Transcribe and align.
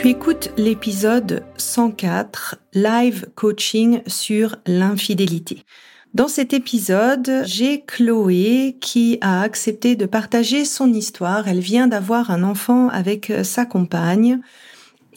Tu 0.00 0.10
écoutes 0.10 0.50
l'épisode 0.56 1.42
104, 1.56 2.54
Live 2.72 3.26
Coaching 3.34 4.00
sur 4.06 4.54
l'infidélité. 4.64 5.64
Dans 6.14 6.28
cet 6.28 6.52
épisode, 6.52 7.42
j'ai 7.44 7.80
Chloé 7.80 8.76
qui 8.80 9.18
a 9.22 9.42
accepté 9.42 9.96
de 9.96 10.06
partager 10.06 10.64
son 10.64 10.92
histoire. 10.92 11.48
Elle 11.48 11.58
vient 11.58 11.88
d'avoir 11.88 12.30
un 12.30 12.44
enfant 12.44 12.88
avec 12.90 13.32
sa 13.42 13.66
compagne 13.66 14.40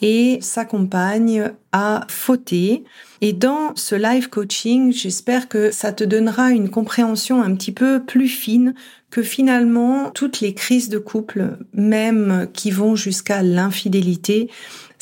et 0.02 0.38
sa 0.40 0.64
compagne 0.64 1.52
a 1.70 2.04
fauté. 2.08 2.84
Et 3.20 3.32
dans 3.32 3.74
ce 3.76 3.94
live 3.94 4.28
coaching, 4.28 4.92
j'espère 4.92 5.48
que 5.48 5.70
ça 5.70 5.92
te 5.92 6.02
donnera 6.04 6.50
une 6.50 6.68
compréhension 6.68 7.40
un 7.40 7.54
petit 7.54 7.72
peu 7.72 8.02
plus 8.04 8.28
fine 8.28 8.74
que 9.10 9.22
finalement 9.22 10.10
toutes 10.10 10.40
les 10.40 10.54
crises 10.54 10.88
de 10.88 10.98
couple, 10.98 11.56
même 11.72 12.48
qui 12.52 12.70
vont 12.70 12.96
jusqu'à 12.96 13.42
l'infidélité, 13.42 14.50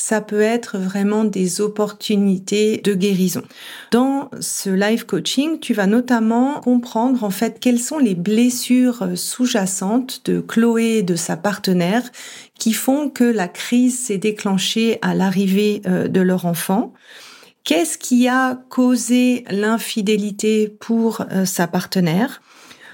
ça 0.01 0.19
peut 0.19 0.41
être 0.41 0.79
vraiment 0.79 1.25
des 1.25 1.61
opportunités 1.61 2.81
de 2.83 2.95
guérison. 2.95 3.43
Dans 3.91 4.31
ce 4.39 4.71
live 4.71 5.05
coaching, 5.05 5.59
tu 5.59 5.75
vas 5.75 5.85
notamment 5.85 6.59
comprendre 6.61 7.23
en 7.23 7.29
fait 7.29 7.59
quelles 7.59 7.79
sont 7.79 7.99
les 7.99 8.15
blessures 8.15 9.09
sous-jacentes 9.15 10.23
de 10.25 10.41
Chloé 10.41 10.97
et 10.97 11.03
de 11.03 11.15
sa 11.15 11.37
partenaire 11.37 12.01
qui 12.57 12.73
font 12.73 13.09
que 13.11 13.23
la 13.23 13.47
crise 13.47 13.99
s'est 13.99 14.17
déclenchée 14.17 14.97
à 15.03 15.13
l'arrivée 15.13 15.83
euh, 15.85 16.07
de 16.07 16.19
leur 16.19 16.47
enfant. 16.47 16.93
Qu'est-ce 17.63 17.99
qui 17.99 18.27
a 18.27 18.59
causé 18.69 19.45
l'infidélité 19.51 20.67
pour 20.79 21.21
euh, 21.31 21.45
sa 21.45 21.67
partenaire? 21.67 22.41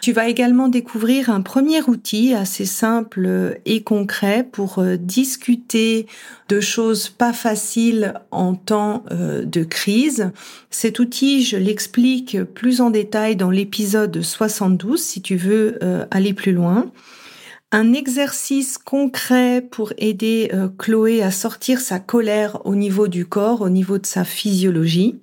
Tu 0.07 0.13
vas 0.13 0.29
également 0.29 0.69
découvrir 0.69 1.29
un 1.29 1.41
premier 1.41 1.81
outil 1.81 2.33
assez 2.33 2.63
simple 2.63 3.59
et 3.65 3.83
concret 3.83 4.47
pour 4.49 4.79
euh, 4.79 4.95
discuter 4.95 6.07
de 6.47 6.61
choses 6.61 7.09
pas 7.09 7.33
faciles 7.33 8.13
en 8.31 8.55
temps 8.55 9.03
euh, 9.11 9.43
de 9.43 9.65
crise. 9.65 10.31
Cet 10.69 10.99
outil, 10.99 11.43
je 11.43 11.57
l'explique 11.57 12.41
plus 12.41 12.79
en 12.79 12.89
détail 12.89 13.35
dans 13.35 13.49
l'épisode 13.49 14.21
72 14.21 14.97
si 14.97 15.21
tu 15.21 15.35
veux 15.35 15.77
euh, 15.83 16.05
aller 16.09 16.33
plus 16.33 16.53
loin 16.53 16.89
un 17.73 17.91
exercice 17.91 18.77
concret 18.77 19.59
pour 19.59 19.91
aider 19.97 20.49
Chloé 20.77 21.21
à 21.21 21.31
sortir 21.31 21.81
sa 21.81 21.99
colère 21.99 22.65
au 22.65 22.75
niveau 22.75 23.09
du 23.09 23.25
corps, 23.25 23.59
au 23.59 23.67
niveau 23.67 23.97
de 23.97 24.05
sa 24.05 24.23
physiologie 24.23 25.19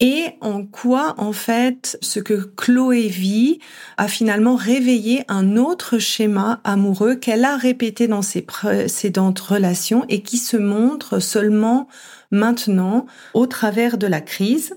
et 0.00 0.24
en 0.40 0.64
quoi, 0.64 1.14
en 1.18 1.32
fait, 1.32 1.98
ce 2.02 2.18
que 2.18 2.34
Chloé 2.34 3.06
vit 3.06 3.60
a 3.96 4.08
finalement 4.08 4.56
réveillé 4.56 5.24
un 5.28 5.56
autre 5.56 5.98
schéma 5.98 6.60
amoureux 6.64 7.14
qu'elle 7.14 7.44
a 7.44 7.56
répété 7.56 8.08
dans 8.08 8.22
ses 8.22 8.42
précédentes 8.42 9.38
relations 9.38 10.04
et 10.08 10.22
qui 10.22 10.38
se 10.38 10.56
montre 10.56 11.20
seulement 11.20 11.88
maintenant 12.32 13.06
au 13.34 13.46
travers 13.46 13.96
de 13.96 14.08
la 14.08 14.20
crise. 14.20 14.74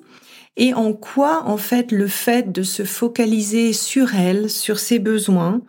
Et 0.55 0.73
en 0.73 0.93
quoi, 0.93 1.43
en 1.47 1.57
fait, 1.57 1.91
le 1.91 2.07
fait 2.07 2.51
de 2.51 2.63
se 2.63 2.83
focaliser 2.83 3.73
sur 3.73 4.15
elle, 4.15 4.49
sur 4.49 4.79
ses 4.79 4.99
besoins, 4.99 5.61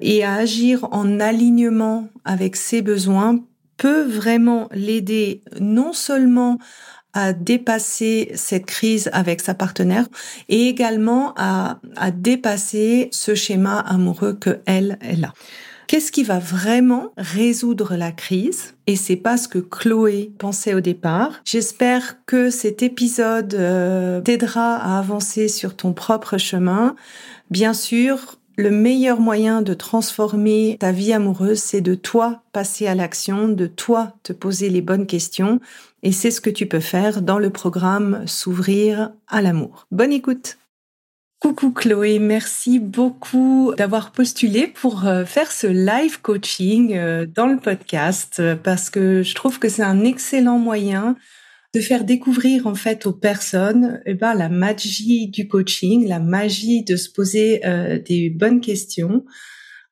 et 0.00 0.24
à 0.24 0.34
agir 0.34 0.88
en 0.92 1.20
alignement 1.20 2.08
avec 2.24 2.56
ses 2.56 2.80
besoins 2.82 3.38
peut 3.76 4.02
vraiment 4.02 4.68
l'aider 4.72 5.42
non 5.58 5.92
seulement 5.92 6.58
à 7.12 7.32
dépasser 7.32 8.30
cette 8.34 8.66
crise 8.66 9.10
avec 9.12 9.40
sa 9.40 9.54
partenaire 9.54 10.06
et 10.48 10.68
également 10.68 11.34
à, 11.36 11.80
à 11.96 12.10
dépasser 12.10 13.08
ce 13.12 13.34
schéma 13.34 13.78
amoureux 13.80 14.34
que 14.34 14.60
elle, 14.66 14.98
elle 15.00 15.24
a. 15.24 15.32
Qu'est-ce 15.90 16.12
qui 16.12 16.22
va 16.22 16.38
vraiment 16.38 17.12
résoudre 17.16 17.96
la 17.96 18.12
crise? 18.12 18.74
Et 18.86 18.94
c'est 18.94 19.16
pas 19.16 19.36
ce 19.36 19.48
que 19.48 19.58
Chloé 19.58 20.30
pensait 20.38 20.72
au 20.72 20.80
départ. 20.80 21.40
J'espère 21.44 22.24
que 22.26 22.48
cet 22.48 22.84
épisode 22.84 23.54
euh, 23.54 24.20
t'aidera 24.20 24.76
à 24.76 25.00
avancer 25.00 25.48
sur 25.48 25.74
ton 25.74 25.92
propre 25.92 26.38
chemin. 26.38 26.94
Bien 27.50 27.74
sûr, 27.74 28.38
le 28.56 28.70
meilleur 28.70 29.18
moyen 29.18 29.62
de 29.62 29.74
transformer 29.74 30.76
ta 30.78 30.92
vie 30.92 31.12
amoureuse, 31.12 31.58
c'est 31.58 31.80
de 31.80 31.96
toi 31.96 32.42
passer 32.52 32.86
à 32.86 32.94
l'action, 32.94 33.48
de 33.48 33.66
toi 33.66 34.14
te 34.22 34.32
poser 34.32 34.70
les 34.70 34.82
bonnes 34.82 35.06
questions 35.06 35.58
et 36.02 36.12
c'est 36.12 36.30
ce 36.30 36.40
que 36.40 36.50
tu 36.50 36.66
peux 36.66 36.80
faire 36.80 37.22
dans 37.22 37.38
le 37.38 37.50
programme 37.50 38.24
S'ouvrir 38.26 39.12
à 39.28 39.42
l'amour. 39.42 39.86
Bonne 39.90 40.12
écoute 40.12 40.58
Coucou 41.40 41.70
Chloé, 41.70 42.18
merci 42.18 42.78
beaucoup 42.78 43.72
d'avoir 43.74 44.12
postulé 44.12 44.66
pour 44.66 45.06
euh, 45.06 45.24
faire 45.24 45.50
ce 45.50 45.66
live 45.66 46.20
coaching 46.20 46.94
euh, 46.94 47.24
dans 47.24 47.46
le 47.46 47.56
podcast 47.56 48.42
parce 48.62 48.90
que 48.90 49.22
je 49.22 49.34
trouve 49.34 49.58
que 49.58 49.70
c'est 49.70 49.82
un 49.82 50.04
excellent 50.04 50.58
moyen 50.58 51.16
de 51.74 51.80
faire 51.80 52.04
découvrir 52.04 52.66
en 52.66 52.74
fait 52.74 53.06
aux 53.06 53.14
personnes 53.14 54.02
eh 54.04 54.12
ben, 54.12 54.34
la 54.34 54.50
magie 54.50 55.28
du 55.28 55.48
coaching, 55.48 56.06
la 56.06 56.18
magie 56.18 56.84
de 56.84 56.96
se 56.96 57.10
poser 57.10 57.64
euh, 57.64 57.98
des 57.98 58.28
bonnes 58.28 58.60
questions. 58.60 59.24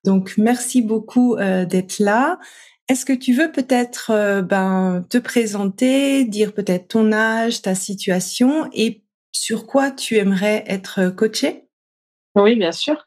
Donc 0.05 0.35
merci 0.37 0.83
beaucoup 0.83 1.37
d'être 1.37 1.99
là. 1.99 2.39
Est-ce 2.89 3.05
que 3.05 3.13
tu 3.13 3.35
veux 3.35 3.53
peut-être 3.53 4.11
euh, 4.13 4.41
ben, 4.41 5.05
te 5.11 5.19
présenter, 5.19 6.25
dire 6.25 6.55
peut-être 6.55 6.89
ton 6.89 7.13
âge, 7.13 7.61
ta 7.61 7.75
situation 7.75 8.71
et 8.73 9.03
sur 9.31 9.67
quoi 9.67 9.91
tu 9.91 10.17
aimerais 10.17 10.65
être 10.67 11.11
coachée? 11.11 11.65
Oui, 12.35 12.57
bien 12.57 12.73
sûr. 12.73 13.07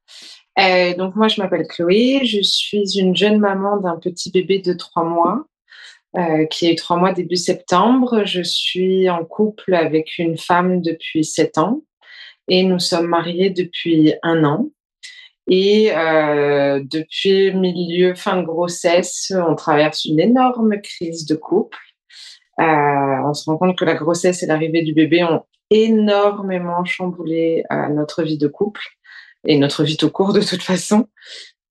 Euh, 0.59 0.93
donc 0.95 1.15
moi, 1.15 1.27
je 1.27 1.41
m'appelle 1.41 1.65
Chloé, 1.67 2.21
je 2.25 2.41
suis 2.41 2.99
une 2.99 3.15
jeune 3.15 3.39
maman 3.39 3.77
d'un 3.77 3.97
petit 3.97 4.29
bébé 4.29 4.59
de 4.59 4.73
trois 4.73 5.03
mois 5.03 5.45
euh, 6.17 6.45
qui 6.45 6.67
a 6.67 6.71
eu 6.71 6.75
trois 6.75 6.97
mois 6.97 7.13
début 7.13 7.37
septembre. 7.37 8.23
Je 8.25 8.43
suis 8.43 9.09
en 9.09 9.25
couple 9.25 9.73
avec 9.73 10.19
une 10.19 10.37
femme 10.37 10.81
depuis 10.81 11.23
sept 11.23 11.57
ans 11.57 11.81
et 12.47 12.63
nous 12.63 12.79
sommes 12.79 13.07
mariés 13.07 13.49
depuis 13.49 14.13
un 14.21 14.43
an. 14.43 14.69
Et 15.47 15.91
euh, 15.95 16.81
depuis 16.83 17.53
milieu, 17.53 18.15
fin 18.15 18.37
de 18.37 18.45
grossesse, 18.45 19.33
on 19.35 19.55
traverse 19.55 20.05
une 20.05 20.19
énorme 20.19 20.79
crise 20.81 21.25
de 21.25 21.35
couple. 21.35 21.77
Euh, 22.59 22.63
on 22.63 23.33
se 23.33 23.49
rend 23.49 23.57
compte 23.57 23.77
que 23.77 23.85
la 23.85 23.95
grossesse 23.95 24.43
et 24.43 24.45
l'arrivée 24.45 24.83
du 24.83 24.93
bébé 24.93 25.23
ont 25.23 25.43
énormément 25.69 26.83
chamboulé 26.85 27.63
euh, 27.71 27.87
notre 27.89 28.23
vie 28.23 28.37
de 28.37 28.47
couple 28.47 28.81
et 29.47 29.57
notre 29.57 29.83
vie 29.83 29.97
tout 29.97 30.11
court 30.11 30.33
de 30.33 30.41
toute 30.41 30.61
façon. 30.61 31.07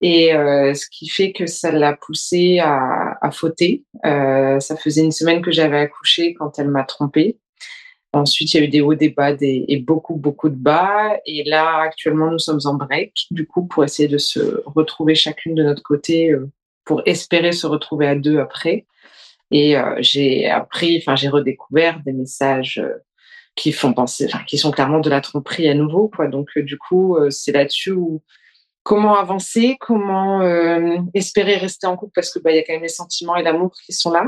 Et 0.00 0.34
euh, 0.34 0.72
ce 0.74 0.86
qui 0.90 1.08
fait 1.08 1.32
que 1.32 1.46
ça 1.46 1.70
l'a 1.70 1.94
poussé 1.94 2.58
à, 2.58 3.18
à 3.20 3.30
fauter. 3.30 3.84
Euh, 4.06 4.58
ça 4.58 4.76
faisait 4.76 5.02
une 5.02 5.12
semaine 5.12 5.42
que 5.42 5.52
j'avais 5.52 5.78
accouché 5.78 6.34
quand 6.34 6.58
elle 6.58 6.68
m'a 6.68 6.84
trompée. 6.84 7.38
Ensuite, 8.12 8.52
il 8.52 8.56
y 8.56 8.60
a 8.60 8.64
eu 8.64 8.68
des 8.68 8.80
hauts, 8.80 8.94
des 8.94 9.10
bas 9.10 9.32
des, 9.32 9.64
et 9.68 9.78
beaucoup, 9.78 10.16
beaucoup 10.16 10.48
de 10.48 10.56
bas. 10.56 11.16
Et 11.26 11.44
là, 11.44 11.78
actuellement, 11.78 12.30
nous 12.30 12.40
sommes 12.40 12.60
en 12.64 12.74
break, 12.74 13.14
du 13.30 13.46
coup, 13.46 13.66
pour 13.66 13.84
essayer 13.84 14.08
de 14.08 14.18
se 14.18 14.62
retrouver 14.66 15.14
chacune 15.14 15.54
de 15.54 15.62
notre 15.62 15.82
côté, 15.82 16.32
euh, 16.32 16.50
pour 16.84 17.02
espérer 17.06 17.52
se 17.52 17.68
retrouver 17.68 18.08
à 18.08 18.16
deux 18.16 18.38
après. 18.40 18.86
Et 19.52 19.76
euh, 19.76 19.96
j'ai 20.00 20.48
appris, 20.48 20.98
enfin, 20.98 21.14
j'ai 21.14 21.28
redécouvert 21.28 22.00
des 22.04 22.12
messages 22.12 22.78
euh, 22.78 22.94
qui 23.54 23.70
font 23.70 23.92
penser, 23.92 24.28
qui 24.46 24.58
sont 24.58 24.72
clairement 24.72 25.00
de 25.00 25.10
la 25.10 25.20
tromperie 25.20 25.68
à 25.68 25.74
nouveau, 25.74 26.08
quoi. 26.08 26.26
Donc, 26.26 26.48
du 26.58 26.78
coup, 26.78 27.16
c'est 27.30 27.52
là-dessus 27.52 27.92
où 27.92 28.22
comment 28.82 29.16
avancer, 29.16 29.76
comment 29.80 30.40
espérer 31.14 31.56
rester 31.56 31.86
en 31.86 31.96
couple 31.96 32.12
parce 32.14 32.32
que 32.32 32.38
bah, 32.38 32.52
il 32.52 32.56
y 32.56 32.58
a 32.58 32.62
quand 32.62 32.72
même 32.72 32.82
les 32.82 32.88
sentiments 32.88 33.36
et 33.36 33.42
l'amour 33.42 33.72
qui 33.84 33.92
sont 33.92 34.12
là. 34.12 34.24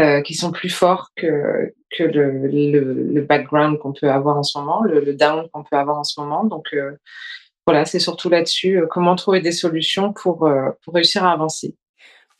Euh, 0.00 0.22
qui 0.22 0.34
sont 0.34 0.50
plus 0.50 0.70
forts 0.70 1.10
que, 1.16 1.72
le, 1.98 3.20
background 3.20 3.78
qu'on 3.78 3.92
peut 3.92 4.10
avoir 4.10 4.36
en 4.36 4.42
ce 4.42 4.58
moment, 4.58 4.82
le, 4.82 5.00
le 5.00 5.14
down 5.14 5.48
qu'on 5.52 5.62
peut 5.62 5.76
avoir 5.76 5.98
en 5.98 6.04
ce 6.04 6.20
moment. 6.20 6.44
Donc, 6.44 6.66
euh, 6.74 6.92
voilà, 7.66 7.84
c'est 7.84 8.00
surtout 8.00 8.28
là-dessus, 8.28 8.82
comment 8.90 9.14
trouver 9.14 9.40
des 9.40 9.52
solutions 9.52 10.12
pour, 10.12 10.48
pour 10.84 10.94
réussir 10.94 11.24
à 11.24 11.32
avancer. 11.32 11.76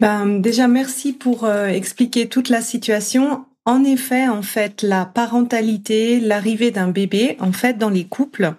Ben, 0.00 0.40
déjà, 0.40 0.68
merci 0.68 1.12
pour 1.12 1.48
expliquer 1.48 2.28
toute 2.28 2.48
la 2.48 2.60
situation. 2.60 3.44
En 3.64 3.84
effet, 3.84 4.26
en 4.26 4.42
fait, 4.42 4.82
la 4.82 5.04
parentalité, 5.04 6.20
l'arrivée 6.20 6.70
d'un 6.70 6.88
bébé, 6.88 7.36
en 7.40 7.52
fait, 7.52 7.74
dans 7.74 7.90
les 7.90 8.04
couples, 8.06 8.54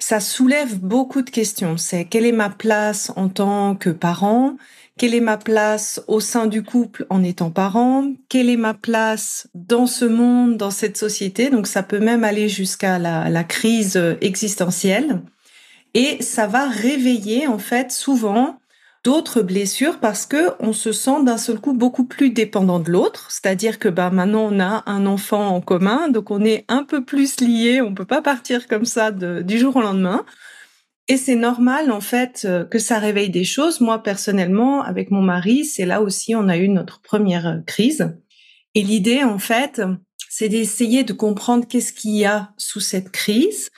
ça 0.00 0.18
soulève 0.18 0.80
beaucoup 0.80 1.22
de 1.22 1.30
questions. 1.30 1.76
C'est 1.76 2.04
quelle 2.04 2.26
est 2.26 2.32
ma 2.32 2.50
place 2.50 3.12
en 3.16 3.28
tant 3.28 3.76
que 3.76 3.90
parent? 3.90 4.56
Quelle 5.00 5.14
est 5.14 5.20
ma 5.20 5.38
place 5.38 6.02
au 6.08 6.20
sein 6.20 6.46
du 6.46 6.62
couple 6.62 7.06
en 7.08 7.24
étant 7.24 7.48
parent? 7.48 8.12
Quelle 8.28 8.50
est 8.50 8.58
ma 8.58 8.74
place 8.74 9.48
dans 9.54 9.86
ce 9.86 10.04
monde, 10.04 10.58
dans 10.58 10.70
cette 10.70 10.98
société? 10.98 11.48
Donc 11.48 11.68
ça 11.68 11.82
peut 11.82 12.00
même 12.00 12.22
aller 12.22 12.50
jusqu'à 12.50 12.98
la, 12.98 13.44
crise 13.44 13.98
existentielle. 14.20 15.22
Et 15.94 16.20
ça 16.22 16.46
va 16.46 16.68
réveiller 16.68 17.46
en 17.46 17.56
fait 17.56 17.92
souvent 17.92 18.58
d'autres 19.02 19.40
blessures 19.40 20.00
parce 20.00 20.26
que 20.26 20.50
on 20.60 20.74
se 20.74 20.92
sent 20.92 21.24
d'un 21.24 21.38
seul 21.38 21.58
coup 21.60 21.72
beaucoup 21.72 22.04
plus 22.04 22.28
dépendant 22.28 22.78
de 22.78 22.90
l'autre, 22.90 23.30
c'est-à-dire 23.30 23.78
que 23.78 23.88
bah 23.88 24.10
maintenant 24.10 24.50
on 24.52 24.60
a 24.60 24.82
un 24.84 25.06
enfant 25.06 25.48
en 25.48 25.62
commun, 25.62 26.10
donc 26.10 26.30
on 26.30 26.44
est 26.44 26.66
un 26.68 26.84
peu 26.84 27.02
plus 27.02 27.40
lié, 27.40 27.80
on 27.80 27.94
peut 27.94 28.04
pas 28.04 28.20
partir 28.20 28.68
comme 28.68 28.84
ça 28.84 29.10
du 29.10 29.58
jour 29.58 29.76
au 29.76 29.80
lendemain. 29.80 30.26
Et 31.10 31.16
c'est 31.16 31.34
normal 31.34 31.90
en 31.90 32.00
fait 32.00 32.42
euh, 32.44 32.64
que 32.64 32.78
ça 32.78 33.00
réveille 33.00 33.30
des 33.30 33.42
choses. 33.42 33.80
Moi 33.80 34.00
personnellement, 34.00 34.84
avec 34.84 35.10
mon 35.10 35.22
mari, 35.22 35.64
c'est 35.64 35.84
là 35.84 36.02
aussi 36.02 36.36
on 36.36 36.48
a 36.48 36.56
eu 36.56 36.68
notre 36.68 37.02
première 37.02 37.48
euh, 37.48 37.58
crise. 37.66 38.14
Et 38.76 38.82
l'idée 38.82 39.24
en 39.24 39.40
fait, 39.40 39.82
c'est 40.28 40.48
d'essayer 40.48 41.02
de 41.02 41.12
comprendre 41.12 41.66
qu'est-ce 41.66 41.92
qu'il 41.92 42.12
y 42.12 42.26
a 42.26 42.52
sous 42.58 42.78
cette 42.78 43.10
crise 43.10 43.70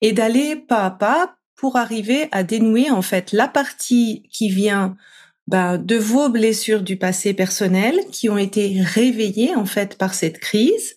et 0.00 0.10
d'aller 0.10 0.56
pas 0.56 0.84
à 0.84 0.90
pas 0.90 1.36
pour 1.54 1.76
arriver 1.76 2.26
à 2.32 2.42
dénouer 2.42 2.90
en 2.90 3.02
fait 3.02 3.30
la 3.30 3.46
partie 3.46 4.24
qui 4.32 4.48
vient 4.48 4.96
ben, 5.46 5.78
de 5.78 5.94
vos 5.94 6.28
blessures 6.28 6.82
du 6.82 6.96
passé 6.96 7.34
personnel 7.34 8.00
qui 8.10 8.28
ont 8.28 8.38
été 8.38 8.82
réveillées 8.82 9.54
en 9.54 9.64
fait 9.64 9.96
par 9.96 10.12
cette 10.12 10.40
crise 10.40 10.96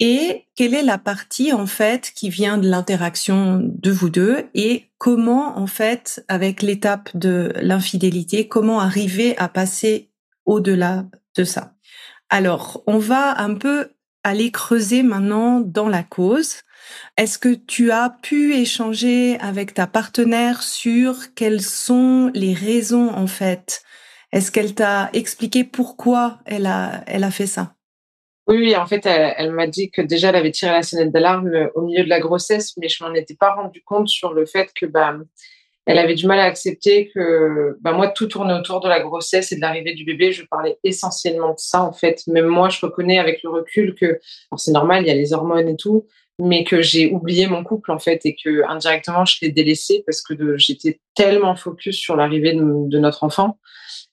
et 0.00 0.46
quelle 0.54 0.74
est 0.74 0.82
la 0.82 0.98
partie 0.98 1.52
en 1.52 1.66
fait 1.66 2.12
qui 2.14 2.30
vient 2.30 2.58
de 2.58 2.68
l'interaction 2.68 3.60
de 3.62 3.90
vous 3.90 4.10
deux 4.10 4.46
et 4.54 4.84
comment 4.98 5.58
en 5.58 5.66
fait 5.66 6.24
avec 6.28 6.62
l'étape 6.62 7.10
de 7.16 7.52
l'infidélité 7.60 8.48
comment 8.48 8.80
arriver 8.80 9.36
à 9.38 9.48
passer 9.48 10.10
au-delà 10.46 11.06
de 11.36 11.44
ça? 11.44 11.74
Alors, 12.30 12.82
on 12.86 12.98
va 12.98 13.40
un 13.40 13.54
peu 13.54 13.90
aller 14.22 14.50
creuser 14.50 15.02
maintenant 15.02 15.60
dans 15.60 15.88
la 15.88 16.02
cause. 16.02 16.56
Est-ce 17.16 17.38
que 17.38 17.54
tu 17.54 17.90
as 17.90 18.10
pu 18.10 18.54
échanger 18.54 19.38
avec 19.40 19.74
ta 19.74 19.86
partenaire 19.86 20.62
sur 20.62 21.34
quelles 21.34 21.62
sont 21.62 22.30
les 22.34 22.54
raisons 22.54 23.10
en 23.10 23.26
fait? 23.26 23.82
Est-ce 24.32 24.52
qu'elle 24.52 24.74
t'a 24.74 25.10
expliqué 25.12 25.64
pourquoi 25.64 26.38
elle 26.44 26.66
a, 26.66 27.02
elle 27.06 27.24
a 27.24 27.30
fait 27.30 27.46
ça? 27.46 27.77
Oui, 28.56 28.74
en 28.76 28.86
fait, 28.86 29.04
elle, 29.04 29.52
m'a 29.52 29.66
dit 29.66 29.90
que 29.90 30.00
déjà, 30.00 30.30
elle 30.30 30.36
avait 30.36 30.50
tiré 30.50 30.72
la 30.72 30.82
sonnette 30.82 31.12
d'alarme 31.12 31.70
au 31.74 31.82
milieu 31.82 32.02
de 32.02 32.08
la 32.08 32.18
grossesse, 32.18 32.74
mais 32.78 32.88
je 32.88 33.04
m'en 33.04 33.12
étais 33.12 33.34
pas 33.34 33.54
rendu 33.54 33.82
compte 33.82 34.08
sur 34.08 34.32
le 34.32 34.46
fait 34.46 34.70
que 34.74 34.86
bah, 34.86 35.16
elle 35.84 35.98
avait 35.98 36.14
du 36.14 36.26
mal 36.26 36.40
à 36.40 36.44
accepter 36.44 37.10
que 37.14 37.76
bah, 37.82 37.92
moi, 37.92 38.08
tout 38.08 38.26
tournait 38.26 38.54
autour 38.54 38.80
de 38.80 38.88
la 38.88 39.00
grossesse 39.00 39.52
et 39.52 39.56
de 39.56 39.60
l'arrivée 39.60 39.92
du 39.92 40.04
bébé. 40.04 40.32
Je 40.32 40.44
parlais 40.46 40.78
essentiellement 40.82 41.50
de 41.50 41.58
ça, 41.58 41.82
en 41.82 41.92
fait. 41.92 42.26
Même 42.26 42.46
moi, 42.46 42.70
je 42.70 42.80
reconnais 42.80 43.18
avec 43.18 43.42
le 43.42 43.50
recul 43.50 43.94
que 43.94 44.18
c'est 44.56 44.72
normal, 44.72 45.02
il 45.02 45.08
y 45.08 45.10
a 45.10 45.14
les 45.14 45.34
hormones 45.34 45.68
et 45.68 45.76
tout, 45.76 46.06
mais 46.38 46.64
que 46.64 46.80
j'ai 46.80 47.10
oublié 47.12 47.48
mon 47.48 47.64
couple 47.64 47.90
en 47.90 47.98
fait 47.98 48.24
et 48.24 48.34
que 48.34 48.64
indirectement 48.68 49.24
je 49.24 49.38
l'ai 49.42 49.50
délaissé 49.50 50.04
parce 50.06 50.22
que 50.22 50.56
j'étais 50.56 51.00
tellement 51.14 51.56
focus 51.56 51.96
sur 51.96 52.14
l'arrivée 52.14 52.52
de, 52.52 52.98
notre 52.98 53.24
enfant 53.24 53.58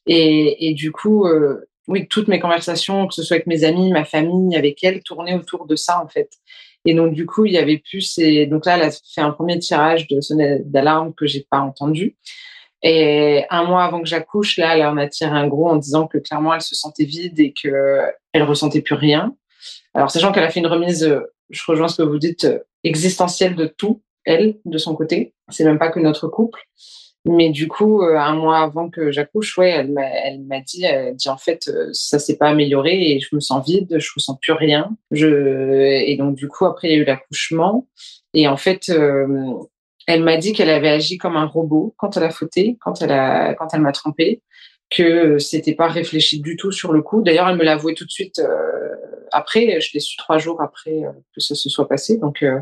et, 0.07 0.67
et 0.67 0.73
du 0.73 0.91
coup 0.91 1.27
euh, 1.27 1.67
oui 1.87 2.07
toutes 2.07 2.27
mes 2.27 2.39
conversations 2.39 3.07
que 3.07 3.13
ce 3.13 3.23
soit 3.23 3.35
avec 3.35 3.47
mes 3.47 3.63
amis 3.63 3.91
ma 3.91 4.05
famille 4.05 4.55
avec 4.55 4.83
elle 4.83 5.03
tournaient 5.03 5.35
autour 5.35 5.65
de 5.65 5.75
ça 5.75 6.01
en 6.03 6.07
fait 6.07 6.29
et 6.85 6.93
donc 6.93 7.13
du 7.13 7.25
coup 7.25 7.45
il 7.45 7.53
y 7.53 7.57
avait 7.57 7.77
plus 7.77 8.17
et 8.17 8.45
donc 8.45 8.65
là 8.65 8.77
elle 8.77 8.83
a 8.83 8.91
fait 8.91 9.21
un 9.21 9.31
premier 9.31 9.59
tirage 9.59 10.07
de 10.07 10.21
sonnette 10.21 10.69
d'alarme 10.69 11.13
que 11.13 11.27
j'ai 11.27 11.45
pas 11.49 11.59
entendu 11.59 12.15
et 12.83 13.45
un 13.49 13.63
mois 13.63 13.83
avant 13.83 14.01
que 14.01 14.07
j'accouche 14.07 14.57
là 14.57 14.77
elle 14.77 14.85
en 14.85 14.97
a 14.97 15.07
tiré 15.07 15.31
un 15.31 15.47
gros 15.47 15.69
en 15.69 15.75
disant 15.75 16.07
que 16.07 16.17
clairement 16.17 16.53
elle 16.53 16.61
se 16.61 16.75
sentait 16.75 17.05
vide 17.05 17.39
et 17.39 17.53
que 17.53 18.01
elle 18.33 18.43
ressentait 18.43 18.81
plus 18.81 18.95
rien 18.95 19.35
alors 19.93 20.11
sachant 20.11 20.31
qu'elle 20.31 20.43
a 20.43 20.49
fait 20.49 20.59
une 20.59 20.67
remise 20.67 21.09
je 21.49 21.61
rejoins 21.67 21.88
ce 21.88 21.97
que 22.01 22.07
vous 22.07 22.17
dites, 22.17 22.45
euh, 22.45 22.59
existentielle 22.83 23.55
de 23.55 23.67
tout, 23.67 24.01
elle, 24.23 24.57
de 24.65 24.77
son 24.77 24.95
côté. 24.95 25.33
C'est 25.49 25.65
même 25.65 25.79
pas 25.79 25.89
que 25.89 25.99
notre 25.99 26.27
couple. 26.27 26.59
Mais 27.25 27.50
du 27.50 27.68
coup, 27.68 28.04
euh, 28.04 28.18
un 28.18 28.36
mois 28.36 28.60
avant 28.60 28.89
que 28.89 29.12
j'accouche, 29.12 29.57
ouais, 29.57 29.72
elle 29.72 29.92
m'a, 29.92 30.06
elle 30.06 30.42
m'a 30.42 30.62
dit, 30.62 30.83
elle 30.86 31.16
dit 31.16 31.30
en 31.30 31.38
fait, 31.38 31.68
euh, 31.68 31.89
ça 31.92 32.19
s'est 32.19 32.38
pas 32.38 32.50
amélioré 32.50 33.12
et 33.12 33.19
je 33.19 33.36
me 33.36 33.39
sens 33.39 33.66
vide, 33.66 33.95
je 34.00 34.12
ressens 34.16 34.38
plus 34.42 34.54
rien. 34.54 34.95
Je 35.12 35.27
et 36.06 36.16
donc 36.18 36.36
du 36.36 36.48
coup 36.48 36.66
après 36.66 36.89
il 36.89 36.92
y 36.92 36.95
a 36.95 36.98
eu 37.00 37.06
l'accouchement 37.06 37.88
et 38.33 38.48
en 38.48 38.57
fait, 38.57 38.92
elle 40.07 40.24
m'a 40.24 40.38
dit 40.38 40.54
qu'elle 40.54 40.69
avait 40.69 40.89
agi 40.89 41.18
comme 41.18 41.38
un 41.38 41.45
robot 41.45 41.95
quand 41.98 42.18
elle 42.18 42.24
a 42.24 42.30
fauté, 42.30 42.77
quand 42.81 43.01
elle 43.01 43.12
a, 43.12 43.56
quand 43.56 43.74
elle 43.74 43.81
m'a 43.81 43.92
trompé, 43.92 44.42
que 44.89 45.39
c'était 45.39 45.74
pas 45.74 45.88
réfléchi 45.88 46.42
du 46.42 46.57
tout 46.57 46.72
sur 46.72 46.94
le 46.94 47.01
coup. 47.01 47.24
D'ailleurs, 47.24 47.50
elle 47.50 47.57
me 47.57 47.63
l'a 47.63 47.74
avoué 47.74 47.95
tout 47.95 48.06
de 48.06 48.12
suite 48.12 48.42
après, 49.36 49.80
je 49.81 49.92
l'ai 49.94 50.00
su 50.00 50.18
trois 50.18 50.38
jours 50.38 50.62
après 50.62 51.04
euh, 51.04 51.12
que 51.33 51.42
ça 51.42 51.56
se 51.56 51.69
soit 51.69 51.88
passé. 51.88 52.18
Donc, 52.18 52.42
euh, 52.42 52.60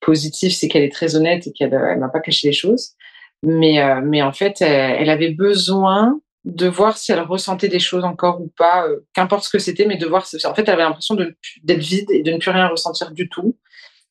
positif, 0.00 0.54
c'est 0.54 0.68
qu'elle 0.68 0.82
est 0.82 0.92
très 0.92 1.16
honnête 1.16 1.46
et 1.46 1.52
qu'elle 1.52 1.70
ne 1.70 2.00
m'a 2.00 2.08
pas 2.08 2.20
caché 2.20 2.48
les 2.48 2.54
choses. 2.54 2.92
Mais, 3.42 3.80
euh, 3.80 4.00
mais 4.02 4.22
en 4.22 4.32
fait, 4.32 4.60
elle, 4.60 5.10
avait 5.10 5.30
besoin 5.30 6.20
de 6.44 6.66
voir 6.66 6.96
si 6.96 7.12
elle 7.12 7.20
ressentait 7.20 7.68
des 7.68 7.78
choses 7.78 8.04
encore 8.04 8.40
ou 8.40 8.52
pas, 8.56 8.86
qu'importe 9.12 9.44
ce 9.44 9.50
que 9.50 9.58
c'était, 9.58 9.86
mais 9.86 9.96
de 9.96 10.06
voir. 10.06 10.26
En 10.44 10.54
fait, 10.54 10.62
elle 10.62 10.74
avait 10.74 10.82
l'impression 10.82 11.14
d'être 11.14 11.80
vide 11.80 12.10
et 12.10 12.22
de 12.22 12.32
ne 12.32 12.38
plus 12.38 12.50
rien 12.50 12.68
ressentir 12.68 13.10
du 13.10 13.28
tout 13.28 13.56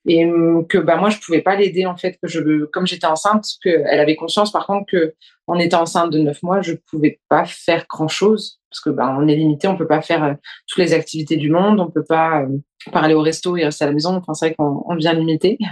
et 0.07 0.29
que 0.69 0.77
bah 0.77 0.97
moi 0.97 1.09
je 1.09 1.17
pouvais 1.17 1.41
pas 1.41 1.55
l'aider 1.55 1.85
en 1.85 1.97
fait 1.97 2.17
que 2.21 2.27
je 2.27 2.65
comme 2.65 2.85
j'étais 2.85 3.07
enceinte 3.07 3.45
que 3.63 3.69
elle 3.69 3.99
avait 3.99 4.15
conscience 4.15 4.51
par 4.51 4.67
contre 4.67 4.85
que 4.91 5.15
en 5.47 5.57
étant 5.57 5.81
enceinte 5.81 6.11
de 6.11 6.19
neuf 6.19 6.43
mois 6.43 6.61
je 6.61 6.73
pouvais 6.73 7.19
pas 7.27 7.45
faire 7.45 7.85
grand 7.89 8.07
chose 8.07 8.59
parce 8.75 8.81
que 8.81 8.89
bah 8.89 9.15
on 9.17 9.27
est 9.27 9.35
limité 9.35 9.67
on 9.67 9.77
peut 9.77 9.87
pas 9.87 10.01
faire 10.01 10.23
euh, 10.23 10.33
toutes 10.67 10.79
les 10.79 10.93
activités 10.93 11.37
du 11.37 11.49
monde 11.49 11.79
on 11.79 11.89
peut 11.89 12.03
pas 12.03 12.41
euh, 12.41 12.47
parler 12.91 13.13
au 13.13 13.21
resto 13.21 13.55
et 13.57 13.63
rester 13.63 13.85
à 13.85 13.87
la 13.87 13.93
maison. 13.93 14.15
Enfin 14.15 14.33
c'est 14.33 14.47
vrai 14.47 14.55
qu'on 14.55 14.83
on 14.85 14.95
vient 14.95 15.13
limité. 15.13 15.57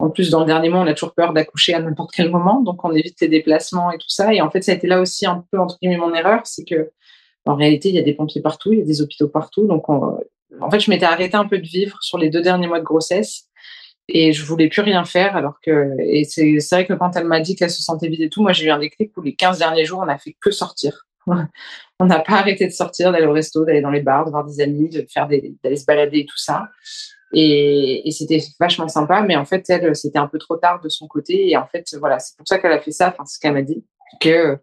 En 0.00 0.10
plus 0.10 0.30
dans 0.30 0.40
le 0.40 0.46
dernier 0.46 0.68
mois 0.68 0.80
on 0.80 0.86
a 0.86 0.94
toujours 0.94 1.12
peur 1.12 1.32
d'accoucher 1.32 1.74
à 1.74 1.80
n'importe 1.80 2.12
quel 2.14 2.30
moment 2.30 2.60
donc 2.60 2.84
on 2.84 2.92
évite 2.92 3.20
les 3.20 3.26
déplacements 3.26 3.90
et 3.90 3.98
tout 3.98 4.08
ça. 4.08 4.32
Et 4.32 4.40
en 4.40 4.50
fait 4.50 4.62
ça 4.62 4.72
a 4.72 4.74
été 4.76 4.86
là 4.86 5.00
aussi 5.00 5.26
un 5.26 5.44
peu 5.50 5.58
entre 5.58 5.76
guillemets 5.80 5.96
mon 5.96 6.14
erreur 6.14 6.42
c'est 6.44 6.64
que 6.64 6.90
en 7.46 7.56
réalité 7.56 7.88
il 7.88 7.96
y 7.96 7.98
a 7.98 8.02
des 8.02 8.14
pompiers 8.14 8.42
partout 8.42 8.72
il 8.72 8.78
y 8.78 8.82
a 8.82 8.84
des 8.84 9.02
hôpitaux 9.02 9.28
partout. 9.28 9.66
Donc 9.66 9.88
en 9.88 10.70
fait 10.70 10.80
je 10.80 10.90
m'étais 10.90 11.06
arrêtée 11.06 11.36
un 11.36 11.46
peu 11.46 11.58
de 11.58 11.66
vivre 11.66 11.96
sur 12.00 12.18
les 12.18 12.30
deux 12.30 12.42
derniers 12.42 12.68
mois 12.68 12.78
de 12.78 12.84
grossesse 12.84 13.48
et 14.08 14.32
je 14.32 14.44
voulais 14.44 14.68
plus 14.68 14.82
rien 14.82 15.04
faire 15.04 15.36
alors 15.36 15.60
que 15.62 15.94
et 16.00 16.24
c'est 16.24 16.58
vrai 16.70 16.86
que 16.86 16.94
quand 16.94 17.14
elle 17.16 17.26
m'a 17.26 17.40
dit 17.40 17.54
qu'elle 17.56 17.70
se 17.70 17.82
sentait 17.82 18.08
vide 18.08 18.22
et 18.22 18.30
tout 18.30 18.42
moi 18.42 18.52
j'ai 18.52 18.66
eu 18.66 18.70
un 18.70 18.78
déclic 18.78 19.12
où 19.16 19.22
les 19.22 19.34
15 19.34 19.58
derniers 19.58 19.84
jours 19.84 20.00
on 20.00 20.06
n'a 20.06 20.18
fait 20.18 20.36
que 20.40 20.50
sortir 20.50 21.06
on 22.00 22.06
n'a 22.06 22.20
pas 22.20 22.34
arrêté 22.34 22.66
de 22.66 22.72
sortir 22.72 23.12
d'aller 23.12 23.26
au 23.26 23.32
resto 23.32 23.64
d'aller 23.64 23.80
dans 23.80 23.90
les 23.90 24.00
bars 24.00 24.24
de 24.24 24.30
voir 24.30 24.44
des 24.44 24.60
amis 24.60 24.88
de 24.88 25.06
faire 25.12 25.28
d'aller 25.28 25.76
se 25.76 25.84
balader 25.84 26.20
et 26.20 26.26
tout 26.26 26.38
ça. 26.38 26.68
Et, 27.34 28.08
c'était 28.10 28.42
vachement 28.58 28.88
sympa 28.88 29.22
mais 29.22 29.36
en 29.36 29.44
fait 29.44 29.68
elle 29.68 29.94
c'était 29.94 30.18
un 30.18 30.28
peu 30.28 30.38
trop 30.38 30.56
tard 30.56 30.80
de 30.80 30.88
son 30.88 31.06
côté. 31.06 31.50
Et 31.50 31.56
en 31.56 31.66
fait 31.66 31.84
voilà 31.98 32.18
c'est 32.18 32.36
pour 32.36 32.46
ça 32.46 32.58
qu'elle 32.58 32.72
a 32.72 32.80
fait 32.80 32.92
ça 32.92 33.08
enfin 33.08 33.24
ce 33.26 33.38
qu'elle 33.38 33.54
m'a 33.54 33.62
dit 33.62 33.84
que 34.20 34.58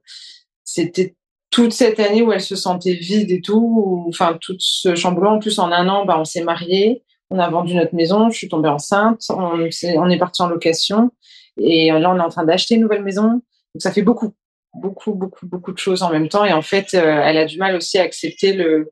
c'était 0.63 1.15
toute 1.51 1.73
cette 1.73 1.99
année 1.99 2.21
où 2.21 2.31
elle 2.31 2.41
se 2.41 2.55
sentait 2.55 2.93
vide 2.93 3.31
et 3.31 3.41
tout 3.41 4.05
enfin 4.07 4.37
tout 4.41 4.55
ce 4.59 4.95
chamboulement. 4.95 5.33
En 5.33 5.39
plus 5.39 5.59
en 5.59 5.71
un 5.71 5.87
an 5.87 6.05
bah, 6.05 6.17
on 6.19 6.25
s'est 6.25 6.43
mariés 6.43 7.03
on 7.29 7.39
a 7.39 7.49
vendu 7.49 7.75
notre 7.75 7.95
maison, 7.95 8.29
je 8.29 8.37
suis 8.37 8.49
tombée 8.49 8.69
enceinte, 8.69 9.21
on, 9.29 9.67
on 9.97 10.09
est 10.09 10.19
parti 10.19 10.41
en 10.41 10.47
location. 10.47 11.11
Et 11.57 11.91
là 11.91 12.11
on 12.11 12.17
est 12.17 12.23
en 12.23 12.29
train 12.29 12.45
d'acheter 12.45 12.75
une 12.75 12.81
nouvelle 12.81 13.03
maison. 13.03 13.27
Donc 13.29 13.81
ça 13.81 13.91
fait 13.91 14.01
beaucoup, 14.01 14.33
beaucoup, 14.75 15.13
beaucoup, 15.13 15.47
beaucoup 15.47 15.71
de 15.71 15.77
choses 15.77 16.03
en 16.03 16.11
même 16.11 16.29
temps. 16.29 16.45
Et 16.45 16.53
en 16.53 16.61
fait, 16.61 16.93
euh, 16.93 17.21
elle 17.23 17.37
a 17.37 17.45
du 17.45 17.57
mal 17.57 17.75
aussi 17.75 17.97
à 17.97 18.03
accepter 18.03 18.53
le, 18.53 18.91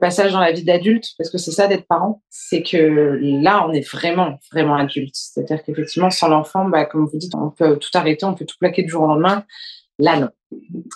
passage 0.00 0.32
dans 0.32 0.40
la 0.40 0.52
vie 0.52 0.64
d'adulte, 0.64 1.10
parce 1.18 1.30
que 1.30 1.36
c'est 1.36 1.50
ça 1.50 1.66
d'être 1.66 1.86
parent, 1.86 2.22
c'est 2.30 2.62
que 2.62 3.18
là, 3.20 3.66
on 3.68 3.72
est 3.72 3.86
vraiment, 3.86 4.38
vraiment 4.50 4.76
adulte. 4.76 5.14
C'est-à-dire 5.14 5.62
qu'effectivement, 5.62 6.08
sans 6.10 6.28
l'enfant, 6.28 6.64
bah, 6.64 6.86
comme 6.86 7.06
vous 7.06 7.18
dites, 7.18 7.34
on 7.34 7.50
peut 7.50 7.78
tout 7.78 7.90
arrêter, 7.92 8.24
on 8.24 8.34
peut 8.34 8.46
tout 8.46 8.56
plaquer 8.58 8.82
du 8.82 8.88
jour 8.88 9.02
au 9.02 9.06
lendemain. 9.08 9.44
Là, 9.98 10.18
non. 10.18 10.30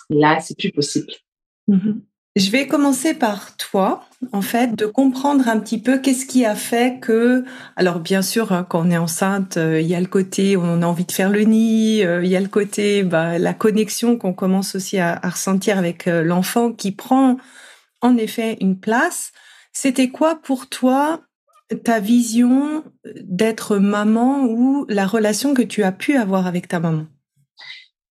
Là, 0.09 0.39
c'est 0.39 0.57
plus 0.57 0.71
possible. 0.71 1.13
Mm-hmm. 1.69 2.01
Je 2.35 2.51
vais 2.51 2.67
commencer 2.67 3.15
par 3.15 3.57
toi, 3.57 4.05
en 4.31 4.41
fait, 4.41 4.75
de 4.75 4.85
comprendre 4.85 5.49
un 5.49 5.59
petit 5.59 5.81
peu 5.81 5.97
qu'est-ce 5.97 6.27
qui 6.27 6.45
a 6.45 6.55
fait 6.55 6.99
que, 6.99 7.43
alors 7.75 7.99
bien 7.99 8.21
sûr, 8.21 8.51
hein, 8.51 8.65
quand 8.69 8.85
on 8.87 8.91
est 8.91 8.97
enceinte, 8.97 9.57
euh, 9.57 9.81
il 9.81 9.87
y 9.87 9.95
a 9.95 9.99
le 9.99 10.05
côté 10.05 10.55
on 10.55 10.81
a 10.83 10.85
envie 10.85 11.05
de 11.05 11.11
faire 11.11 11.31
le 11.31 11.41
nid, 11.41 12.05
euh, 12.05 12.23
il 12.23 12.29
y 12.29 12.35
a 12.35 12.39
le 12.39 12.47
côté, 12.47 13.03
bah, 13.03 13.39
la 13.39 13.53
connexion 13.53 14.15
qu'on 14.15 14.33
commence 14.33 14.75
aussi 14.75 14.99
à, 14.99 15.19
ressentir 15.23 15.79
avec 15.79 16.07
euh, 16.07 16.23
l'enfant 16.23 16.71
qui 16.71 16.91
prend 16.91 17.37
en 18.01 18.15
effet 18.15 18.57
une 18.61 18.79
place. 18.79 19.31
C'était 19.73 20.09
quoi 20.09 20.35
pour 20.41 20.69
toi 20.69 21.21
ta 21.83 21.99
vision 21.99 22.83
d'être 23.23 23.77
maman 23.77 24.45
ou 24.45 24.85
la 24.87 25.07
relation 25.07 25.53
que 25.53 25.61
tu 25.61 25.83
as 25.83 25.91
pu 25.91 26.15
avoir 26.15 26.47
avec 26.47 26.67
ta 26.67 26.79
maman? 26.79 27.05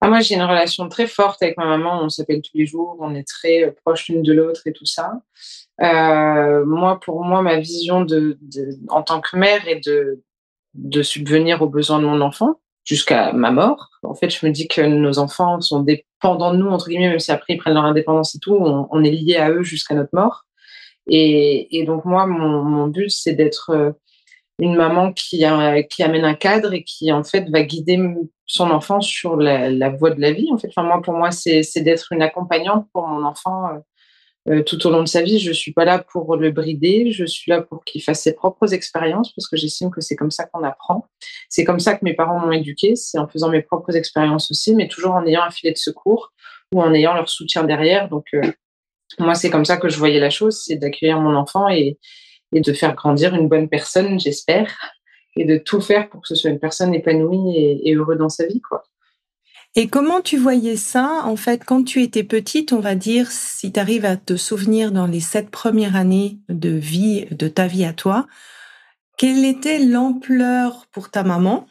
Ah, 0.01 0.09
moi, 0.09 0.21
j'ai 0.21 0.37
une 0.37 0.43
relation 0.43 0.89
très 0.89 1.09
forte 1.09 1.43
avec 1.43 1.57
ma 1.57 1.67
maman. 1.67 2.03
On 2.03 2.09
s'appelle 2.09 2.41
tous 2.41 2.57
les 2.57 2.67
jours. 2.67 2.97
On 3.01 3.15
est 3.15 3.27
très 3.27 3.65
euh, 3.65 3.73
proches 3.85 4.09
l'une 4.09 4.23
de 4.23 4.33
l'autre 4.33 4.63
et 4.67 4.73
tout 4.73 4.87
ça. 4.87 5.13
Euh, 5.83 6.65
moi, 6.65 7.01
pour 7.01 7.25
moi, 7.25 7.43
ma 7.43 7.59
vision 7.59 8.03
de, 8.05 8.39
de, 8.41 8.71
en 8.89 9.03
tant 9.03 9.21
que 9.21 9.37
mère 9.37 9.67
est 9.67 9.85
de, 9.85 10.23
de 10.75 11.03
subvenir 11.03 11.63
aux 11.63 11.69
besoins 11.69 11.99
de 11.99 12.07
mon 12.07 12.21
enfant 12.21 12.61
jusqu'à 12.85 13.33
ma 13.33 13.51
mort. 13.51 13.91
En 14.05 14.15
fait, 14.15 14.31
je 14.31 14.47
me 14.47 14.53
dis 14.53 14.69
que 14.69 14.81
nos 14.81 15.19
enfants 15.19 15.61
sont 15.61 15.83
dépendants 15.83 16.53
de 16.53 16.59
nous, 16.59 16.69
entre 16.69 16.89
guillemets, 16.89 17.11
même 17.11 17.19
si 17.19 17.33
après 17.33 17.55
ils 17.55 17.59
prennent 17.59 17.75
leur 17.75 17.85
indépendance 17.85 18.35
et 18.35 18.39
tout, 18.39 18.55
on, 18.57 19.05
est 19.05 19.11
lié 19.11 19.37
à 19.37 19.51
eux 19.51 19.63
jusqu'à 19.63 19.95
notre 19.95 20.15
mort. 20.15 20.45
Et, 21.09 21.79
et 21.79 21.85
donc, 21.85 22.05
moi, 22.05 22.27
mon, 22.27 22.63
mon 22.63 22.87
but, 22.87 23.11
c'est 23.11 23.35
d'être 23.35 23.71
euh, 23.71 23.91
une 24.59 24.75
maman 24.75 25.13
qui, 25.13 25.45
qui 25.91 26.03
amène 26.03 26.25
un 26.25 26.35
cadre 26.35 26.73
et 26.73 26.83
qui, 26.83 27.13
en 27.13 27.23
fait, 27.23 27.49
va 27.51 27.63
guider 27.63 27.99
son 28.47 28.71
enfant 28.71 29.01
sur 29.01 29.37
la, 29.37 29.91
voie 29.91 30.11
de 30.11 30.21
la 30.21 30.33
vie. 30.33 30.49
En 30.53 30.59
fait, 30.59 30.69
enfin, 30.69 30.83
moi, 30.83 31.01
pour 31.03 31.15
moi, 31.15 31.31
c'est 31.31 31.81
d'être 31.83 32.13
une 32.13 32.23
accompagnante 32.23 32.89
pour 32.93 33.07
mon 33.07 33.25
enfant 33.25 33.69
euh, 33.69 33.79
euh, 34.51 34.63
tout 34.63 34.85
au 34.87 34.91
long 34.91 35.03
de 35.03 35.09
sa 35.09 35.23
vie. 35.23 35.39
Je 35.39 35.53
suis 35.53 35.73
pas 35.73 35.85
là 35.85 35.99
pour 35.99 36.37
le 36.37 36.51
brider, 36.51 37.13
je 37.13 37.25
suis 37.25 37.51
là 37.51 37.63
pour 37.63 37.85
qu'il 37.85 38.03
fasse 38.03 38.23
ses 38.23 38.35
propres 38.35 38.73
expériences 38.75 39.33
parce 39.33 39.47
que 39.47 39.57
j'estime 39.57 39.91
que 39.91 40.01
c'est 40.01 40.17
comme 40.17 40.31
ça 40.31 40.47
qu'on 40.47 40.65
apprend. 40.65 41.07
C'est 41.49 41.65
comme 41.65 41.79
ça 41.79 41.95
que 41.95 42.05
mes 42.05 42.15
parents 42.15 42.41
m'ont 42.41 42.53
éduqué, 42.53 42.97
c'est 42.97 43.19
en 43.19 43.29
faisant 43.29 43.51
mes 43.51 43.63
propres 43.63 43.95
expériences 43.95 44.51
aussi, 44.51 44.75
mais 44.75 44.89
toujours 44.89 45.13
en 45.13 45.27
ayant 45.27 45.43
un 45.43 45.51
filet 45.51 45.73
de 45.73 45.79
secours 45.79 46.33
ou 46.75 46.83
en 46.83 46.93
ayant 46.95 47.15
leur 47.15 47.29
soutien 47.29 47.63
derrière. 47.63 48.09
Donc, 48.09 48.27
euh, 48.35 48.43
moi, 49.19 49.35
c'est 49.35 49.51
comme 49.51 49.65
ça 49.65 49.77
que 49.77 49.89
je 49.89 49.99
voyais 49.99 50.21
la 50.21 50.31
chose, 50.31 50.63
c'est 50.65 50.77
d'accueillir 50.77 51.21
mon 51.21 51.35
enfant 51.37 51.69
et, 51.69 51.99
et 52.53 52.61
de 52.61 52.73
faire 52.73 52.95
grandir 52.95 53.35
une 53.35 53.49
bonne 53.49 53.69
personne, 53.69 54.19
j'espère, 54.19 54.75
et 55.37 55.45
de 55.45 55.59
tout 55.59 55.81
faire 55.81 56.09
pour 56.09 56.23
que 56.23 56.29
ce 56.29 56.35
soit 56.35 56.51
une 56.51 56.59
personne 56.59 56.95
épanouie 56.95 57.57
et, 57.57 57.95
heureuse 57.95 58.19
dans 58.19 58.29
sa 58.29 58.47
vie. 58.47 58.61
Et 59.77 59.89
comment 59.89 60.21
tu 60.21 60.39
voyais 60.39 60.77
ça, 60.77 61.23
en 61.25 61.37
fait, 61.37 61.65
quand 61.65 61.85
tu 61.85 62.03
étais 62.03 62.25
petite, 62.25 62.73
on 62.73 62.81
va 62.81 62.95
dire, 62.95 63.31
si 63.31 63.71
tu 63.71 63.79
arrives 63.79 64.05
à 64.05 64.17
te 64.17 64.37
souvenir 64.37 64.93
dans 64.93 65.07
les 65.07 65.21
sept 65.21 65.51
premières 65.51 65.95
années 65.95 66.39
de 66.49 66.71
vie, 66.71 67.27
de 67.31 67.49
ta 67.49 67.67
vie 67.67 67.85
à 67.85 67.93
toi, 67.93 68.27
quelle 69.17 69.45
était 69.45 69.79
l'ampleur 69.79 70.87
pour 70.91 71.11
ta 71.11 71.23
maman 71.23 71.67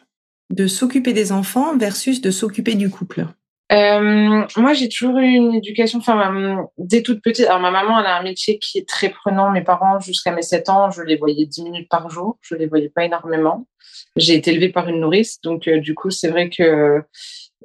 de 0.49 0.67
s'occuper 0.67 1.13
des 1.13 1.31
enfants 1.31 1.77
versus 1.77 2.21
de 2.21 2.31
s'occuper 2.31 2.75
du 2.75 2.89
couple? 2.89 3.25
Euh, 3.71 4.45
moi, 4.55 4.73
j'ai 4.73 4.87
toujours 4.87 5.17
eu 5.17 5.25
une 5.25 5.53
éducation, 5.53 5.99
enfin, 5.99 6.67
dès 6.77 7.01
toute 7.01 7.21
petite. 7.21 7.47
Alors, 7.47 7.59
ma 7.59 7.71
maman, 7.71 7.99
elle 7.99 8.05
a 8.05 8.17
un 8.17 8.23
métier 8.23 8.59
qui 8.59 8.77
est 8.77 8.87
très 8.87 9.09
prenant. 9.09 9.51
Mes 9.51 9.63
parents, 9.63 9.99
jusqu'à 9.99 10.31
mes 10.31 10.41
7 10.41 10.69
ans, 10.69 10.89
je 10.89 11.01
les 11.01 11.17
voyais 11.17 11.45
10 11.45 11.63
minutes 11.63 11.89
par 11.89 12.09
jour. 12.09 12.37
Je 12.41 12.55
les 12.55 12.67
voyais 12.67 12.89
pas 12.89 13.03
énormément. 13.03 13.67
J'ai 14.15 14.35
été 14.35 14.51
élevée 14.51 14.69
par 14.69 14.87
une 14.87 15.01
nourrice. 15.01 15.41
Donc, 15.41 15.67
euh, 15.67 15.79
du 15.79 15.95
coup, 15.95 16.11
c'est 16.11 16.29
vrai 16.29 16.49
que 16.49 17.03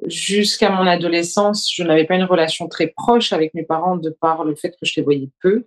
jusqu'à 0.07 0.69
mon 0.69 0.87
adolescence, 0.87 1.69
je 1.73 1.83
n'avais 1.83 2.05
pas 2.05 2.15
une 2.15 2.23
relation 2.23 2.67
très 2.67 2.87
proche 2.87 3.33
avec 3.33 3.53
mes 3.53 3.63
parents 3.63 3.97
de 3.97 4.09
par 4.09 4.43
le 4.43 4.55
fait 4.55 4.71
que 4.71 4.85
je 4.85 4.93
les 4.97 5.03
voyais 5.03 5.29
peu. 5.41 5.65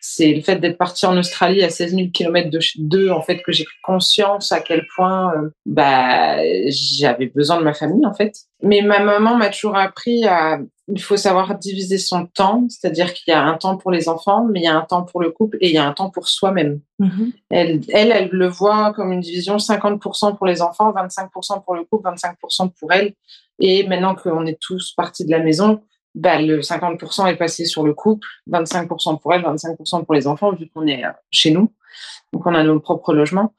C'est 0.00 0.32
le 0.32 0.40
fait 0.40 0.56
d'être 0.56 0.78
partie 0.78 1.06
en 1.06 1.16
Australie 1.16 1.62
à 1.62 1.70
16 1.70 1.94
000 1.94 2.08
km 2.12 2.50
de 2.50 2.60
d'eux, 2.78 3.10
en 3.10 3.22
fait, 3.22 3.42
que 3.42 3.52
j'ai 3.52 3.64
pris 3.64 3.76
conscience 3.82 4.52
à 4.52 4.60
quel 4.60 4.86
point 4.94 5.34
euh, 5.34 5.50
bah, 5.64 6.36
j'avais 6.68 7.26
besoin 7.26 7.58
de 7.58 7.64
ma 7.64 7.74
famille, 7.74 8.06
en 8.06 8.14
fait. 8.14 8.34
Mais 8.62 8.82
ma 8.82 9.00
maman 9.00 9.36
m'a 9.36 9.50
toujours 9.50 9.76
appris 9.76 10.24
à, 10.24 10.58
il 10.88 11.02
faut 11.02 11.16
savoir 11.16 11.58
diviser 11.58 11.98
son 11.98 12.26
temps, 12.26 12.64
c'est-à-dire 12.68 13.12
qu'il 13.12 13.32
y 13.32 13.34
a 13.34 13.42
un 13.42 13.54
temps 13.54 13.76
pour 13.76 13.90
les 13.90 14.08
enfants, 14.08 14.46
mais 14.50 14.60
il 14.60 14.64
y 14.64 14.68
a 14.68 14.76
un 14.76 14.82
temps 14.82 15.02
pour 15.02 15.20
le 15.20 15.30
couple 15.30 15.58
et 15.60 15.68
il 15.68 15.74
y 15.74 15.78
a 15.78 15.84
un 15.84 15.92
temps 15.92 16.10
pour 16.10 16.28
soi-même. 16.28 16.80
Mm-hmm. 17.00 17.32
Elle, 17.50 17.80
elle, 17.88 18.12
elle 18.12 18.28
le 18.30 18.46
voit 18.46 18.92
comme 18.94 19.12
une 19.12 19.20
division 19.20 19.56
50% 19.56 20.36
pour 20.36 20.46
les 20.46 20.62
enfants, 20.62 20.92
25% 20.92 21.64
pour 21.64 21.74
le 21.74 21.84
couple, 21.84 22.08
25% 22.08 22.70
pour 22.78 22.92
elle. 22.92 23.14
Et 23.58 23.86
maintenant 23.86 24.14
qu'on 24.14 24.46
est 24.46 24.58
tous 24.60 24.92
partis 24.96 25.24
de 25.24 25.30
la 25.30 25.38
maison, 25.38 25.82
bah, 26.14 26.40
le 26.40 26.60
50% 26.60 27.26
est 27.26 27.36
passé 27.36 27.66
sur 27.66 27.84
le 27.84 27.94
couple, 27.94 28.26
25% 28.50 29.20
pour 29.20 29.34
elle, 29.34 29.42
25% 29.42 30.04
pour 30.04 30.14
les 30.14 30.26
enfants, 30.26 30.52
vu 30.52 30.68
qu'on 30.68 30.86
est 30.86 31.04
euh, 31.04 31.10
chez 31.30 31.50
nous. 31.50 31.72
Donc, 32.32 32.46
on 32.46 32.54
a 32.54 32.62
nos 32.62 32.80
propres 32.80 33.12
logements. 33.12 33.54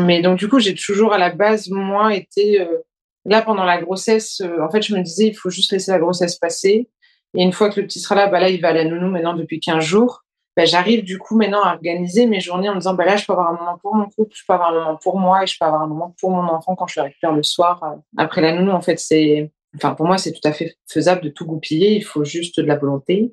Mais 0.00 0.20
donc, 0.22 0.38
du 0.38 0.48
coup, 0.48 0.58
j'ai 0.58 0.74
toujours 0.74 1.12
à 1.12 1.18
la 1.18 1.30
base, 1.30 1.68
moi, 1.70 2.14
été 2.14 2.60
euh, 2.60 2.78
là 3.24 3.42
pendant 3.42 3.64
la 3.64 3.80
grossesse. 3.80 4.40
Euh, 4.40 4.64
en 4.64 4.70
fait, 4.70 4.82
je 4.82 4.94
me 4.94 5.02
disais, 5.02 5.28
il 5.28 5.34
faut 5.34 5.50
juste 5.50 5.72
laisser 5.72 5.90
la 5.92 5.98
grossesse 5.98 6.36
passer. 6.36 6.88
Et 7.34 7.42
une 7.42 7.52
fois 7.52 7.70
que 7.70 7.80
le 7.80 7.86
petit 7.86 8.00
sera 8.00 8.14
là, 8.14 8.26
bah 8.26 8.40
là, 8.40 8.50
il 8.50 8.60
va 8.60 8.68
à 8.68 8.72
la 8.72 8.84
nounou 8.84 9.08
maintenant 9.08 9.34
depuis 9.34 9.60
15 9.60 9.82
jours. 9.82 10.21
Bah, 10.56 10.66
j'arrive 10.66 11.02
du 11.02 11.18
coup 11.18 11.36
maintenant 11.36 11.62
à 11.62 11.74
organiser 11.74 12.26
mes 12.26 12.40
journées 12.40 12.68
en 12.68 12.74
me 12.74 12.78
disant, 12.78 12.94
bah 12.94 13.06
là, 13.06 13.16
je 13.16 13.24
peux 13.24 13.32
avoir 13.32 13.48
un 13.48 13.56
moment 13.56 13.78
pour 13.78 13.94
mon 13.94 14.04
couple, 14.06 14.34
je 14.34 14.42
peux 14.46 14.52
avoir 14.52 14.70
un 14.70 14.74
moment 14.74 14.96
pour 14.96 15.18
moi 15.18 15.42
et 15.42 15.46
je 15.46 15.56
peux 15.58 15.64
avoir 15.64 15.82
un 15.82 15.86
moment 15.86 16.14
pour 16.20 16.30
mon 16.30 16.42
enfant 16.42 16.74
quand 16.74 16.86
je 16.86 17.00
le 17.00 17.04
récupère 17.04 17.32
le 17.32 17.42
soir. 17.42 17.82
Après 18.18 18.42
la 18.42 18.52
nounou, 18.52 18.72
en 18.72 18.82
fait, 18.82 18.98
c'est, 18.98 19.50
enfin, 19.76 19.94
pour 19.94 20.06
moi, 20.06 20.18
c'est 20.18 20.32
tout 20.32 20.46
à 20.46 20.52
fait 20.52 20.76
faisable 20.86 21.22
de 21.22 21.30
tout 21.30 21.46
goupiller. 21.46 21.96
Il 21.96 22.04
faut 22.04 22.24
juste 22.24 22.60
de 22.60 22.66
la 22.66 22.76
volonté, 22.76 23.32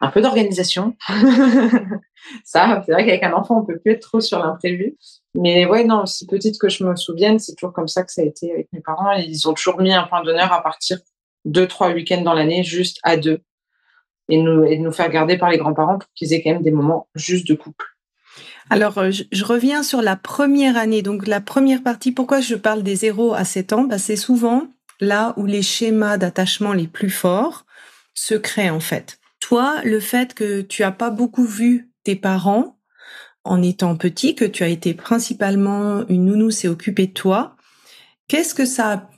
un 0.00 0.08
peu 0.08 0.20
d'organisation. 0.20 0.94
Ça, 2.44 2.82
c'est 2.84 2.92
vrai 2.92 3.06
qu'avec 3.06 3.22
un 3.22 3.32
enfant, 3.32 3.60
on 3.60 3.64
peut 3.64 3.78
plus 3.78 3.92
être 3.92 4.02
trop 4.02 4.20
sur 4.20 4.38
l'imprévu. 4.38 4.96
Mais 5.34 5.66
ouais, 5.66 5.84
non, 5.84 6.04
si 6.04 6.26
petite 6.26 6.58
que 6.58 6.68
je 6.68 6.84
me 6.84 6.96
souvienne, 6.96 7.38
c'est 7.38 7.54
toujours 7.54 7.72
comme 7.72 7.88
ça 7.88 8.02
que 8.02 8.12
ça 8.12 8.22
a 8.22 8.24
été 8.24 8.52
avec 8.52 8.68
mes 8.72 8.80
parents. 8.80 9.12
Ils 9.12 9.48
ont 9.48 9.54
toujours 9.54 9.80
mis 9.80 9.94
un 9.94 10.04
point 10.04 10.22
d'honneur 10.22 10.52
à 10.52 10.62
partir 10.62 10.98
deux, 11.44 11.66
trois 11.66 11.92
week-ends 11.92 12.22
dans 12.22 12.34
l'année, 12.34 12.64
juste 12.64 12.98
à 13.02 13.16
deux. 13.16 13.40
Et 14.28 14.42
nous, 14.42 14.64
et 14.64 14.78
nous 14.78 14.92
faire 14.92 15.10
garder 15.10 15.38
par 15.38 15.50
les 15.50 15.58
grands-parents 15.58 15.98
pour 15.98 16.08
qu'ils 16.14 16.32
aient 16.34 16.42
quand 16.42 16.52
même 16.52 16.62
des 16.62 16.70
moments 16.70 17.08
juste 17.14 17.48
de 17.48 17.54
couple. 17.54 17.86
Alors, 18.70 18.98
euh, 18.98 19.10
je, 19.10 19.44
reviens 19.44 19.82
sur 19.82 20.02
la 20.02 20.16
première 20.16 20.76
année. 20.76 21.02
Donc, 21.02 21.26
la 21.26 21.40
première 21.40 21.82
partie, 21.82 22.12
pourquoi 22.12 22.40
je 22.40 22.54
parle 22.54 22.82
des 22.82 22.96
0 22.96 23.32
à 23.32 23.44
7 23.44 23.72
ans? 23.72 23.84
Bah, 23.84 23.98
C'est 23.98 24.16
souvent 24.16 24.66
là 25.00 25.32
où 25.36 25.46
les 25.46 25.62
schémas 25.62 26.18
d'attachement 26.18 26.72
les 26.72 26.86
plus 26.86 27.10
forts 27.10 27.64
se 28.14 28.34
créent, 28.34 28.70
en 28.70 28.80
fait. 28.80 29.18
Toi, 29.40 29.76
le 29.84 30.00
fait 30.00 30.34
que 30.34 30.60
tu 30.60 30.82
as 30.82 30.92
pas 30.92 31.10
beaucoup 31.10 31.44
vu 31.44 31.90
tes 32.04 32.16
parents 32.16 32.78
en 33.44 33.62
étant 33.62 33.96
petit, 33.96 34.34
que 34.34 34.44
tu 34.44 34.62
as 34.62 34.68
été 34.68 34.92
principalement 34.92 36.06
une 36.08 36.26
nounou 36.26 36.50
s'est 36.50 36.68
occupée 36.68 37.06
de 37.06 37.12
toi. 37.12 37.56
Qu'est-ce 38.26 38.54
que 38.54 38.66
ça, 38.66 39.08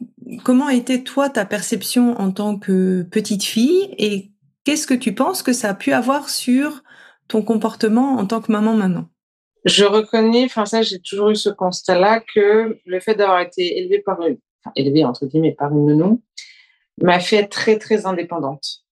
comment 0.45 0.69
était 0.69 1.03
toi 1.03 1.31
ta 1.31 1.45
perception 1.45 2.21
en 2.21 2.31
tant 2.31 2.57
que 2.57 3.03
petite 3.11 3.43
fille 3.43 3.93
et 3.99 4.31
qu'est-ce 4.71 4.87
que 4.87 4.95
tu 4.95 5.13
penses 5.17 5.43
que 5.43 5.53
ça 5.53 5.71
a 5.71 5.75
pu 5.75 5.93
avoir 5.93 6.29
sur 6.29 6.85
ton 7.27 7.43
comportement 7.43 8.19
en 8.19 8.25
tant 8.25 8.41
que 8.41 8.53
maman 8.53 8.73
maintenant? 8.73 9.09
Je 9.65 9.85
reconnais, 9.85 10.45
enfin 10.45 10.65
ça, 10.65 10.81
j'ai 10.83 11.01
toujours 11.01 11.31
eu 11.31 11.35
ce 11.35 11.49
constat-là 11.49 12.23
que 12.33 12.79
le 12.87 13.01
fait 13.01 13.17
d'avoir 13.17 13.41
été 13.41 13.79
élevée 13.79 13.99
par 13.99 14.25
une, 14.25 14.39
enfin, 14.63 14.73
élevée 14.77 15.05
entre 15.05 15.27
guillemets 15.27 15.57
par 15.59 15.73
une 15.73 15.87
nounou, 15.87 16.23
m'a 17.03 17.19
fait 17.19 17.49
très 17.49 17.79
très 17.79 18.07
indépendante. 18.07 18.85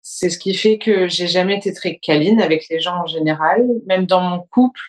C'est 0.00 0.30
ce 0.30 0.38
qui 0.38 0.54
fait 0.54 0.78
que 0.78 1.08
j'ai 1.08 1.26
jamais 1.26 1.56
été 1.56 1.72
très 1.72 1.96
câline 1.96 2.40
avec 2.40 2.68
les 2.70 2.78
gens 2.78 3.02
en 3.02 3.06
général. 3.06 3.66
Même 3.88 4.06
dans 4.06 4.20
mon 4.20 4.38
couple, 4.38 4.80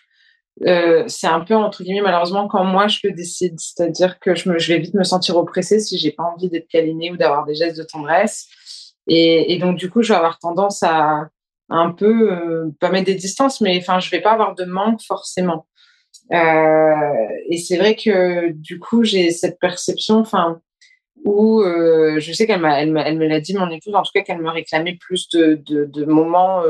euh, 0.66 1.02
c'est 1.08 1.26
un 1.26 1.40
peu 1.40 1.56
entre 1.56 1.82
guillemets 1.82 2.02
malheureusement 2.02 2.46
quand 2.46 2.62
moi 2.62 2.86
je 2.86 3.00
le 3.02 3.10
décide, 3.10 3.58
c'est-à-dire 3.58 4.20
que 4.20 4.36
je, 4.36 4.56
je 4.56 4.72
vais 4.72 4.78
vite 4.78 4.94
me 4.94 5.02
sentir 5.02 5.36
oppressée 5.36 5.80
si 5.80 5.98
j'ai 5.98 6.12
pas 6.12 6.22
envie 6.22 6.48
d'être 6.48 6.68
câlinée 6.68 7.10
ou 7.10 7.16
d'avoir 7.16 7.44
des 7.44 7.56
gestes 7.56 7.76
de 7.76 7.82
tendresse. 7.82 8.46
Et, 9.08 9.58
donc 9.58 9.76
du 9.76 9.90
coup, 9.90 10.02
je 10.02 10.12
vais 10.12 10.16
avoir 10.16 10.38
tendance 10.38 10.82
à 10.82 11.28
un 11.70 11.90
peu 11.90 12.32
euh, 12.32 12.70
pas 12.80 12.90
mettre 12.90 13.06
des 13.06 13.14
distances, 13.14 13.60
mais 13.60 13.78
enfin, 13.78 14.00
je 14.00 14.10
vais 14.10 14.20
pas 14.20 14.32
avoir 14.32 14.54
de 14.54 14.64
manque 14.64 15.00
forcément. 15.02 15.66
Euh, 16.32 17.26
et 17.48 17.58
c'est 17.58 17.76
vrai 17.78 17.94
que 17.96 18.52
du 18.52 18.78
coup, 18.78 19.04
j'ai 19.04 19.30
cette 19.30 19.58
perception, 19.58 20.16
enfin, 20.18 20.60
où 21.24 21.62
euh, 21.62 22.20
je 22.20 22.32
sais 22.32 22.46
qu'elle 22.46 22.64
elle, 22.64 22.96
elle, 23.04 23.18
me 23.18 23.26
l'a 23.26 23.40
dit, 23.40 23.54
mon 23.54 23.70
épouse, 23.70 23.94
en 23.94 24.02
tout 24.02 24.12
cas, 24.14 24.22
qu'elle 24.22 24.40
me 24.40 24.50
réclamait 24.50 24.98
plus 25.00 25.28
de, 25.30 25.60
de, 25.66 25.84
de 25.84 26.04
moments. 26.04 26.62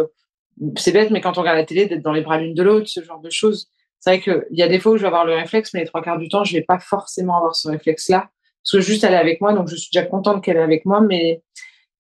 C'est 0.77 0.93
bête, 0.93 1.11
mais 1.11 1.21
quand 1.21 1.39
on 1.39 1.43
regarde 1.43 1.59
la 1.59 1.65
télé, 1.65 1.87
d'être 1.87 2.03
dans 2.03 2.13
les 2.13 2.23
bras 2.23 2.39
l'une 2.39 2.55
de 2.55 2.63
l'autre, 2.63 2.89
ce 2.89 3.03
genre 3.03 3.21
de 3.21 3.31
choses. 3.31 3.71
C'est 4.01 4.11
vrai 4.11 4.21
qu'il 4.21 4.47
y 4.53 4.63
a 4.63 4.69
des 4.69 4.79
fois 4.79 4.93
où 4.93 4.97
je 4.97 5.03
vais 5.03 5.09
avoir 5.09 5.25
le 5.25 5.35
réflexe, 5.35 5.75
mais 5.75 5.81
les 5.81 5.87
trois 5.87 6.03
quarts 6.03 6.19
du 6.19 6.29
temps, 6.29 6.45
je 6.45 6.57
vais 6.57 6.63
pas 6.63 6.79
forcément 6.79 7.37
avoir 7.37 7.57
ce 7.57 7.69
réflexe-là. 7.69 8.29
Parce 8.63 8.73
que 8.73 8.81
juste 8.81 9.05
elle 9.05 9.15
est 9.15 9.17
avec 9.17 9.41
moi, 9.41 9.53
donc 9.53 9.69
je 9.69 9.77
suis 9.77 9.91
déjà 9.93 10.07
contente 10.07 10.43
qu'elle 10.45 10.57
est 10.57 10.63
avec 10.63 10.85
moi. 10.85 11.01
Mais 11.01 11.43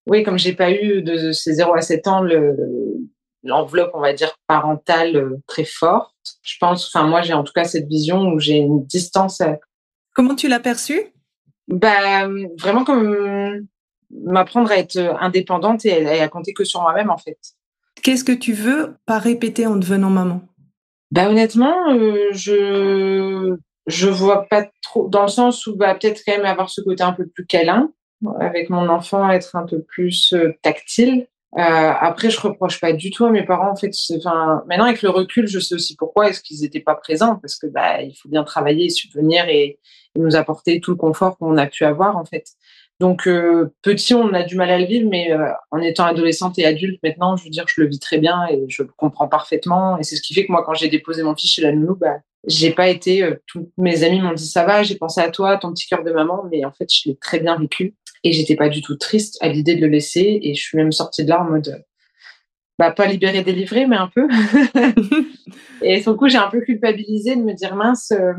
oui, 0.08 0.22
comme 0.22 0.38
j'ai 0.38 0.54
pas 0.54 0.70
eu 0.72 1.02
de, 1.02 1.32
ces 1.32 1.54
0 1.54 1.74
à 1.74 1.80
7 1.80 2.06
ans 2.06 2.20
le, 2.20 2.56
l'enveloppe, 3.42 3.90
on 3.94 4.00
va 4.00 4.12
dire, 4.12 4.34
parentale 4.46 5.16
euh, 5.16 5.36
très 5.46 5.64
forte, 5.64 6.14
je 6.42 6.56
pense, 6.58 6.86
enfin, 6.92 7.06
moi, 7.06 7.22
j'ai 7.22 7.34
en 7.34 7.44
tout 7.44 7.52
cas 7.52 7.64
cette 7.64 7.86
vision 7.86 8.28
où 8.28 8.40
j'ai 8.40 8.56
une 8.56 8.84
distance. 8.84 9.42
Comment 10.14 10.34
tu 10.34 10.48
l'as 10.48 10.60
perçue? 10.60 11.12
Bah, 11.68 12.26
vraiment 12.58 12.84
comme 12.84 13.66
m'apprendre 14.10 14.70
à 14.70 14.78
être 14.78 14.98
indépendante 15.20 15.84
et 15.84 16.20
à 16.20 16.28
compter 16.28 16.54
que 16.54 16.64
sur 16.64 16.80
moi-même, 16.80 17.10
en 17.10 17.18
fait. 17.18 17.38
Qu'est-ce 18.02 18.24
que 18.24 18.32
tu 18.32 18.52
veux 18.52 18.96
pas 19.06 19.18
répéter 19.18 19.66
en 19.66 19.76
devenant 19.76 20.10
maman? 20.10 20.42
Bah 21.10 21.28
honnêtement, 21.30 21.90
euh, 21.92 22.28
je 22.32 23.56
je 23.86 24.08
vois 24.08 24.46
pas 24.46 24.68
trop 24.82 25.08
dans 25.08 25.22
le 25.22 25.28
sens 25.28 25.66
où 25.66 25.76
bah 25.76 25.94
peut-être 25.94 26.22
quand 26.24 26.36
même 26.36 26.44
avoir 26.44 26.68
ce 26.68 26.82
côté 26.82 27.02
un 27.02 27.12
peu 27.12 27.26
plus 27.26 27.46
câlin 27.46 27.90
avec 28.40 28.70
mon 28.70 28.88
enfant, 28.88 29.30
être 29.30 29.54
un 29.56 29.66
peu 29.66 29.82
plus 29.82 30.32
euh, 30.32 30.52
tactile. 30.62 31.26
Euh, 31.56 31.60
après, 31.60 32.30
je 32.30 32.40
reproche 32.40 32.80
pas 32.80 32.92
du 32.92 33.10
tout 33.10 33.24
à 33.24 33.30
mes 33.30 33.44
parents. 33.44 33.70
En 33.70 33.76
fait, 33.76 33.92
maintenant 34.66 34.84
avec 34.84 35.02
le 35.02 35.08
recul, 35.08 35.46
je 35.46 35.58
sais 35.58 35.74
aussi 35.74 35.96
pourquoi 35.96 36.28
est-ce 36.28 36.42
qu'ils 36.42 36.60
n'étaient 36.60 36.80
pas 36.80 36.94
présents 36.94 37.36
parce 37.36 37.56
que 37.56 37.66
bah 37.66 38.02
il 38.02 38.14
faut 38.14 38.28
bien 38.28 38.44
travailler, 38.44 38.90
subvenir 38.90 39.48
et, 39.48 39.78
nous 40.16 40.34
apporter 40.34 40.80
tout 40.80 40.90
le 40.90 40.96
confort 40.96 41.38
qu'on 41.38 41.56
a 41.58 41.66
pu 41.66 41.84
avoir 41.84 42.16
en 42.16 42.24
fait. 42.24 42.44
Donc 42.98 43.28
petit, 43.82 44.14
on 44.14 44.34
a 44.34 44.42
du 44.42 44.56
mal 44.56 44.68
à 44.68 44.78
le 44.78 44.84
vivre, 44.84 45.08
mais 45.08 45.30
en 45.70 45.78
étant 45.78 46.06
adolescente 46.06 46.58
et 46.58 46.66
adulte 46.66 46.98
maintenant, 47.04 47.36
je 47.36 47.44
veux 47.44 47.50
dire, 47.50 47.64
je 47.68 47.80
le 47.80 47.86
vis 47.86 48.00
très 48.00 48.18
bien 48.18 48.44
et 48.50 48.64
je 48.68 48.82
le 48.82 48.88
comprends 48.96 49.28
parfaitement. 49.28 49.96
Et 49.98 50.02
c'est 50.02 50.16
ce 50.16 50.22
qui 50.22 50.34
fait 50.34 50.44
que 50.44 50.50
moi, 50.50 50.64
quand 50.64 50.74
j'ai 50.74 50.88
déposé 50.88 51.22
mon 51.22 51.36
fils 51.36 51.52
chez 51.52 51.62
la 51.62 51.70
nounou, 51.70 51.94
bah, 51.94 52.16
j'ai 52.48 52.72
pas 52.72 52.88
été. 52.88 53.36
mes 53.76 54.02
amis 54.02 54.20
m'ont 54.20 54.32
dit 54.32 54.48
ça 54.48 54.64
va, 54.64 54.82
j'ai 54.82 54.96
pensé 54.96 55.20
à 55.20 55.30
toi, 55.30 55.56
ton 55.56 55.72
petit 55.72 55.86
cœur 55.86 56.02
de 56.02 56.10
maman, 56.10 56.44
mais 56.50 56.64
en 56.64 56.72
fait, 56.72 56.92
je 56.92 57.08
l'ai 57.08 57.16
très 57.16 57.38
bien 57.38 57.56
vécu 57.56 57.94
et 58.24 58.32
j'étais 58.32 58.56
pas 58.56 58.68
du 58.68 58.82
tout 58.82 58.96
triste 58.96 59.38
à 59.40 59.48
l'idée 59.48 59.76
de 59.76 59.82
le 59.82 59.88
laisser. 59.88 60.40
Et 60.42 60.54
je 60.54 60.60
suis 60.60 60.76
même 60.76 60.92
sortie 60.92 61.24
de 61.24 61.30
là 61.30 61.42
en 61.42 61.44
mode 61.44 61.84
bah, 62.78 62.92
pas 62.92 63.06
libéré, 63.06 63.42
délivré, 63.42 63.86
mais 63.86 63.96
un 63.96 64.08
peu. 64.08 64.28
et 65.82 66.00
sur 66.00 66.12
le 66.12 66.16
coup, 66.16 66.28
j'ai 66.28 66.38
un 66.38 66.48
peu 66.48 66.60
culpabilisé 66.60 67.34
de 67.34 67.42
me 67.42 67.52
dire 67.52 67.74
mince, 67.74 68.12
euh, 68.12 68.34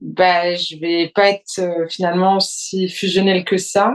bah, 0.00 0.54
je 0.54 0.76
vais 0.76 1.10
pas 1.14 1.30
être 1.30 1.58
euh, 1.58 1.86
finalement 1.88 2.38
si 2.38 2.88
fusionnelle 2.88 3.44
que 3.44 3.56
ça. 3.56 3.94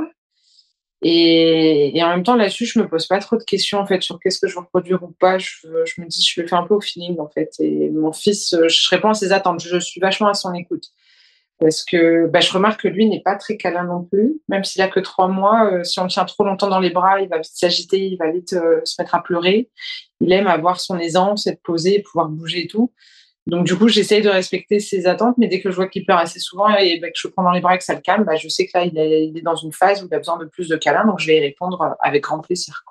Et, 1.03 1.97
et 1.97 2.03
en 2.03 2.09
même 2.09 2.23
temps, 2.23 2.35
là-dessus, 2.35 2.65
je 2.65 2.79
me 2.79 2.87
pose 2.87 3.07
pas 3.07 3.19
trop 3.19 3.35
de 3.35 3.43
questions 3.43 3.79
en 3.79 3.87
fait 3.87 4.01
sur 4.01 4.19
qu'est-ce 4.19 4.39
que 4.39 4.47
je 4.47 4.55
veux 4.55 4.65
produire 4.65 5.03
ou 5.03 5.11
pas. 5.19 5.37
Je, 5.37 5.67
je, 5.85 6.01
me 6.01 6.07
dis, 6.07 6.23
je 6.23 6.41
le 6.41 6.47
fais 6.47 6.55
un 6.55 6.65
peu 6.65 6.75
au 6.75 6.81
feeling 6.81 7.19
en 7.19 7.27
fait. 7.27 7.53
Et 7.59 7.89
mon 7.89 8.13
fils, 8.13 8.53
euh, 8.53 8.67
je 8.67 8.89
réponds 8.89 9.09
à 9.09 9.13
ses 9.13 9.31
attentes. 9.31 9.63
Je 9.63 9.79
suis 9.79 10.01
vachement 10.01 10.27
à 10.27 10.33
son 10.33 10.53
écoute 10.53 10.85
parce 11.61 11.85
que 11.85 12.25
bah, 12.25 12.39
je 12.39 12.51
remarque 12.51 12.81
que 12.81 12.87
lui 12.87 13.07
n'est 13.07 13.21
pas 13.21 13.35
très 13.35 13.55
câlin 13.55 13.83
non 13.83 14.03
plus, 14.03 14.41
même 14.49 14.63
s'il 14.63 14.81
a 14.81 14.87
que 14.87 14.99
trois 14.99 15.27
mois. 15.27 15.71
Euh, 15.71 15.83
si 15.83 15.99
on 15.99 16.03
le 16.03 16.09
tient 16.09 16.25
trop 16.25 16.43
longtemps 16.43 16.69
dans 16.69 16.79
les 16.79 16.89
bras, 16.89 17.21
il 17.21 17.29
va 17.29 17.37
s'agiter, 17.43 17.99
il 17.99 18.17
va 18.17 18.31
vite 18.31 18.53
euh, 18.53 18.81
se 18.83 18.99
mettre 18.99 19.13
à 19.13 19.21
pleurer. 19.21 19.69
Il 20.21 20.33
aime 20.33 20.47
avoir 20.47 20.81
son 20.81 20.97
aisance, 20.97 21.45
être 21.45 21.61
posé, 21.61 21.99
pouvoir 22.01 22.29
bouger 22.29 22.63
et 22.63 22.67
tout. 22.67 22.91
Donc 23.45 23.65
du 23.65 23.75
coup, 23.77 23.87
j'essaye 23.87 24.23
de 24.23 24.29
respecter 24.29 24.79
ses 24.79 25.05
attentes, 25.05 25.35
mais 25.37 25.47
dès 25.47 25.61
que 25.61 25.69
je 25.69 25.75
vois 25.75 25.87
qu'il 25.87 26.03
pleure 26.03 26.17
assez 26.17 26.39
souvent 26.39 26.67
et 26.75 26.99
bah, 26.99 27.09
que 27.09 27.13
je 27.15 27.27
le 27.27 27.31
prends 27.31 27.43
dans 27.43 27.51
les 27.51 27.61
bras 27.61 27.75
et 27.75 27.77
que 27.77 27.83
ça 27.83 27.93
le 27.93 28.01
calme, 28.01 28.23
bah, 28.23 28.37
je 28.37 28.47
sais 28.47 28.65
que 28.65 28.71
là, 28.73 28.85
il 28.85 28.97
est, 28.97 29.41
dans 29.43 29.55
une 29.55 29.71
phase 29.71 30.03
où 30.03 30.07
il 30.09 30.15
a 30.15 30.17
besoin 30.17 30.37
de 30.37 30.45
plus 30.45 30.67
de 30.67 30.75
câlin, 30.77 31.05
donc 31.05 31.19
je 31.19 31.27
vais 31.27 31.37
y 31.37 31.41
répondre 31.41 31.95
avec 32.01 32.23
grand 32.23 32.39
plaisir. 32.39 32.83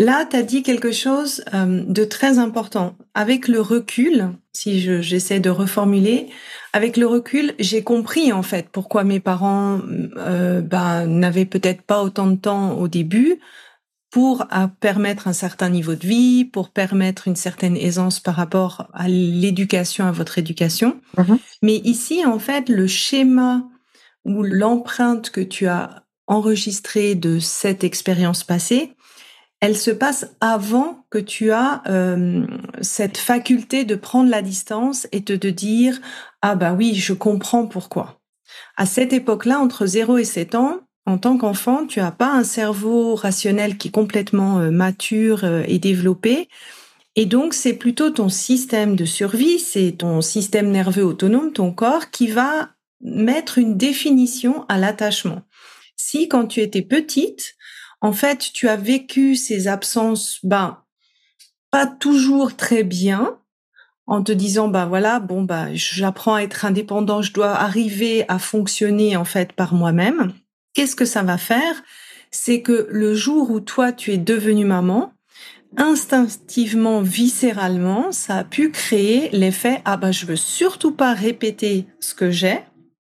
Là, 0.00 0.24
tu 0.24 0.34
as 0.34 0.42
dit 0.42 0.62
quelque 0.62 0.92
chose 0.92 1.44
euh, 1.52 1.84
de 1.86 2.04
très 2.06 2.38
important. 2.38 2.96
Avec 3.12 3.48
le 3.48 3.60
recul, 3.60 4.30
si 4.54 4.80
j'essaie 5.02 5.40
de 5.40 5.50
reformuler, 5.50 6.28
avec 6.72 6.96
le 6.96 7.06
recul, 7.06 7.52
j'ai 7.58 7.82
compris 7.82 8.32
en 8.32 8.42
fait 8.42 8.70
pourquoi 8.72 9.04
mes 9.04 9.20
parents 9.20 9.82
euh, 10.16 10.62
ben, 10.62 11.04
n'avaient 11.04 11.44
peut-être 11.44 11.82
pas 11.82 12.02
autant 12.02 12.28
de 12.28 12.36
temps 12.36 12.78
au 12.78 12.88
début 12.88 13.40
pour 14.10 14.46
permettre 14.80 15.28
un 15.28 15.34
certain 15.34 15.68
niveau 15.68 15.94
de 15.94 16.06
vie, 16.06 16.46
pour 16.46 16.70
permettre 16.70 17.28
une 17.28 17.36
certaine 17.36 17.76
aisance 17.76 18.20
par 18.20 18.36
rapport 18.36 18.88
à 18.94 19.06
l'éducation, 19.06 20.06
à 20.06 20.12
votre 20.12 20.38
éducation. 20.38 20.98
Mm-hmm. 21.18 21.38
Mais 21.60 21.76
ici, 21.76 22.24
en 22.24 22.38
fait, 22.38 22.70
le 22.70 22.86
schéma 22.86 23.68
ou 24.24 24.42
l'empreinte 24.44 25.28
que 25.28 25.42
tu 25.42 25.66
as 25.66 26.04
enregistrée 26.26 27.14
de 27.14 27.38
cette 27.38 27.84
expérience 27.84 28.44
passée, 28.44 28.94
elle 29.60 29.76
se 29.76 29.90
passe 29.90 30.26
avant 30.40 31.04
que 31.10 31.18
tu 31.18 31.52
as 31.52 31.82
euh, 31.86 32.46
cette 32.80 33.18
faculté 33.18 33.84
de 33.84 33.94
prendre 33.94 34.30
la 34.30 34.42
distance 34.42 35.06
et 35.12 35.20
de 35.20 35.36
te 35.36 35.46
dire 35.46 36.00
ah 36.42 36.54
bah 36.54 36.72
oui 36.72 36.94
je 36.94 37.12
comprends 37.12 37.66
pourquoi. 37.66 38.20
À 38.76 38.86
cette 38.86 39.12
époque-là, 39.12 39.60
entre 39.60 39.86
0 39.86 40.18
et 40.18 40.24
7 40.24 40.54
ans, 40.54 40.80
en 41.06 41.18
tant 41.18 41.38
qu'enfant, 41.38 41.86
tu 41.86 42.00
as 42.00 42.10
pas 42.10 42.32
un 42.32 42.44
cerveau 42.44 43.14
rationnel 43.14 43.78
qui 43.78 43.88
est 43.88 43.92
complètement 43.92 44.58
euh, 44.58 44.70
mature 44.70 45.44
euh, 45.44 45.62
et 45.66 45.78
développé. 45.78 46.48
Et 47.16 47.26
donc, 47.26 47.54
c'est 47.54 47.74
plutôt 47.74 48.10
ton 48.10 48.28
système 48.28 48.96
de 48.96 49.04
survie, 49.04 49.58
c'est 49.58 49.96
ton 49.98 50.20
système 50.20 50.70
nerveux 50.70 51.04
autonome, 51.04 51.52
ton 51.52 51.72
corps, 51.72 52.10
qui 52.10 52.28
va 52.28 52.70
mettre 53.00 53.58
une 53.58 53.76
définition 53.76 54.64
à 54.68 54.78
l'attachement. 54.78 55.42
Si 55.96 56.28
quand 56.28 56.46
tu 56.46 56.60
étais 56.60 56.82
petite, 56.82 57.56
en 58.00 58.12
fait, 58.12 58.50
tu 58.52 58.68
as 58.68 58.76
vécu 58.76 59.36
ces 59.36 59.68
absences, 59.68 60.38
ben, 60.42 60.78
pas 61.70 61.86
toujours 61.86 62.56
très 62.56 62.82
bien, 62.82 63.38
en 64.06 64.22
te 64.22 64.32
disant, 64.32 64.68
ben 64.68 64.86
voilà, 64.86 65.20
bon, 65.20 65.42
bah, 65.42 65.68
j'apprends 65.72 66.34
à 66.34 66.42
être 66.42 66.64
indépendant, 66.64 67.22
je 67.22 67.32
dois 67.32 67.52
arriver 67.52 68.24
à 68.28 68.38
fonctionner, 68.38 69.16
en 69.16 69.24
fait, 69.24 69.52
par 69.52 69.72
moi-même. 69.72 70.32
Qu'est-ce 70.74 70.96
que 70.96 71.04
ça 71.04 71.22
va 71.22 71.38
faire? 71.38 71.82
C'est 72.32 72.60
que 72.60 72.88
le 72.90 73.14
jour 73.14 73.50
où 73.50 73.60
toi, 73.60 73.92
tu 73.92 74.12
es 74.12 74.18
devenue 74.18 74.64
maman, 74.64 75.12
instinctivement, 75.76 77.02
viscéralement, 77.02 78.10
ça 78.10 78.38
a 78.38 78.44
pu 78.44 78.70
créer 78.70 79.30
l'effet, 79.30 79.80
ah 79.84 79.96
ben, 79.96 80.10
je 80.10 80.26
veux 80.26 80.36
surtout 80.36 80.92
pas 80.92 81.14
répéter 81.14 81.86
ce 82.00 82.14
que 82.14 82.30
j'ai, 82.30 82.58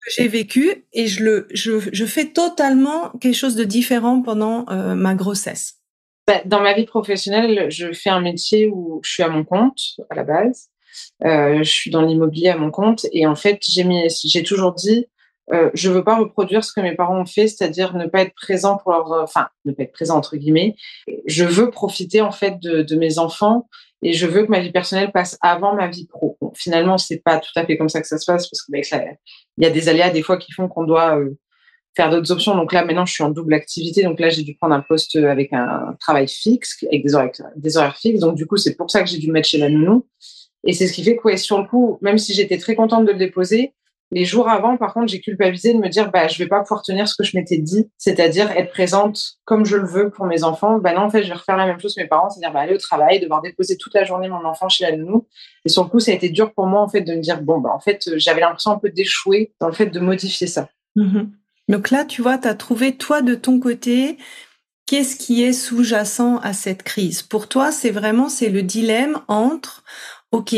j'ai 0.08 0.28
vécu 0.28 0.86
et 0.94 1.08
je 1.08 1.24
le 1.24 1.48
je, 1.52 1.80
je, 1.92 2.06
fais 2.06 2.26
totalement 2.26 3.10
quelque 3.22 3.36
chose 3.36 3.56
de 3.56 3.64
différent 3.64 4.22
pendant 4.22 4.66
euh, 4.70 4.96
ma 4.96 5.16
grossesse. 5.16 5.76
Bah, 6.28 6.42
dans 6.46 6.62
ma 6.62 6.74
vie 6.74 6.86
professionnelle, 6.86 7.70
je 7.70 7.94
fais 7.94 8.10
un 8.10 8.22
métier 8.22 8.68
où 8.68 9.00
je 9.04 9.12
suis 9.12 9.24
à 9.24 9.30
mon 9.30 9.44
compte 9.44 9.80
à 10.10 10.16
la 10.16 10.24
base. 10.24 10.70
Euh, 11.24 11.60
je 11.60 11.70
suis 11.70 11.92
dans 11.92 12.02
l'immobilier 12.02 12.50
à 12.50 12.58
mon 12.58 12.72
compte 12.72 13.06
et 13.12 13.28
en 13.28 13.36
fait 13.36 13.60
j'ai 13.68 13.84
mis 13.84 14.08
j'ai 14.26 14.42
toujours 14.42 14.74
dit 14.74 15.08
euh, 15.54 15.70
je 15.74 15.90
veux 15.90 16.04
pas 16.04 16.18
reproduire 16.18 16.64
ce 16.64 16.74
que 16.74 16.82
mes 16.82 16.96
parents 16.96 17.22
ont 17.22 17.26
fait, 17.26 17.48
c'est-à-dire 17.48 17.96
ne 17.96 18.06
pas 18.06 18.22
être 18.22 18.34
présent 18.34 18.78
pour 18.78 18.92
leur, 18.92 19.12
enfin, 19.12 19.48
ne 19.64 19.72
pas 19.72 19.84
être 19.84 19.94
présent 19.94 20.18
entre 20.18 20.36
guillemets. 20.36 20.76
Je 21.26 21.46
veux 21.46 21.70
profiter 21.70 22.22
en 22.22 22.32
fait 22.32 22.60
de, 22.60 22.82
de 22.82 22.96
mes 22.98 23.18
enfants 23.18 23.70
et 24.02 24.14
je 24.14 24.28
veux 24.28 24.46
que 24.46 24.52
ma 24.52 24.60
vie 24.60 24.72
personnelle 24.72 25.12
passe 25.12 25.38
avant 25.42 25.74
ma 25.74 25.88
vie 25.88 26.06
pro. 26.06 26.37
Finalement, 26.58 26.98
c'est 26.98 27.24
pas 27.24 27.40
tout 27.40 27.52
à 27.56 27.66
fait 27.66 27.78
comme 27.78 27.90
ça 27.90 28.02
que 28.02 28.08
ça 28.08 28.18
se 28.18 28.26
passe 28.26 28.50
parce 28.50 28.62
que 28.64 28.72
bah, 28.72 28.80
y 29.58 29.66
a 29.66 29.70
des 29.70 29.90
aléas 29.90 30.10
des 30.10 30.22
fois 30.22 30.38
qui 30.38 30.52
font 30.52 30.68
qu'on 30.68 30.84
doit 30.84 31.18
euh, 31.18 31.38
faire 31.96 32.10
d'autres 32.10 32.32
options. 32.32 32.56
Donc 32.56 32.74
là, 32.74 32.86
maintenant, 32.86 33.06
je 33.06 33.14
suis 33.14 33.24
en 33.24 33.30
double 33.30 33.54
activité. 33.54 34.04
Donc 34.04 34.20
là, 34.20 34.30
j'ai 34.30 34.44
dû 34.44 34.56
prendre 34.56 34.76
un 34.76 34.82
poste 34.82 35.16
avec 35.16 35.54
un 35.54 35.96
travail 36.00 36.28
fixe, 36.28 36.84
avec 36.84 37.04
des 37.04 37.78
horaires, 37.78 37.98
fixes. 37.98 38.20
Donc 38.20 38.36
du 38.36 38.46
coup, 38.46 38.58
c'est 38.58 38.76
pour 38.76 38.90
ça 38.90 39.04
que 39.04 39.10
j'ai 39.10 39.18
dû 39.18 39.28
me 39.28 39.34
mettre 39.34 39.48
chez 39.48 39.58
la 39.58 39.70
nounou. 39.70 40.08
Et 40.64 40.74
c'est 40.74 40.88
ce 40.88 40.94
qui 40.94 41.04
fait 41.04 41.16
que, 41.16 41.24
ouais, 41.24 41.38
sur 41.38 41.60
le 41.62 41.68
coup, 41.68 41.98
même 42.02 42.18
si 42.18 42.34
j'étais 42.34 42.58
très 42.58 42.76
contente 42.76 43.06
de 43.06 43.12
le 43.12 43.18
déposer, 43.18 43.74
les 44.12 44.24
jours 44.24 44.50
avant, 44.50 44.78
par 44.78 44.94
contre, 44.94 45.08
j'ai 45.08 45.20
culpabilisé 45.20 45.74
de 45.74 45.80
me 45.80 45.90
dire, 45.90 46.12
bah, 46.12 46.28
je 46.28 46.38
vais 46.38 46.48
pas 46.48 46.62
pouvoir 46.62 46.82
tenir 46.82 47.08
ce 47.08 47.16
que 47.16 47.24
je 47.24 47.36
m'étais 47.36 47.58
dit, 47.58 47.90
c'est-à-dire 47.98 48.50
être 48.52 48.72
présente 48.72 49.38
comme 49.44 49.66
je 49.66 49.76
le 49.76 49.86
veux 49.86 50.10
pour 50.10 50.26
mes 50.26 50.44
enfants. 50.44 50.80
Bah 50.80 50.94
non, 50.94 51.02
en 51.02 51.10
fait, 51.10 51.24
je 51.24 51.28
vais 51.28 51.34
refaire 51.34 51.58
la 51.58 51.66
même 51.66 51.80
chose 51.80 51.94
que 51.94 52.02
mes 52.02 52.08
parents, 52.08 52.30
c'est-à-dire 52.30 52.54
bah, 52.54 52.62
aller 52.62 52.74
au 52.74 52.78
travail, 52.78 53.20
devoir 53.20 53.42
déposer 53.42 53.76
toute 53.76 53.94
la 53.94 54.06
journée 54.06 54.30
mon 54.30 54.46
enfant 54.46 54.70
chez 54.70 54.86
la 54.86 54.96
nounou. 54.96 55.28
Et 55.66 55.70
sur 55.70 55.84
le 55.84 55.90
coup, 55.90 56.00
ça 56.00 56.12
a 56.12 56.14
été 56.14 56.30
dur 56.30 56.54
pour 56.54 56.68
moi, 56.68 56.82
en 56.82 56.88
fait, 56.88 57.02
de 57.02 57.14
me 57.16 57.22
dire, 57.22 57.42
bon, 57.42 57.60
bah, 57.60 57.72
en 57.74 57.80
fait, 57.80 58.10
j'avais 58.16 58.42
l'impression 58.42 58.72
un 58.72 58.80
peu 58.80 58.90
d'échouer 58.90 59.54
dans 59.60 59.68
le 59.68 59.74
fait 59.74 59.88
de 59.88 60.00
modifier 60.00 60.48
ça. 60.48 60.70
Mm-hmm. 60.96 61.28
Donc 61.68 61.90
là, 61.92 62.06
tu 62.06 62.22
vois, 62.22 62.38
tu 62.38 62.48
as 62.48 62.56
trouvé, 62.56 62.96
toi, 62.96 63.22
de 63.22 63.36
ton 63.36 63.60
côté, 63.60 64.18
qu'est-ce 64.86 65.18
qui 65.18 65.44
est 65.44 65.52
sous-jacent 65.54 66.38
à 66.38 66.54
cette 66.54 66.84
crise? 66.84 67.24
Pour 67.24 67.50
toi, 67.50 67.74
c'est 67.74 67.92
vraiment, 67.92 68.30
c'est 68.30 68.50
le 68.50 68.64
dilemme 68.64 69.20
entre, 69.28 69.84
OK, 70.32 70.56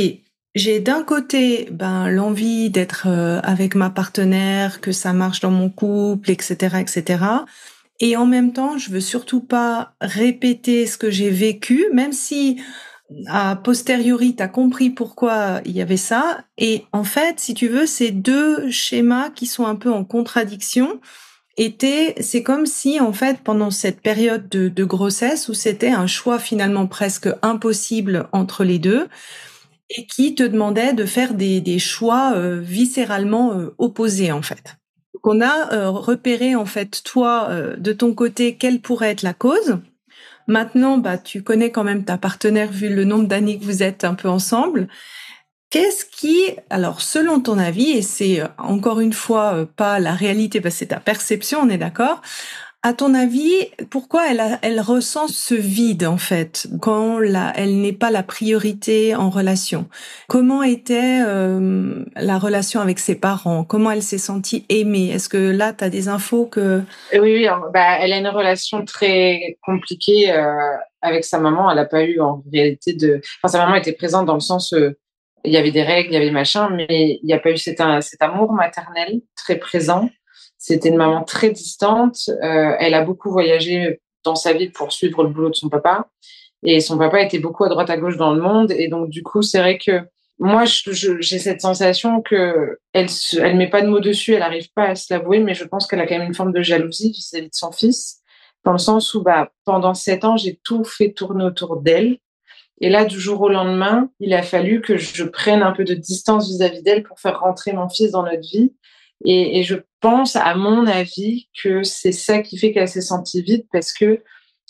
j'ai 0.55 0.79
d'un 0.79 1.03
côté 1.03 1.67
ben 1.71 2.09
l'envie 2.09 2.69
d'être 2.69 3.07
euh, 3.07 3.39
avec 3.43 3.75
ma 3.75 3.89
partenaire, 3.89 4.81
que 4.81 4.91
ça 4.91 5.13
marche 5.13 5.39
dans 5.39 5.51
mon 5.51 5.69
couple, 5.69 6.31
etc., 6.31 6.77
etc. 6.79 7.23
Et 7.99 8.15
en 8.15 8.25
même 8.25 8.53
temps, 8.53 8.77
je 8.77 8.89
veux 8.89 9.01
surtout 9.01 9.41
pas 9.41 9.93
répéter 10.01 10.88
ce 10.88 10.97
que 10.97 11.12
j'ai 11.12 11.29
vécu, 11.29 11.85
même 11.93 12.13
si 12.13 12.62
a 13.27 13.55
posteriori, 13.55 14.35
tu 14.35 14.43
as 14.43 14.47
compris 14.47 14.89
pourquoi 14.89 15.62
il 15.65 15.71
y 15.71 15.81
avait 15.81 15.97
ça. 15.97 16.43
Et 16.57 16.85
en 16.93 17.03
fait, 17.03 17.39
si 17.39 17.53
tu 17.53 17.67
veux, 17.67 17.85
ces 17.85 18.12
deux 18.12 18.69
schémas 18.71 19.29
qui 19.31 19.47
sont 19.47 19.65
un 19.65 19.75
peu 19.75 19.91
en 19.91 20.05
contradiction 20.05 20.99
étaient, 21.57 22.15
c'est 22.21 22.43
comme 22.43 22.65
si, 22.65 22.99
en 22.99 23.12
fait, 23.12 23.39
pendant 23.43 23.71
cette 23.71 24.01
période 24.01 24.47
de, 24.47 24.69
de 24.69 24.83
grossesse 24.85 25.49
où 25.49 25.53
c'était 25.53 25.89
un 25.89 26.07
choix 26.07 26.39
finalement 26.39 26.88
presque 26.88 27.27
impossible 27.41 28.29
entre 28.31 28.63
les 28.63 28.79
deux, 28.79 29.07
et 29.89 30.06
qui 30.06 30.36
te 30.36 30.43
demandait 30.43 30.93
de 30.93 31.06
faire 31.06 31.34
des, 31.34 31.62
des 31.62 31.80
choix 31.80 32.34
euh, 32.36 32.60
viscéralement 32.62 33.54
euh, 33.54 33.73
opposés 33.78 34.32
en 34.32 34.41
fait. 34.41 34.78
Donc 35.13 35.25
on 35.25 35.41
a 35.41 35.73
euh, 35.73 35.89
repéré 35.89 36.56
en 36.56 36.65
fait 36.65 37.02
toi 37.04 37.49
de 37.78 37.93
ton 37.93 38.13
côté 38.13 38.56
quelle 38.56 38.80
pourrait 38.82 39.12
être 39.12 39.23
la 39.23 39.34
cause. 39.34 39.80
Maintenant, 40.47 40.97
bah 40.97 41.17
tu 41.17 41.43
connais 41.43 41.71
quand 41.71 41.84
même 41.84 42.06
ta 42.06 42.17
partenaire 42.17 42.71
vu 42.71 42.89
le 42.89 43.04
nombre 43.04 43.28
d'années 43.28 43.60
que 43.60 43.65
vous 43.65 43.84
êtes 43.84 44.04
un 44.04 44.15
peu 44.15 44.30
ensemble. 44.30 44.88
Qu'est-ce 45.69 46.06
qui, 46.06 46.39
alors 46.71 47.02
selon 47.02 47.41
ton 47.41 47.60
avis, 47.60 47.91
et 47.91 48.02
c'est 48.02 48.41
encore 48.58 48.99
une 48.99 49.13
fois 49.13 49.67
pas 49.75 49.99
la 49.99 50.13
réalité 50.15 50.62
parce 50.62 50.73
c'est 50.73 50.88
ta 50.88 50.99
perception, 50.99 51.60
on 51.62 51.69
est 51.69 51.78
d'accord, 51.78 52.23
à 52.81 52.93
ton 52.93 53.13
avis, 53.13 53.67
pourquoi 53.89 54.31
elle, 54.31 54.41
elle 54.61 54.79
ressent 54.79 55.27
ce 55.27 55.53
vide 55.53 56.05
en 56.05 56.17
fait 56.17 56.67
quand 56.81 57.19
elle 57.55 57.81
n'est 57.81 57.93
pas 57.93 58.09
la 58.09 58.23
priorité 58.23 59.15
en 59.15 59.29
relation? 59.29 59.89
Comment 60.29 60.63
était 60.63 61.21
euh, 61.25 62.05
la 62.15 62.39
relation 62.39 62.79
avec 62.79 62.99
ses 62.99 63.15
parents? 63.15 63.65
Comment 63.65 63.91
elle 63.91 64.01
s'est 64.01 64.17
sentie 64.17 64.65
aimée? 64.69 65.09
Est-ce 65.09 65.27
que 65.27 65.51
là, 65.51 65.73
tu 65.73 65.83
as 65.83 65.89
des 65.89 66.07
infos 66.07 66.45
que... 66.45 66.81
Oui, 67.11 67.19
oui 67.19 67.47
bah, 67.73 67.97
elle 67.99 68.13
a 68.13 68.17
une 68.17 68.29
relation 68.29 68.85
très 68.85 69.57
compliquée 69.61 70.31
euh, 70.31 70.53
avec 71.01 71.25
sa 71.25 71.37
maman. 71.39 71.69
Elle 71.69 71.77
n'a 71.77 71.85
pas 71.85 72.03
eu 72.03 72.21
en 72.21 72.41
réalité 72.51 72.93
de... 72.93 73.19
Enfin, 73.43 73.57
sa 73.57 73.65
maman 73.65 73.75
était 73.75 73.93
présente 73.93 74.25
dans 74.25 74.35
le 74.35 74.39
sens... 74.39 74.71
Euh, 74.73 74.97
il 75.45 75.53
y 75.53 75.57
avait 75.57 75.71
des 75.71 75.83
règles, 75.83 76.09
il 76.09 76.13
y 76.15 76.17
avait 76.17 76.31
machin, 76.31 76.69
mais 76.69 77.19
il 77.23 77.25
n'y 77.25 77.31
a 77.31 77.39
pas 77.39 77.51
eu 77.51 77.57
cet 77.57 77.79
amour 77.79 78.51
maternel 78.51 79.21
très 79.37 79.55
présent 79.55 80.09
C'était 80.59 80.89
une 80.89 80.97
maman 80.97 81.23
très 81.23 81.49
distante. 81.49 82.29
elle 82.41 82.93
a 82.93 83.01
beaucoup 83.01 83.31
voyagé 83.31 84.01
dans 84.23 84.35
sa 84.35 84.53
vie 84.53 84.69
pour 84.69 84.91
suivre 84.91 85.23
le 85.23 85.29
boulot 85.29 85.49
de 85.49 85.55
son 85.55 85.69
papa. 85.69 86.09
Et 86.63 86.81
son 86.81 86.97
papa 86.97 87.21
était 87.21 87.39
beaucoup 87.39 87.63
à 87.63 87.69
droite 87.69 87.89
à 87.89 87.97
gauche 87.97 88.17
dans 88.17 88.33
le 88.33 88.41
monde. 88.41 88.71
Et 88.71 88.89
donc, 88.89 89.09
du 89.09 89.23
coup, 89.23 89.41
c'est 89.41 89.59
vrai 89.59 89.77
que 89.77 90.01
moi, 90.39 90.63
j'ai 90.65 91.39
cette 91.39 91.61
sensation 91.61 92.21
que 92.21 92.79
elle, 92.93 93.07
elle 93.39 93.57
met 93.57 93.69
pas 93.69 93.81
de 93.81 93.87
mots 93.87 93.99
dessus, 93.99 94.33
elle 94.33 94.39
n'arrive 94.39 94.71
pas 94.73 94.85
à 94.85 94.95
se 94.95 95.13
l'avouer, 95.13 95.39
mais 95.39 95.53
je 95.53 95.65
pense 95.65 95.85
qu'elle 95.85 95.99
a 95.99 96.07
quand 96.07 96.17
même 96.17 96.27
une 96.27 96.35
forme 96.35 96.53
de 96.53 96.61
jalousie 96.61 97.11
vis-à-vis 97.11 97.49
de 97.49 97.55
son 97.55 97.73
fils, 97.73 98.21
dans 98.63 98.71
le 98.71 98.77
sens 98.77 99.13
où, 99.13 99.21
bah, 99.21 99.51
pendant 99.65 99.93
sept 99.93 100.23
ans, 100.23 100.37
j'ai 100.37 100.59
tout 100.63 100.85
fait 100.85 101.11
tourner 101.11 101.43
autour 101.43 101.81
d'elle. 101.81 102.19
Et 102.81 102.89
là, 102.89 103.03
du 103.03 103.19
jour 103.19 103.41
au 103.41 103.49
lendemain, 103.49 104.09
il 104.21 104.33
a 104.33 104.41
fallu 104.41 104.79
que 104.81 104.95
je 104.95 105.25
prenne 105.25 105.61
un 105.61 105.73
peu 105.73 105.83
de 105.83 105.93
distance 105.93 106.47
vis-à-vis 106.47 106.81
d'elle 106.83 107.03
pour 107.03 107.19
faire 107.19 107.41
rentrer 107.41 107.73
mon 107.73 107.89
fils 107.89 108.11
dans 108.11 108.23
notre 108.23 108.47
vie. 108.47 108.73
Et, 109.25 109.59
et 109.59 109.63
je 109.63 109.75
pense, 110.01 110.35
à 110.35 110.55
mon 110.55 110.88
avis, 110.88 111.49
que 111.62 111.83
c'est 111.83 112.12
ça 112.12 112.41
qui 112.41 112.57
fait 112.57 112.71
qu'elle 112.71 112.88
s'est 112.88 113.01
sentie 113.01 113.41
vide 113.41 113.65
parce 113.71 113.93
que, 113.93 114.23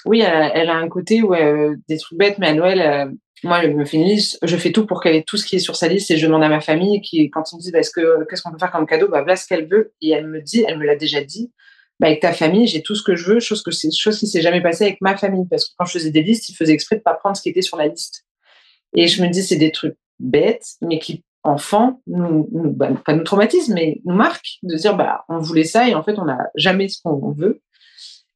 oui, 0.06 0.22
elle, 0.22 0.70
a 0.70 0.76
un 0.76 0.88
côté 0.88 1.22
où 1.22 1.34
euh, 1.34 1.76
des 1.88 1.98
trucs 1.98 2.18
bêtes, 2.18 2.38
mais 2.39 2.48
à 2.48 2.54
Noël, 2.54 2.82
euh, 2.82 3.12
moi, 3.44 3.62
je 3.62 3.68
me 3.68 3.86
fais 3.86 3.98
une 3.98 4.06
liste, 4.06 4.38
je 4.44 4.58
fais 4.58 4.72
tout 4.72 4.86
pour 4.86 5.02
qu'elle 5.02 5.15
ait 5.15 5.24
tout 5.24 5.38
ce 5.38 5.46
qui 5.46 5.56
est 5.56 5.60
sur 5.60 5.76
sa 5.76 5.88
liste 5.88 6.12
et 6.12 6.18
je 6.18 6.26
demande 6.26 6.44
à 6.44 6.50
ma 6.50 6.62
famille 6.62 7.02
qui, 7.02 7.30
quand 7.30 7.52
ils 7.52 7.56
me 7.56 7.62
disent, 7.62 7.72
bah, 7.72 7.82
que, 7.82 8.26
qu'est-ce 8.30 8.42
qu'on 8.42 8.52
peut 8.52 8.60
faire 8.60 8.72
comme 8.72 8.86
cadeau, 8.86 9.08
bah, 9.08 9.22
voilà 9.22 9.36
ce 9.36 9.48
qu'elle 9.48 9.68
veut. 9.68 9.94
Et 10.02 10.10
elle 10.10 10.28
me 10.28 10.42
dit, 10.42 10.65
elle 10.68 10.78
me 10.78 10.86
l'a 10.86 10.96
déjà 10.96 11.24
dit, 11.24 11.52
bah, 12.00 12.08
avec 12.08 12.22
ta 12.22 12.34
famille, 12.34 12.68
j'ai 12.68 12.82
tout 12.82 12.96
ce 12.96 13.04
que 13.04 13.15
je 13.15 13.26
veux, 13.26 13.39
chose 13.39 13.63
que 13.63 13.72
chose 13.72 14.20
qui 14.20 14.28
s'est 14.28 14.42
jamais 14.42 14.62
passée 14.62 14.86
avec 14.86 15.02
ma 15.02 15.15
famille. 15.18 15.46
Parce 15.50 15.68
que 15.68 15.74
quand 15.78 15.86
je 15.86 15.94
faisais 15.94 16.12
des 16.12 16.22
listes, 16.22 16.50
ils 16.50 16.56
faisaient 16.56 16.74
exprès 16.74 16.98
de 16.98 17.02
pas 17.02 17.13
prendre 17.13 17.38
ce 17.38 17.42
qui 17.42 17.50
était 17.50 17.62
sur 17.62 17.78
la 17.78 17.88
liste. 17.88 18.26
Et 18.96 19.08
je 19.08 19.22
me 19.22 19.30
dis, 19.30 19.44
c'est 19.44 19.58
des 19.58 19.72
trucs 19.72 19.96
bêtes, 20.20 20.65
mais 20.82 21.00
qui, 21.00 21.24
enfants, 21.43 22.02
nous, 22.08 22.47
bah, 22.52 22.89
pas 23.06 23.13
nous 23.13 23.23
traumatisent, 23.23 23.69
mais 23.69 24.02
nous 24.06 24.15
marquent 24.15 24.60
de 24.63 24.75
dire, 24.75 24.95
bah, 24.95 25.23
on 25.30 25.39
voulait 25.39 25.63
ça 25.63 25.88
et 25.88 25.95
en 25.95 26.04
fait, 26.04 26.19
on 26.19 26.25
n'a 26.25 26.49
jamais 26.56 26.89
ce 26.89 27.02
qu'on 27.02 27.32
veut. 27.32 27.62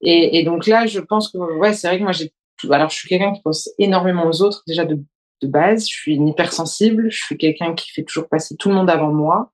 Et, 0.06 0.44
donc 0.44 0.68
là, 0.68 0.86
je 0.86 1.00
pense 1.00 1.32
que, 1.32 1.38
ouais, 1.60 1.72
c'est 1.74 1.88
vrai 1.88 1.98
que 1.98 2.04
moi, 2.04 2.12
j'ai 2.12 2.34
alors, 2.72 2.90
je 2.90 2.96
suis 2.96 3.10
quelqu'un 3.10 3.34
qui 3.34 3.42
pense 3.42 3.70
énormément 3.78 4.26
aux 4.28 4.42
autres, 4.42 4.64
déjà 4.68 4.86
de, 4.86 5.00
de 5.42 5.48
base. 5.48 5.88
Je 5.88 5.94
suis 5.94 6.16
une 6.16 6.28
hypersensible. 6.28 7.10
Je 7.10 7.18
suis 7.18 7.38
quelqu'un 7.38 7.74
qui 7.74 7.92
fait 7.92 8.04
toujours 8.04 8.30
passer 8.30 8.56
tout 8.56 8.70
le 8.70 8.76
monde 8.76 8.90
avant 8.90 9.12
moi. 9.12 9.52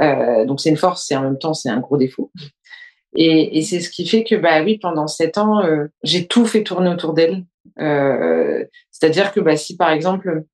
Euh, 0.00 0.44
donc, 0.44 0.60
c'est 0.60 0.70
une 0.70 0.76
force 0.76 1.10
et 1.10 1.16
en 1.16 1.22
même 1.22 1.38
temps, 1.38 1.54
c'est 1.54 1.68
un 1.68 1.80
gros 1.80 1.96
défaut. 1.96 2.32
Et, 3.16 3.58
et 3.58 3.62
c'est 3.62 3.80
ce 3.80 3.90
qui 3.90 4.06
fait 4.06 4.24
que, 4.24 4.34
bah 4.34 4.62
oui, 4.64 4.78
pendant 4.78 5.06
sept 5.06 5.38
ans, 5.38 5.62
euh, 5.62 5.86
j'ai 6.02 6.26
tout 6.26 6.46
fait 6.46 6.64
tourner 6.64 6.90
autour 6.90 7.14
d'elle. 7.14 7.44
Euh, 7.78 8.64
C'est-à-dire 8.90 9.32
que, 9.32 9.40
bah, 9.40 9.56
si 9.56 9.76
par 9.76 9.90
exemple, 9.90 10.44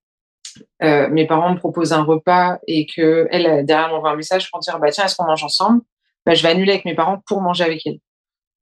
euh, 0.83 1.09
mes 1.09 1.27
parents 1.27 1.53
me 1.53 1.59
proposent 1.59 1.93
un 1.93 2.03
repas 2.03 2.59
et 2.67 2.87
que 2.87 3.29
elle 3.31 3.65
derrière 3.65 3.89
m'envoie 3.89 4.11
un 4.11 4.17
message 4.17 4.51
pour 4.51 4.61
dire, 4.61 4.79
bah 4.79 4.91
tiens, 4.91 5.05
est-ce 5.05 5.17
qu'on 5.17 5.27
mange 5.27 5.45
ensemble? 5.45 5.83
Bah, 6.27 6.35
Je 6.35 6.43
vais 6.43 6.49
annuler 6.51 6.73
avec 6.73 6.85
mes 6.85 6.95
parents 6.95 7.23
pour 7.27 7.41
manger 7.41 7.65
avec 7.65 7.87
elle. 7.87 7.99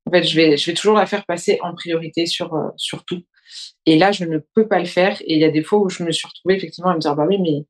En 0.07 0.11
fait, 0.11 0.23
je 0.23 0.37
vais, 0.37 0.57
je 0.57 0.71
vais 0.71 0.75
toujours 0.75 0.97
la 0.97 1.07
faire 1.07 1.27
passer 1.27 1.59
en 1.63 1.75
priorité 1.75 2.27
sur, 2.27 2.55
euh, 2.55 2.69
sur 2.77 3.05
tout. 3.05 3.23
Et 3.87 3.99
là, 3.99 4.13
je 4.13 4.25
ne 4.25 4.39
peux 4.55 4.67
pas 4.67 4.79
le 4.79 4.87
faire. 4.87 5.21
Et 5.23 5.35
il 5.35 5.41
y 5.41 5.45
a 5.45 5.51
des 5.51 5.63
fois 5.63 5.79
où 5.79 5.89
je 5.89 6.03
me 6.03 6.13
suis 6.13 6.27
retrouvée 6.27 6.57
effectivement 6.57 6.91
à 6.91 6.95
me 6.95 7.01
dire, 7.01 7.15
bah 7.15 7.27
oui, 7.29 7.39
mais 7.41 7.65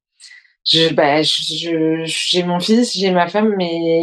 je, 0.65 0.93
bah, 0.93 1.23
je, 1.23 2.03
j'ai 2.05 2.43
mon 2.43 2.61
fils, 2.61 2.97
j'ai 2.97 3.11
ma 3.11 3.29
femme, 3.29 3.55
mais 3.57 4.03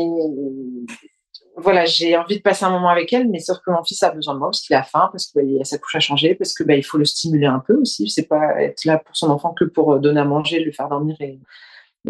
voilà, 1.57 1.85
j'ai 1.85 2.17
envie 2.17 2.37
de 2.37 2.41
passer 2.41 2.65
un 2.65 2.69
moment 2.69 2.89
avec 2.89 3.13
elle, 3.13 3.29
mais 3.29 3.39
sauf 3.39 3.59
que 3.65 3.71
mon 3.71 3.83
fils 3.83 4.03
a 4.03 4.11
besoin 4.11 4.33
de 4.33 4.39
moi 4.39 4.49
parce 4.49 4.61
qu'il 4.61 4.75
a 4.75 4.83
faim, 4.83 5.09
parce 5.11 5.27
que 5.27 5.39
bah, 5.39 5.63
sa 5.63 5.77
couche 5.77 5.95
a 5.95 5.99
changé, 5.99 6.35
parce 6.35 6.53
que 6.53 6.63
bah, 6.63 6.75
il 6.75 6.83
faut 6.83 6.97
le 6.97 7.05
stimuler 7.05 7.47
un 7.47 7.59
peu 7.59 7.75
aussi. 7.75 8.09
C'est 8.09 8.27
pas 8.27 8.61
être 8.61 8.83
là 8.85 8.97
pour 8.97 9.15
son 9.15 9.29
enfant 9.29 9.53
que 9.53 9.63
pour 9.63 9.99
donner 9.99 10.19
à 10.19 10.25
manger, 10.25 10.59
le 10.59 10.71
faire 10.71 10.89
dormir. 10.89 11.15
Et, 11.19 11.39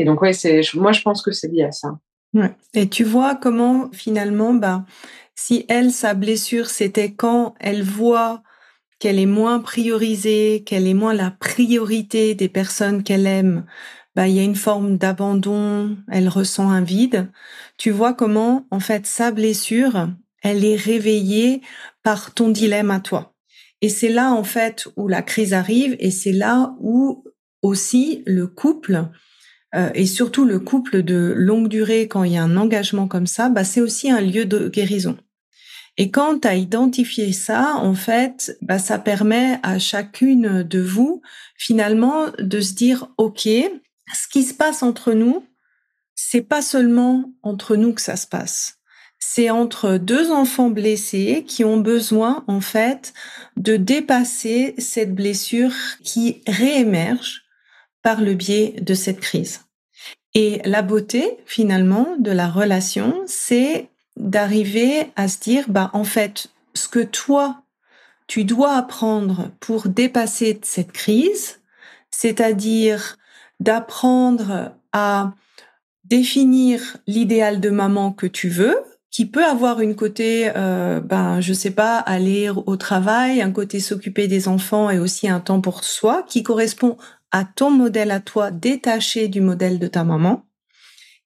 donc 0.04 0.22
ouais, 0.22 0.34
c'est 0.34 0.62
moi 0.74 0.92
je 0.92 1.02
pense 1.02 1.22
que 1.22 1.32
c'est 1.32 1.48
lié 1.48 1.64
à 1.64 1.72
ça. 1.72 1.98
Et 2.74 2.90
tu 2.90 3.06
vois 3.06 3.36
comment 3.36 3.90
finalement, 3.94 4.54
bah 4.54 4.84
si 5.36 5.66
elle, 5.70 5.92
sa 5.92 6.14
blessure, 6.14 6.68
c'était 6.68 7.14
quand 7.14 7.56
elle 7.60 7.84
voit 7.84 8.42
qu'elle 9.00 9.20
est 9.20 9.26
moins 9.26 9.60
priorisée, 9.60 10.64
qu'elle 10.66 10.88
est 10.88 10.94
moins 10.94 11.14
la 11.14 11.32
priorité 11.32 12.34
des 12.34 12.50
personnes 12.50 13.04
qu'elle 13.04 13.28
aime, 13.28 13.66
bah, 14.16 14.28
il 14.28 14.36
y 14.36 14.40
a 14.40 14.44
une 14.44 14.56
forme 14.56 14.98
d'abandon, 14.98 15.98
elle 16.10 16.30
ressent 16.30 16.70
un 16.70 16.82
vide. 16.82 17.30
Tu 17.78 17.92
vois 17.92 18.14
comment, 18.14 18.66
en 18.72 18.80
fait, 18.80 19.06
sa 19.06 19.32
blessure, 19.32 20.10
elle 20.42 20.64
est 20.64 20.76
réveillée 20.76 21.62
par 22.04 22.34
ton 22.34 22.50
dilemme 22.50 22.92
à 22.92 23.00
toi. 23.00 23.34
Et 23.82 23.90
c'est 23.90 24.10
là, 24.10 24.32
en 24.32 24.44
fait, 24.44 24.88
où 24.96 25.08
la 25.08 25.22
crise 25.22 25.54
arrive 25.54 25.96
et 26.00 26.12
c'est 26.12 26.32
là 26.32 26.76
où 26.80 27.24
aussi 27.62 28.24
le 28.26 28.48
couple, 28.48 29.10
euh, 29.76 29.90
et 29.94 30.06
surtout 30.06 30.46
le 30.46 30.60
couple 30.60 31.04
de 31.04 31.34
longue 31.36 31.68
durée, 31.68 32.08
quand 32.08 32.24
il 32.24 32.34
y 32.34 32.38
a 32.38 32.44
un 32.44 32.58
engagement 32.58 33.08
comme 33.08 33.28
ça, 33.28 33.50
bah, 33.50 33.64
c'est 33.64 33.82
aussi 33.82 34.10
un 34.10 34.22
lieu 34.22 34.46
de 34.46 34.70
guérison. 34.70 35.18
Et 35.98 36.12
quand 36.12 36.40
tu 36.40 36.48
as 36.48 36.56
identifié 36.56 37.32
ça, 37.32 37.76
en 37.78 37.96
fait, 37.96 38.58
bah, 38.62 38.80
ça 38.80 39.00
permet 39.00 39.60
à 39.64 39.80
chacune 39.80 40.64
de 40.64 40.80
vous, 40.80 41.22
finalement, 41.58 42.28
de 42.40 42.62
se 42.62 42.74
dire, 42.74 43.08
OK, 43.18 43.48
ce 44.14 44.28
qui 44.28 44.44
se 44.44 44.54
passe 44.54 44.84
entre 44.84 45.14
nous, 45.14 45.46
c'est 46.16 46.42
pas 46.42 46.62
seulement 46.62 47.32
entre 47.44 47.76
nous 47.76 47.94
que 47.94 48.02
ça 48.02 48.16
se 48.16 48.28
passe. 48.28 48.80
C'est 49.20 49.50
entre 49.50 49.98
deux 49.98 50.32
enfants 50.32 50.70
blessés 50.70 51.44
qui 51.48 51.64
ont 51.64 51.78
besoin, 51.78 52.44
en 52.48 52.62
fait, 52.62 53.14
de 53.58 53.76
dépasser 53.76 54.76
cette 54.78 55.16
blessure 55.16 55.74
qui 56.04 56.42
réémerge 56.48 57.44
par 58.02 58.22
le 58.22 58.34
biais 58.34 58.76
de 58.82 58.94
cette 58.94 59.20
crise. 59.20 59.62
Et 60.36 60.62
la 60.66 60.82
beauté, 60.82 61.38
finalement, 61.46 62.16
de 62.20 62.32
la 62.32 62.50
relation, 62.50 63.24
c'est 63.26 63.90
d'arriver 64.16 65.12
à 65.16 65.28
se 65.28 65.40
dire, 65.40 65.66
bah, 65.70 65.90
en 65.94 66.04
fait, 66.04 66.48
ce 66.74 66.88
que 66.88 67.00
toi, 67.00 67.64
tu 68.28 68.44
dois 68.44 68.76
apprendre 68.76 69.50
pour 69.60 69.88
dépasser 69.88 70.60
cette 70.64 70.92
crise, 70.92 71.62
c'est-à-dire 72.12 73.18
d'apprendre 73.60 74.76
à 74.92 75.34
définir 76.04 76.98
l'idéal 77.08 77.60
de 77.60 77.70
maman 77.70 78.12
que 78.12 78.28
tu 78.28 78.50
veux, 78.50 78.78
qui 79.12 79.26
peut 79.26 79.46
avoir 79.46 79.80
une 79.80 79.96
côté, 79.96 80.52
euh, 80.56 81.00
ben 81.00 81.40
je 81.40 81.54
sais 81.54 81.72
pas, 81.72 81.98
aller 82.00 82.50
au 82.50 82.76
travail, 82.76 83.42
un 83.42 83.52
côté 83.52 83.80
s'occuper 83.80 84.28
des 84.28 84.48
enfants 84.48 84.90
et 84.90 85.00
aussi 85.00 85.30
un 85.30 85.40
temps 85.40 85.62
pour 85.62 85.84
soi, 85.84 86.24
qui 86.28 86.44
correspond 86.44 86.98
à 87.32 87.46
ton 87.46 87.72
modèle 87.72 88.12
à 88.12 88.20
toi, 88.20 88.52
détaché 88.52 89.28
du 89.28 89.42
modèle 89.42 89.80
de 89.80 89.88
ta 89.88 90.04
maman. 90.04 90.46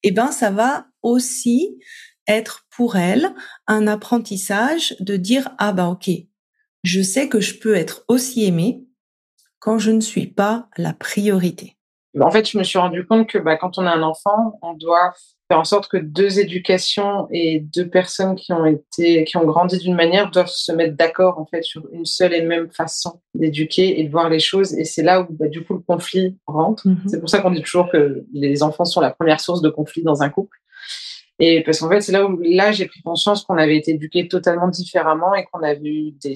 Eh 0.03 0.11
ben 0.11 0.31
ça 0.31 0.51
va 0.51 0.85
aussi 1.01 1.79
être 2.27 2.67
pour 2.69 2.95
elle 2.95 3.33
un 3.67 3.87
apprentissage 3.87 4.95
de 4.99 5.17
dire 5.17 5.49
ah 5.57 5.73
bah 5.73 5.87
ok, 5.87 6.11
je 6.83 7.01
sais 7.01 7.27
que 7.27 7.41
je 7.41 7.55
peux 7.55 7.75
être 7.75 8.05
aussi 8.07 8.45
aimée 8.45 8.85
quand 9.57 9.79
je 9.79 9.91
ne 9.91 10.01
suis 10.01 10.27
pas 10.27 10.69
la 10.77 10.93
priorité. 10.93 11.78
En 12.19 12.31
fait, 12.31 12.49
je 12.49 12.57
me 12.57 12.63
suis 12.63 12.79
rendu 12.79 13.05
compte 13.05 13.27
que 13.27 13.37
bah, 13.37 13.55
quand 13.55 13.77
on 13.77 13.85
a 13.85 13.91
un 13.91 14.01
enfant, 14.01 14.57
on 14.61 14.73
doit 14.73 15.13
faire 15.47 15.59
en 15.59 15.63
sorte 15.63 15.89
que 15.89 15.97
deux 15.97 16.39
éducations 16.39 17.27
et 17.31 17.59
deux 17.59 17.87
personnes 17.87 18.35
qui 18.35 18.53
ont 18.53 18.65
été, 18.65 19.23
qui 19.25 19.37
ont 19.37 19.45
grandi 19.45 19.77
d'une 19.77 19.95
manière 19.95 20.29
doivent 20.29 20.47
se 20.47 20.71
mettre 20.71 20.95
d'accord 20.95 21.39
en 21.39 21.45
fait 21.45 21.63
sur 21.63 21.83
une 21.91 22.05
seule 22.05 22.33
et 22.33 22.41
même 22.41 22.71
façon 22.71 23.19
d'éduquer 23.33 23.99
et 23.99 24.03
de 24.03 24.11
voir 24.11 24.29
les 24.29 24.39
choses. 24.39 24.73
Et 24.73 24.85
c'est 24.85 25.03
là 25.03 25.21
où 25.21 25.27
bah, 25.29 25.47
du 25.47 25.63
coup 25.63 25.73
le 25.73 25.79
conflit 25.79 26.37
rentre. 26.47 26.87
Mm-hmm. 26.87 27.07
C'est 27.07 27.19
pour 27.19 27.29
ça 27.29 27.39
qu'on 27.39 27.51
dit 27.51 27.61
toujours 27.61 27.89
que 27.91 28.25
les 28.33 28.63
enfants 28.63 28.85
sont 28.85 29.01
la 29.01 29.11
première 29.11 29.39
source 29.39 29.61
de 29.61 29.69
conflit 29.69 30.03
dans 30.03 30.21
un 30.23 30.29
couple. 30.29 30.57
Et 31.39 31.63
parce 31.63 31.79
qu'en 31.79 31.89
fait, 31.89 32.01
c'est 32.01 32.11
là 32.11 32.25
où 32.25 32.39
là 32.41 32.71
j'ai 32.71 32.85
pris 32.85 33.01
conscience 33.01 33.43
qu'on 33.43 33.57
avait 33.57 33.77
été 33.77 33.91
éduqués 33.91 34.27
totalement 34.27 34.67
différemment 34.67 35.33
et 35.33 35.45
qu'on 35.45 35.63
avait 35.63 35.79
eu 35.87 36.11
des, 36.11 36.33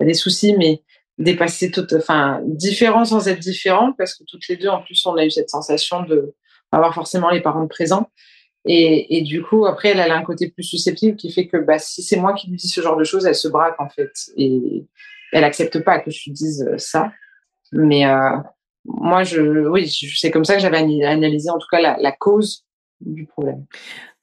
des 0.00 0.14
soucis, 0.14 0.54
mais 0.56 0.82
dépasser 1.18 1.70
tout, 1.70 1.86
enfin, 1.94 2.40
différents 2.44 3.04
sans 3.04 3.28
être 3.28 3.38
différents, 3.38 3.92
parce 3.92 4.14
que 4.14 4.24
toutes 4.24 4.48
les 4.48 4.56
deux, 4.56 4.68
en 4.68 4.82
plus, 4.82 5.04
on 5.06 5.16
a 5.16 5.24
eu 5.24 5.30
cette 5.30 5.50
sensation 5.50 6.02
de 6.02 6.34
avoir 6.72 6.94
forcément 6.94 7.30
les 7.30 7.40
parents 7.40 7.66
présents. 7.68 8.10
Et, 8.66 9.18
et 9.18 9.22
du 9.22 9.42
coup, 9.42 9.66
après, 9.66 9.90
elle, 9.90 10.00
a 10.00 10.16
un 10.16 10.22
côté 10.22 10.48
plus 10.48 10.62
susceptible 10.62 11.16
qui 11.16 11.30
fait 11.30 11.46
que 11.46 11.58
bah, 11.58 11.78
si 11.78 12.02
c'est 12.02 12.16
moi 12.16 12.32
qui 12.32 12.48
lui 12.48 12.56
dis 12.56 12.68
ce 12.68 12.80
genre 12.80 12.96
de 12.96 13.04
choses, 13.04 13.26
elle 13.26 13.34
se 13.34 13.48
braque 13.48 13.78
en 13.80 13.88
fait. 13.88 14.12
Et 14.36 14.86
elle 15.32 15.44
accepte 15.44 15.78
pas 15.80 16.00
que 16.00 16.10
je 16.10 16.24
lui 16.24 16.32
dise 16.32 16.66
ça. 16.78 17.12
Mais 17.72 18.06
euh, 18.06 18.36
moi, 18.84 19.22
je, 19.22 19.40
oui, 19.68 19.88
c'est 19.88 20.30
comme 20.30 20.44
ça 20.44 20.54
que 20.54 20.62
j'avais 20.62 20.78
analysé 20.78 21.50
en 21.50 21.58
tout 21.58 21.66
cas 21.70 21.80
la, 21.80 21.96
la 21.98 22.12
cause 22.12 22.64
du 23.00 23.26
problème. 23.26 23.66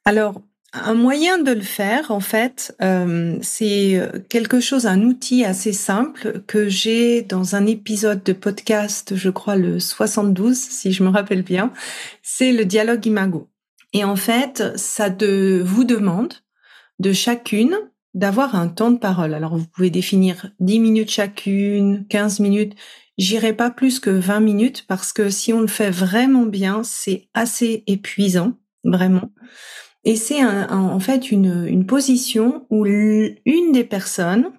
Alors, 0.06 0.42
un 0.74 0.94
moyen 0.94 1.38
de 1.38 1.52
le 1.52 1.62
faire, 1.62 2.12
en 2.12 2.20
fait, 2.22 2.76
euh, 2.82 3.38
c'est 3.42 4.02
quelque 4.30 4.60
chose, 4.60 4.86
un 4.86 5.02
outil 5.02 5.44
assez 5.44 5.74
simple 5.74 6.42
que 6.48 6.70
j'ai 6.70 7.22
dans 7.22 7.56
un 7.56 7.66
épisode 7.66 8.24
de 8.24 8.34
podcast, 8.34 9.16
je 9.16 9.30
crois 9.30 9.58
le 9.58 9.80
72, 9.80 10.56
si 10.56 10.92
je 10.94 11.04
me 11.04 11.10
rappelle 11.10 11.44
bien. 11.44 11.74
C'est 12.22 12.52
le 12.52 12.66
dialogue 12.66 13.06
imago. 13.06 13.50
Et 13.94 14.04
en 14.04 14.16
fait, 14.16 14.78
ça 14.78 15.10
de, 15.10 15.62
vous 15.64 15.84
demande 15.84 16.34
de 17.00 17.12
chacune 17.12 17.76
d'avoir 18.14 18.56
un 18.56 18.68
temps 18.68 18.92
de 18.92 19.00
parole. 19.00 19.34
Alors, 19.34 19.58
vous 19.58 19.68
pouvez 19.68 19.90
définir 19.90 20.52
10 20.60 20.80
minutes 20.80 21.12
chacune, 21.12 22.06
15 22.08 22.40
minutes. 22.40 22.74
J'irai 23.18 23.54
pas 23.54 23.72
plus 23.72 24.00
que 24.00 24.10
20 24.10 24.40
minutes 24.40 24.86
parce 24.88 25.14
que 25.14 25.30
si 25.30 25.54
on 25.54 25.62
le 25.62 25.68
fait 25.68 25.92
vraiment 25.92 26.46
bien, 26.46 26.82
c'est 26.84 27.28
assez 27.34 27.84
épuisant, 27.88 28.54
vraiment. 28.84 29.32
Et 30.04 30.16
c'est 30.16 30.44
en 30.44 31.00
fait 31.00 31.32
une, 31.32 31.86
position 31.86 32.66
où 32.70 32.86
une 32.86 33.72
des 33.72 33.84
personnes 33.84 34.52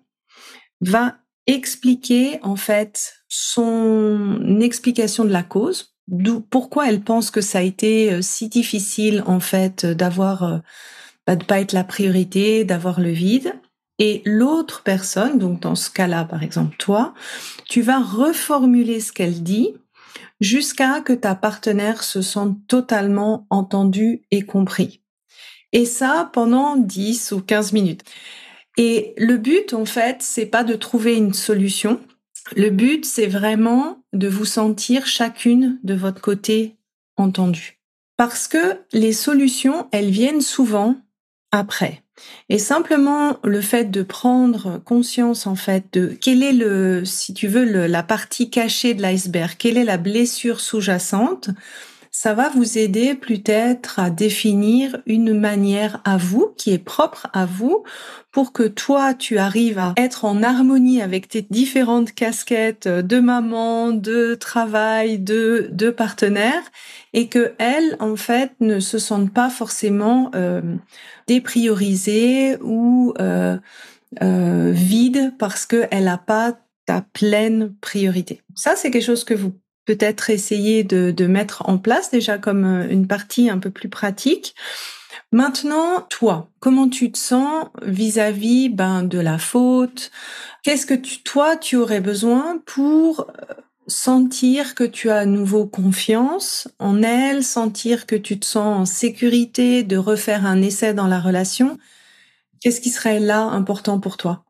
va 0.81 1.17
expliquer 1.47 2.39
en 2.43 2.57
fait 2.57 3.15
son 3.29 4.61
explication 4.61 5.25
de 5.25 5.31
la 5.31 5.43
cause, 5.43 5.95
pourquoi 6.51 6.89
elle 6.89 7.03
pense 7.03 7.31
que 7.31 7.41
ça 7.41 7.59
a 7.59 7.63
été 7.63 8.13
euh, 8.13 8.23
si 8.23 8.49
difficile 8.49 9.23
en 9.27 9.41
fait 9.41 9.87
d'avoir 9.87 10.45
euh, 10.45 10.59
bah, 11.27 11.37
de 11.37 11.45
pas 11.45 11.61
être 11.61 11.73
la 11.73 11.85
priorité, 11.85 12.65
d'avoir 12.65 13.01
le 13.01 13.11
vide. 13.11 13.55
Et 13.99 14.23
l'autre 14.25 14.83
personne, 14.83 15.39
donc 15.39 15.61
dans 15.61 15.75
ce 15.75 15.91
cas-là 15.91 16.25
par 16.25 16.43
exemple 16.43 16.77
toi, 16.79 17.15
tu 17.69 17.83
vas 17.83 18.01
reformuler 18.01 19.01
ce 19.01 19.13
qu'elle 19.13 19.43
dit 19.43 19.75
jusqu'à 20.41 21.01
que 21.01 21.13
ta 21.13 21.35
partenaire 21.35 22.03
se 22.03 22.21
sente 22.21 22.59
totalement 22.67 23.47
entendu 23.49 24.23
et 24.31 24.43
compris. 24.43 25.02
Et 25.73 25.85
ça 25.85 26.31
pendant 26.33 26.77
10 26.77 27.33
ou 27.33 27.41
15 27.41 27.73
minutes. 27.73 28.03
Et 28.77 29.15
le 29.19 29.37
but, 29.37 29.75
en 29.75 29.85
fait, 29.85 30.19
c'est 30.21 30.47
pas 30.47 30.65
de 30.65 30.75
trouver 30.75 31.17
une 31.17 31.35
solution. 31.35 32.01
Le 32.57 32.71
but, 32.71 33.05
c'est 33.05 33.27
vraiment 33.27 34.03
de 34.13 34.29
vous 34.29 34.45
sentir 34.45 35.07
chacune 35.07 35.79
de 35.83 35.95
votre 35.95 36.21
côté 36.21 36.77
entendue. 37.17 37.79
Parce 38.17 38.49
que 38.49 38.79
les 38.93 39.13
solutions, 39.13 39.89
elles 39.93 40.11
viennent 40.11 40.41
souvent 40.41 40.97
après. 41.51 42.03
Et 42.49 42.59
simplement 42.59 43.39
le 43.43 43.61
fait 43.61 43.91
de 43.91 44.03
prendre 44.03 44.79
conscience 44.85 45.47
en 45.47 45.55
fait 45.55 45.87
de 45.93 46.09
quelle 46.09 46.43
est 46.43 46.53
le, 46.53 47.05
si 47.05 47.35
tu 47.35 47.49
veux, 47.49 47.65
la 47.65 48.03
partie 48.03 48.51
cachée 48.51 48.95
de 48.95 49.03
l'iceberg, 49.03 49.57
quelle 49.59 49.77
est 49.77 49.85
la 49.85 49.97
blessure 49.97 50.61
sous-jacente, 50.61 51.51
ça 52.15 52.35
va 52.35 52.51
vous 52.51 52.77
aider 52.77 53.15
peut-être 53.15 53.99
à 53.99 54.11
définir 54.11 55.01
une 55.07 55.33
manière 55.33 56.03
à 56.05 56.19
vous 56.19 56.53
qui 56.59 56.71
est 56.71 56.79
propre 56.79 57.29
à 57.33 57.47
vous 57.47 57.85
pour 58.31 58.53
que 58.53 58.65
toi 58.65 59.15
tu 59.15 59.39
arrives 59.39 59.79
à 59.79 59.95
être 59.97 60.27
en 60.27 60.43
harmonie 60.43 61.01
avec 61.01 61.29
tes 61.29 61.41
différentes 61.41 62.13
casquettes 62.13 62.87
de 62.87 63.19
maman, 63.19 63.93
de 63.93 64.35
travail, 64.35 65.19
de 65.19 65.71
de 65.73 65.89
partenaire 65.89 66.63
et 67.15 67.29
que 67.29 67.55
elle 67.59 67.97
en 67.99 68.17
fait 68.17 68.53
ne 68.61 68.79
se 68.79 68.99
sente 68.99 69.33
pas 69.33 69.49
forcément 69.49 70.31
euh, 70.35 70.61
dépriorisée 71.27 72.59
ou 72.61 73.15
euh, 73.21 73.57
euh, 74.23 74.71
vide 74.71 75.33
parce 75.39 75.65
qu'elle 75.65 76.05
n'a 76.05 76.19
pas 76.19 76.59
ta 76.85 77.01
pleine 77.01 77.75
priorité. 77.81 78.43
Ça, 78.55 78.77
c'est 78.77 78.91
quelque 78.91 79.05
chose 79.05 79.25
que 79.25 79.35
vous 79.35 79.55
peut-être 79.85 80.31
essayer 80.31 80.85
de, 80.85 81.27
mettre 81.27 81.69
en 81.69 81.79
place 81.79 82.11
déjà 82.11 82.39
comme 82.39 82.65
euh, 82.65 82.89
une 82.89 83.07
partie 83.07 83.51
un 83.51 83.59
peu 83.59 83.71
plus 83.71 83.89
pratique. 83.89 84.55
Maintenant, 85.31 86.03
toi, 86.11 86.51
comment 86.61 86.89
tu 86.89 87.11
te 87.11 87.19
sens 87.19 87.67
vis-à-vis 87.83 88.69
ben, 88.69 89.03
de 89.03 89.19
la 89.19 89.39
faute? 89.39 90.11
Qu'est-ce 90.63 90.87
que 90.87 90.95
tu, 90.95 91.23
toi, 91.23 91.57
tu 91.57 91.77
aurais 91.77 92.01
besoin 92.01 92.63
pour 92.67 93.21
euh, 93.21 93.55
sentir 93.87 94.75
que 94.75 94.85
tu 94.85 95.11
as 95.11 95.19
à 95.19 95.27
nouveau 95.27 95.67
confiance 95.67 96.69
en 96.79 97.03
elle, 97.03 97.43
sentir 97.43 98.07
que 98.07 98.17
tu 98.17 98.39
te 98.39 98.47
sens 98.47 98.81
en 98.81 98.85
sécurité 98.85 99.83
de 99.83 99.97
refaire 99.97 100.45
un 100.47 100.61
essai 100.61 100.93
dans 100.93 101.09
la 101.09 101.21
relation? 101.21 101.79
Qu'est-ce 102.61 102.81
qui 102.81 102.91
serait 102.91 103.21
là 103.21 103.43
important 103.43 103.99
pour 103.99 104.17
toi? 104.17 104.45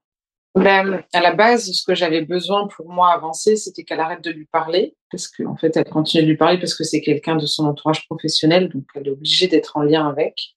Ben, 0.55 1.03
à 1.15 1.21
la 1.21 1.33
base, 1.33 1.71
ce 1.73 1.83
que 1.83 1.95
j'avais 1.95 2.21
besoin 2.21 2.67
pour 2.67 2.91
moi 2.91 3.11
avancer, 3.13 3.57
c'était 3.57 3.85
qu'elle 3.85 4.01
arrête 4.01 4.23
de 4.23 4.31
lui 4.31 4.45
parler, 4.45 4.95
parce 5.13 5.29
qu'en 5.29 5.53
en 5.53 5.57
fait, 5.57 5.77
elle 5.77 5.85
continue 5.85 6.25
de 6.25 6.29
lui 6.29 6.37
parler 6.37 6.59
parce 6.59 6.75
que 6.75 6.83
c'est 6.83 7.01
quelqu'un 7.01 7.37
de 7.37 7.47
son 7.47 7.67
entourage 7.67 8.07
professionnel, 8.07 8.69
donc 8.69 8.85
elle 8.95 9.07
est 9.07 9.11
obligée 9.11 9.47
d'être 9.47 9.77
en 9.77 9.83
lien 9.83 10.09
avec. 10.09 10.55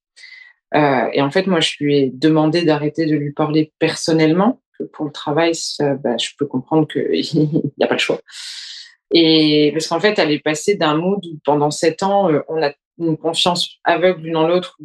Euh, 0.73 1.07
et 1.13 1.21
en 1.21 1.29
fait, 1.29 1.45
moi, 1.45 1.59
je 1.59 1.75
lui 1.79 1.97
ai 1.97 2.09
demandé 2.09 2.63
d'arrêter 2.63 3.05
de 3.05 3.15
lui 3.15 3.31
parler 3.31 3.71
personnellement, 3.77 4.61
que 4.79 4.83
pour 4.85 5.05
le 5.05 5.11
travail, 5.11 5.53
ben, 5.79 6.17
je 6.17 6.29
peux 6.37 6.47
comprendre 6.47 6.87
qu'il 6.87 7.03
n'y 7.77 7.83
a 7.83 7.87
pas 7.87 7.95
le 7.95 7.99
choix. 7.99 8.19
Et 9.11 9.71
parce 9.73 9.87
qu'en 9.87 9.99
fait, 9.99 10.17
elle 10.17 10.31
est 10.31 10.39
passée 10.39 10.75
d'un 10.75 10.95
mood 10.95 11.23
où 11.25 11.39
pendant 11.43 11.71
sept 11.71 12.03
ans, 12.03 12.31
euh, 12.31 12.41
on 12.49 12.61
a 12.63 12.71
une 12.97 13.17
confiance 13.17 13.77
aveugle 13.83 14.23
l'une 14.23 14.33
dans 14.33 14.47
l'autre, 14.47 14.77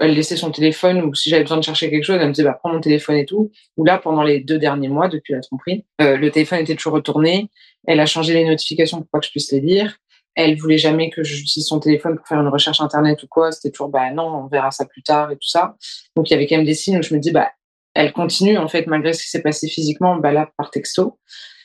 elle 0.00 0.14
laissait 0.14 0.36
son 0.36 0.50
téléphone 0.50 1.02
ou 1.02 1.14
si 1.14 1.28
j'avais 1.30 1.42
besoin 1.42 1.58
de 1.58 1.64
chercher 1.64 1.90
quelque 1.90 2.04
chose, 2.04 2.18
elle 2.20 2.28
me 2.28 2.32
disait 2.32 2.44
bah 2.44 2.56
prends 2.58 2.72
mon 2.72 2.80
téléphone 2.80 3.16
et 3.16 3.26
tout. 3.26 3.50
Ou 3.76 3.84
là 3.84 3.98
pendant 3.98 4.22
les 4.22 4.40
deux 4.40 4.58
derniers 4.58 4.88
mois 4.88 5.08
depuis 5.08 5.34
la 5.34 5.40
tromperie, 5.40 5.84
euh, 6.00 6.16
le 6.16 6.30
téléphone 6.30 6.60
était 6.60 6.76
toujours 6.76 6.92
retourné. 6.92 7.50
Elle 7.86 8.00
a 8.00 8.06
changé 8.06 8.34
les 8.34 8.44
notifications 8.44 8.98
pour 8.98 9.08
pas 9.08 9.18
que 9.18 9.26
je 9.26 9.30
puisse 9.30 9.50
les 9.50 9.60
lire. 9.60 9.96
Elle 10.34 10.56
voulait 10.56 10.78
jamais 10.78 11.10
que 11.10 11.24
j'utilise 11.24 11.66
son 11.66 11.80
téléphone 11.80 12.16
pour 12.16 12.28
faire 12.28 12.40
une 12.40 12.48
recherche 12.48 12.80
internet 12.80 13.22
ou 13.24 13.26
quoi. 13.26 13.50
C'était 13.50 13.70
toujours 13.70 13.88
bah 13.88 14.12
non, 14.12 14.44
on 14.44 14.46
verra 14.46 14.70
ça 14.70 14.86
plus 14.86 15.02
tard 15.02 15.32
et 15.32 15.34
tout 15.34 15.48
ça. 15.48 15.76
Donc 16.14 16.30
il 16.30 16.32
y 16.32 16.36
avait 16.36 16.46
quand 16.46 16.56
même 16.56 16.66
des 16.66 16.74
signes 16.74 16.98
où 16.98 17.02
je 17.02 17.12
me 17.12 17.18
dis 17.18 17.32
bah 17.32 17.50
elle 17.94 18.12
continue 18.12 18.56
en 18.56 18.68
fait 18.68 18.86
malgré 18.86 19.12
ce 19.12 19.22
qui 19.22 19.30
s'est 19.30 19.42
passé 19.42 19.66
physiquement, 19.66 20.16
bah 20.16 20.32
là 20.32 20.48
par 20.56 20.70
texto. 20.70 21.18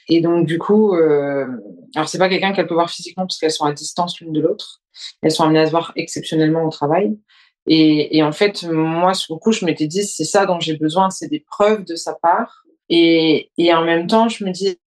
Et 0.10 0.22
donc 0.22 0.48
du 0.48 0.58
coup, 0.58 0.96
euh, 0.96 1.46
alors 1.96 2.10
c'est 2.10 2.17
pas 2.17 2.30
quelqu'un 2.30 2.52
qu'elle 2.52 2.67
peut 2.67 2.74
voir 2.74 2.89
physiquement 2.89 3.28
parce 3.28 3.38
qu'elles 3.38 3.52
sont 3.52 3.65
à 3.65 3.74
distance 3.74 4.19
l'une 4.19 4.34
de 4.34 4.41
l'autre. 4.41 4.82
Elles 5.22 5.32
sont 5.32 5.43
amenées 5.43 5.60
à 5.60 5.65
se 5.67 5.72
voir 5.72 5.91
exceptionnellement 5.96 6.63
au 6.63 6.69
travail. 6.69 7.15
Et, 7.67 8.17
et, 8.17 8.23
en 8.23 8.32
fait, 8.32 8.63
moi, 8.63 9.13
sur 9.13 9.36
le 9.36 9.39
coup, 9.39 9.52
je 9.52 9.65
m'étais 9.65 9.88
dit, 9.88 10.04
c'est 10.04 10.26
ça 10.26 10.45
dont 10.45 10.60
j'ai 10.60 10.76
besoin, 10.76 11.10
c'est 11.10 11.30
des 11.30 11.39
preuves 11.39 11.86
de 11.86 11.95
sa 11.95 12.13
part. 12.13 12.63
Et, 12.89 13.52
et, 13.58 13.73
en 13.73 13.84
même 13.84 14.08
temps, 14.08 14.28
je 14.28 14.43
me 14.43 14.52
dis, 14.52 14.78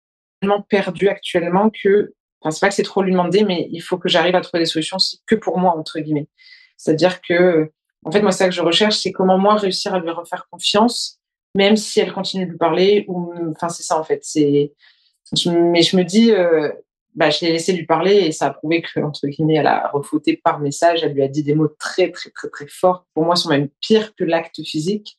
tellement 0.40 0.62
perdu 0.62 1.08
actuellement 1.08 1.70
que, 1.70 2.14
enfin, 2.40 2.50
c'est 2.50 2.60
pas 2.60 2.68
que 2.68 2.74
c'est 2.74 2.82
trop 2.82 3.02
lui 3.02 3.12
demander, 3.12 3.44
mais 3.44 3.68
il 3.72 3.80
faut 3.80 3.98
que 3.98 4.08
j'arrive 4.08 4.34
à 4.34 4.40
trouver 4.40 4.62
des 4.62 4.68
solutions 4.68 4.98
que 5.26 5.34
pour 5.34 5.58
moi, 5.58 5.76
entre 5.76 5.98
guillemets. 6.00 6.28
C'est-à-dire 6.76 7.20
que, 7.22 7.70
en 8.04 8.10
fait, 8.12 8.20
moi, 8.22 8.32
ça 8.32 8.46
que 8.46 8.54
je 8.54 8.62
recherche, 8.62 8.96
c'est 8.98 9.12
comment 9.12 9.38
moi 9.38 9.56
réussir 9.56 9.94
à 9.94 9.98
lui 9.98 10.10
refaire 10.10 10.46
confiance, 10.50 11.18
même 11.54 11.76
si 11.76 12.00
elle 12.00 12.12
continue 12.12 12.46
de 12.46 12.50
lui 12.50 12.58
parler, 12.58 13.04
ou, 13.08 13.32
enfin, 13.50 13.70
c'est 13.70 13.82
ça, 13.82 13.98
en 13.98 14.04
fait. 14.04 14.20
C'est, 14.22 14.72
mais 15.46 15.82
je 15.82 15.96
me 15.96 16.04
dis, 16.04 16.30
euh, 16.32 16.70
bah, 17.16 17.30
je 17.30 17.44
l'ai 17.44 17.52
laissé 17.52 17.72
lui 17.72 17.86
parler 17.86 18.14
et 18.14 18.32
ça 18.32 18.46
a 18.46 18.50
prouvé 18.50 18.82
que, 18.82 19.00
entre 19.00 19.26
guillemets, 19.26 19.54
elle 19.54 19.66
a 19.66 19.88
refauté 19.88 20.36
par 20.36 20.60
message. 20.60 21.02
Elle 21.02 21.14
lui 21.14 21.22
a 21.22 21.28
dit 21.28 21.42
des 21.42 21.54
mots 21.54 21.68
très, 21.78 22.12
très, 22.12 22.30
très, 22.30 22.50
très 22.50 22.66
forts. 22.68 23.06
Pour 23.14 23.24
moi, 23.24 23.36
sont 23.36 23.48
même 23.48 23.68
pires 23.80 24.14
que 24.14 24.24
l'acte 24.24 24.62
physique. 24.62 25.18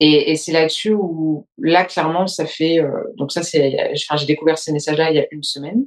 Et, 0.00 0.36
c'est 0.36 0.52
là-dessus 0.52 0.92
où, 0.92 1.48
là, 1.56 1.84
clairement, 1.84 2.26
ça 2.26 2.44
fait, 2.44 2.78
euh, 2.78 2.90
donc 3.16 3.32
ça, 3.32 3.42
c'est, 3.42 3.74
enfin, 3.94 4.16
j'ai 4.16 4.26
découvert 4.26 4.58
ces 4.58 4.72
messages-là 4.72 5.10
il 5.10 5.16
y 5.16 5.20
a 5.20 5.26
une 5.30 5.42
semaine. 5.42 5.86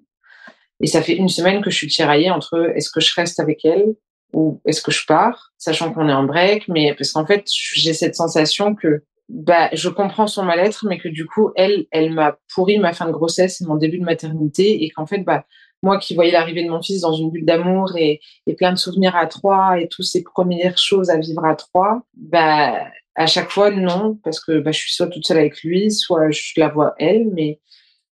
Et 0.81 0.87
ça 0.87 1.03
fait 1.03 1.13
une 1.13 1.29
semaine 1.29 1.61
que 1.61 1.69
je 1.69 1.75
suis 1.75 1.87
tiraillée 1.87 2.31
entre 2.31 2.71
est-ce 2.75 2.89
que 2.89 2.99
je 2.99 3.13
reste 3.13 3.39
avec 3.39 3.63
elle 3.63 3.93
ou 4.33 4.61
est-ce 4.65 4.81
que 4.81 4.91
je 4.91 5.05
pars, 5.05 5.53
sachant 5.57 5.93
qu'on 5.93 6.09
est 6.09 6.13
en 6.13 6.23
break, 6.23 6.67
mais 6.67 6.93
parce 6.95 7.11
qu'en 7.11 7.25
fait, 7.25 7.45
j'ai 7.47 7.93
cette 7.93 8.15
sensation 8.15 8.75
que 8.75 9.03
bah, 9.29 9.69
je 9.73 9.89
comprends 9.89 10.27
son 10.27 10.43
mal-être, 10.43 10.85
mais 10.87 10.97
que 10.97 11.09
du 11.09 11.25
coup, 11.25 11.51
elle, 11.55 11.85
elle 11.91 12.13
m'a 12.13 12.37
pourri 12.53 12.79
ma 12.79 12.93
fin 12.93 13.05
de 13.07 13.11
grossesse 13.11 13.61
et 13.61 13.65
mon 13.65 13.75
début 13.75 13.99
de 13.99 14.05
maternité, 14.05 14.83
et 14.83 14.89
qu'en 14.89 15.05
fait, 15.05 15.19
bah, 15.19 15.45
moi 15.83 15.99
qui 15.99 16.15
voyais 16.15 16.31
l'arrivée 16.31 16.63
de 16.63 16.69
mon 16.69 16.81
fils 16.81 17.01
dans 17.01 17.13
une 17.13 17.31
bulle 17.31 17.45
d'amour 17.45 17.95
et, 17.97 18.21
plein 18.57 18.71
de 18.71 18.77
souvenirs 18.77 19.15
à 19.15 19.27
trois 19.27 19.79
et 19.79 19.87
toutes 19.87 20.05
ces 20.05 20.23
premières 20.23 20.77
choses 20.77 21.09
à 21.09 21.17
vivre 21.17 21.45
à 21.45 21.55
trois, 21.55 22.01
bah, 22.15 22.87
à 23.15 23.27
chaque 23.27 23.49
fois, 23.49 23.71
non, 23.71 24.19
parce 24.23 24.39
que 24.43 24.59
bah, 24.59 24.71
je 24.71 24.79
suis 24.79 24.93
soit 24.93 25.07
toute 25.07 25.25
seule 25.25 25.39
avec 25.39 25.61
lui, 25.63 25.91
soit 25.91 26.31
je 26.31 26.53
la 26.57 26.69
vois 26.69 26.93
elle, 26.97 27.27
mais 27.33 27.59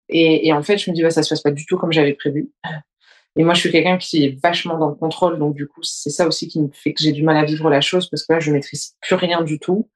et, 0.09 0.49
et 0.49 0.53
en 0.53 0.63
fait, 0.63 0.79
je 0.79 0.91
me 0.91 0.95
dis, 0.95 1.03
bah, 1.03 1.11
ça 1.11 1.23
se 1.23 1.31
passe 1.31 1.43
pas 1.43 1.51
du 1.53 1.67
tout 1.67 1.77
comme 1.77 1.93
j'avais 1.93 2.15
prévu. 2.15 2.51
Et 3.37 3.45
moi, 3.45 3.55
je 3.55 3.61
suis 3.61 3.71
quelqu'un 3.71 3.97
qui 3.97 4.25
est 4.25 4.43
vachement 4.43 4.77
dans 4.77 4.89
le 4.89 4.97
contrôle, 4.97 5.39
donc 5.39 5.55
du 5.55 5.67
coup, 5.69 5.83
c'est 5.83 6.11
ça 6.11 6.27
aussi 6.27 6.49
qui 6.49 6.61
me 6.61 6.69
fait 6.73 6.93
que 6.93 7.03
j'ai 7.03 7.13
du 7.13 7.23
mal 7.23 7.37
à 7.37 7.45
vivre 7.45 7.71
la 7.71 7.81
chose, 7.81 8.09
parce 8.11 8.25
que 8.25 8.33
là, 8.33 8.41
je 8.41 8.53
maîtrise 8.53 8.97
plus 9.01 9.15
rien 9.15 9.43
du 9.43 9.59
tout. 9.61 9.89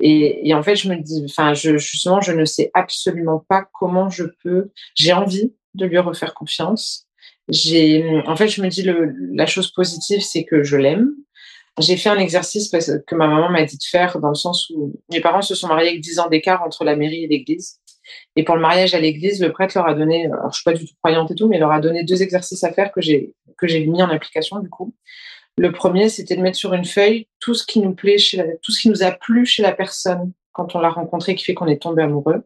Et, 0.00 0.54
en 0.54 0.62
fait, 0.62 0.76
je 0.76 0.88
me 0.88 0.96
dis, 0.96 1.24
enfin, 1.28 1.54
justement, 1.54 2.20
je 2.20 2.32
ne 2.32 2.44
sais 2.44 2.70
absolument 2.74 3.44
pas 3.48 3.66
comment 3.78 4.08
je 4.08 4.24
peux. 4.42 4.70
J'ai 4.94 5.12
envie 5.12 5.52
de 5.74 5.86
lui 5.86 5.98
refaire 5.98 6.34
confiance. 6.34 7.06
J'ai, 7.48 8.22
en 8.26 8.36
fait, 8.36 8.48
je 8.48 8.62
me 8.62 8.68
dis 8.68 8.88
la 9.34 9.46
chose 9.46 9.72
positive, 9.72 10.20
c'est 10.20 10.44
que 10.44 10.62
je 10.62 10.76
l'aime. 10.76 11.10
J'ai 11.78 11.96
fait 11.96 12.08
un 12.08 12.18
exercice 12.18 12.68
parce 12.68 12.90
que 13.06 13.14
ma 13.14 13.26
maman 13.26 13.48
m'a 13.48 13.64
dit 13.64 13.76
de 13.76 13.82
faire 13.82 14.18
dans 14.20 14.28
le 14.28 14.34
sens 14.34 14.70
où 14.70 14.92
mes 15.10 15.20
parents 15.20 15.42
se 15.42 15.54
sont 15.54 15.68
mariés 15.68 15.90
avec 15.90 16.00
10 16.00 16.18
ans 16.18 16.28
d'écart 16.28 16.62
entre 16.62 16.84
la 16.84 16.96
mairie 16.96 17.24
et 17.24 17.28
l'église. 17.28 17.80
Et 18.36 18.44
pour 18.44 18.56
le 18.56 18.60
mariage 18.60 18.94
à 18.94 19.00
l'église, 19.00 19.40
le 19.40 19.52
prêtre 19.52 19.78
leur 19.78 19.86
a 19.86 19.94
donné, 19.94 20.26
alors 20.26 20.50
je 20.50 20.56
suis 20.56 20.64
pas 20.64 20.72
du 20.72 20.84
tout 20.84 20.94
croyante 21.02 21.30
et 21.30 21.34
tout, 21.34 21.48
mais 21.48 21.58
leur 21.58 21.70
a 21.70 21.80
donné 21.80 22.04
deux 22.04 22.22
exercices 22.22 22.64
à 22.64 22.72
faire 22.72 22.92
que 22.92 23.00
j'ai 23.00 23.34
que 23.56 23.68
j'ai 23.68 23.86
mis 23.86 24.02
en 24.02 24.08
application 24.08 24.58
du 24.58 24.68
coup. 24.68 24.94
Le 25.60 25.72
premier, 25.72 26.08
c'était 26.08 26.36
de 26.36 26.40
mettre 26.40 26.56
sur 26.56 26.72
une 26.72 26.86
feuille 26.86 27.28
tout 27.38 27.52
ce 27.52 27.66
qui 27.66 27.80
nous 27.80 27.94
plaît 27.94 28.16
chez 28.16 28.38
la, 28.38 28.44
tout 28.62 28.72
ce 28.72 28.80
qui 28.80 28.88
nous 28.88 29.02
a 29.02 29.10
plu 29.10 29.44
chez 29.44 29.62
la 29.62 29.72
personne 29.72 30.32
quand 30.52 30.74
on 30.74 30.80
l'a 30.80 30.88
rencontré, 30.88 31.34
qui 31.34 31.44
fait 31.44 31.52
qu'on 31.52 31.66
est 31.66 31.82
tombé 31.82 32.02
amoureux, 32.02 32.44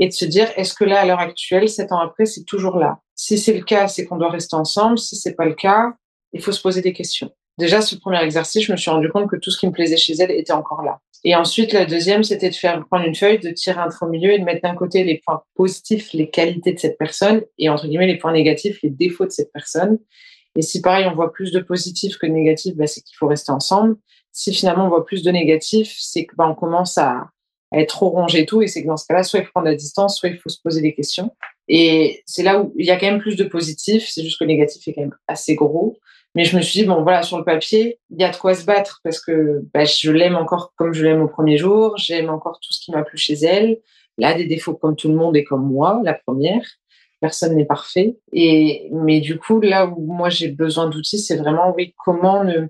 et 0.00 0.08
de 0.08 0.12
se 0.12 0.24
dire 0.24 0.48
est-ce 0.56 0.74
que 0.74 0.82
là, 0.82 0.98
à 0.98 1.06
l'heure 1.06 1.20
actuelle, 1.20 1.68
sept 1.68 1.92
ans 1.92 2.00
après, 2.00 2.26
c'est 2.26 2.42
toujours 2.42 2.78
là? 2.78 2.98
Si 3.14 3.38
c'est 3.38 3.52
le 3.52 3.62
cas, 3.62 3.86
c'est 3.86 4.06
qu'on 4.06 4.16
doit 4.16 4.30
rester 4.32 4.56
ensemble. 4.56 4.98
Si 4.98 5.14
c'est 5.14 5.36
pas 5.36 5.44
le 5.44 5.54
cas, 5.54 5.92
il 6.32 6.42
faut 6.42 6.50
se 6.50 6.60
poser 6.60 6.80
des 6.80 6.92
questions. 6.92 7.30
Déjà, 7.58 7.80
ce 7.80 7.94
premier 7.94 8.20
exercice, 8.24 8.64
je 8.64 8.72
me 8.72 8.76
suis 8.76 8.90
rendu 8.90 9.08
compte 9.08 9.30
que 9.30 9.36
tout 9.36 9.52
ce 9.52 9.58
qui 9.58 9.68
me 9.68 9.72
plaisait 9.72 9.96
chez 9.96 10.14
elle 10.18 10.32
était 10.32 10.52
encore 10.52 10.82
là. 10.82 10.98
Et 11.22 11.36
ensuite, 11.36 11.72
la 11.72 11.86
deuxième, 11.86 12.24
c'était 12.24 12.50
de 12.50 12.56
faire 12.56 12.84
prendre 12.86 13.06
une 13.06 13.14
feuille, 13.14 13.38
de 13.38 13.50
tirer 13.50 13.78
un 13.78 13.88
trait 13.88 14.04
au 14.04 14.08
milieu 14.08 14.32
et 14.32 14.40
de 14.40 14.44
mettre 14.44 14.62
d'un 14.62 14.74
côté 14.74 15.04
les 15.04 15.22
points 15.24 15.44
positifs, 15.54 16.12
les 16.12 16.28
qualités 16.28 16.72
de 16.72 16.80
cette 16.80 16.98
personne, 16.98 17.42
et 17.56 17.68
entre 17.68 17.86
guillemets 17.86 18.08
les 18.08 18.18
points 18.18 18.32
négatifs, 18.32 18.82
les 18.82 18.90
défauts 18.90 19.26
de 19.26 19.30
cette 19.30 19.52
personne, 19.52 20.00
et 20.56 20.62
si 20.62 20.80
pareil, 20.80 21.06
on 21.06 21.14
voit 21.14 21.32
plus 21.32 21.52
de 21.52 21.60
positifs 21.60 22.16
que 22.16 22.26
de 22.26 22.32
négatifs, 22.32 22.74
bah, 22.74 22.86
c'est 22.86 23.02
qu'il 23.02 23.16
faut 23.16 23.28
rester 23.28 23.52
ensemble. 23.52 23.96
si 24.32 24.52
finalement 24.52 24.86
on 24.86 24.88
voit 24.88 25.04
plus 25.04 25.22
de 25.22 25.30
négatifs, 25.30 25.94
c'est 25.98 26.26
que 26.26 26.34
ben, 26.36 26.48
on 26.48 26.54
commence 26.54 26.98
à, 26.98 27.30
être 27.72 27.88
trop 27.88 28.08
rongé 28.08 28.40
et 28.40 28.46
tout. 28.46 28.62
Et 28.62 28.68
c'est 28.68 28.82
que 28.82 28.86
dans 28.86 28.96
ce 28.96 29.06
cas-là, 29.06 29.22
soit 29.22 29.40
il 29.40 29.44
faut 29.44 29.50
prendre 29.52 29.66
la 29.66 29.74
distance, 29.74 30.18
soit 30.18 30.30
il 30.30 30.38
faut 30.38 30.48
se 30.48 30.60
poser 30.62 30.80
des 30.80 30.94
questions. 30.94 31.32
Et 31.68 32.22
c'est 32.26 32.42
là 32.42 32.60
où 32.60 32.72
il 32.76 32.86
y 32.86 32.90
a 32.90 32.96
quand 32.96 33.06
même 33.06 33.20
plus 33.20 33.36
de 33.36 33.44
positifs. 33.44 34.08
C'est 34.08 34.22
juste 34.22 34.38
que 34.38 34.44
le 34.44 34.48
négatif 34.48 34.86
est 34.86 34.94
quand 34.94 35.02
même 35.02 35.14
assez 35.26 35.54
gros. 35.56 35.98
Mais 36.34 36.44
je 36.44 36.56
me 36.56 36.62
suis 36.62 36.80
dit, 36.80 36.86
bon, 36.86 37.02
voilà, 37.02 37.22
sur 37.22 37.38
le 37.38 37.44
papier, 37.44 37.98
il 38.10 38.20
y 38.20 38.24
a 38.24 38.30
de 38.30 38.36
quoi 38.36 38.54
se 38.54 38.64
battre 38.64 39.00
parce 39.02 39.20
que 39.20 39.62
bah, 39.74 39.84
je 39.84 40.10
l'aime 40.10 40.36
encore 40.36 40.72
comme 40.76 40.92
je 40.92 41.04
l'aime 41.04 41.22
au 41.22 41.28
premier 41.28 41.58
jour. 41.58 41.96
J'aime 41.96 42.30
encore 42.30 42.60
tout 42.60 42.72
ce 42.72 42.80
qui 42.80 42.92
m'a 42.92 43.02
plu 43.02 43.18
chez 43.18 43.34
elle. 43.34 43.78
Là, 44.18 44.34
des 44.34 44.46
défauts 44.46 44.74
comme 44.74 44.96
tout 44.96 45.08
le 45.08 45.14
monde 45.14 45.36
et 45.36 45.44
comme 45.44 45.66
moi, 45.66 46.00
la 46.04 46.14
première. 46.14 46.62
Personne 47.20 47.56
n'est 47.56 47.64
parfait. 47.64 48.16
Et, 48.32 48.88
mais 48.92 49.20
du 49.20 49.38
coup, 49.38 49.60
là 49.60 49.86
où 49.86 50.12
moi 50.12 50.28
j'ai 50.28 50.48
besoin 50.48 50.88
d'outils, 50.88 51.18
c'est 51.18 51.36
vraiment, 51.36 51.72
oui, 51.74 51.94
comment 52.04 52.44
ne, 52.44 52.66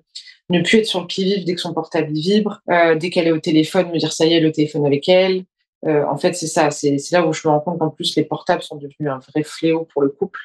ne 0.50 0.60
plus 0.62 0.78
être 0.78 0.86
sur 0.86 1.00
le 1.00 1.06
qui-vive 1.06 1.44
dès 1.44 1.54
que 1.54 1.60
son 1.60 1.74
portable 1.74 2.12
vibre, 2.12 2.60
euh, 2.70 2.94
dès 2.94 3.10
qu'elle 3.10 3.26
est 3.26 3.32
au 3.32 3.40
téléphone, 3.40 3.90
me 3.90 3.98
dire 3.98 4.12
ça 4.12 4.26
y 4.26 4.34
est, 4.34 4.40
le 4.40 4.52
téléphone 4.52 4.86
avec 4.86 5.08
elle. 5.08 5.44
Euh, 5.86 6.04
en 6.06 6.16
fait, 6.16 6.34
c'est 6.34 6.46
ça. 6.46 6.70
C'est 6.70 6.98
là 7.12 7.26
où 7.26 7.32
je 7.32 7.46
me 7.46 7.52
rends 7.52 7.60
compte 7.60 7.78
qu'en 7.78 7.90
plus, 7.90 8.16
les 8.16 8.24
portables 8.24 8.62
sont 8.62 8.76
devenus 8.76 9.10
un 9.10 9.18
vrai 9.18 9.42
fléau 9.42 9.86
pour 9.92 10.02
le 10.02 10.08
couple. 10.08 10.40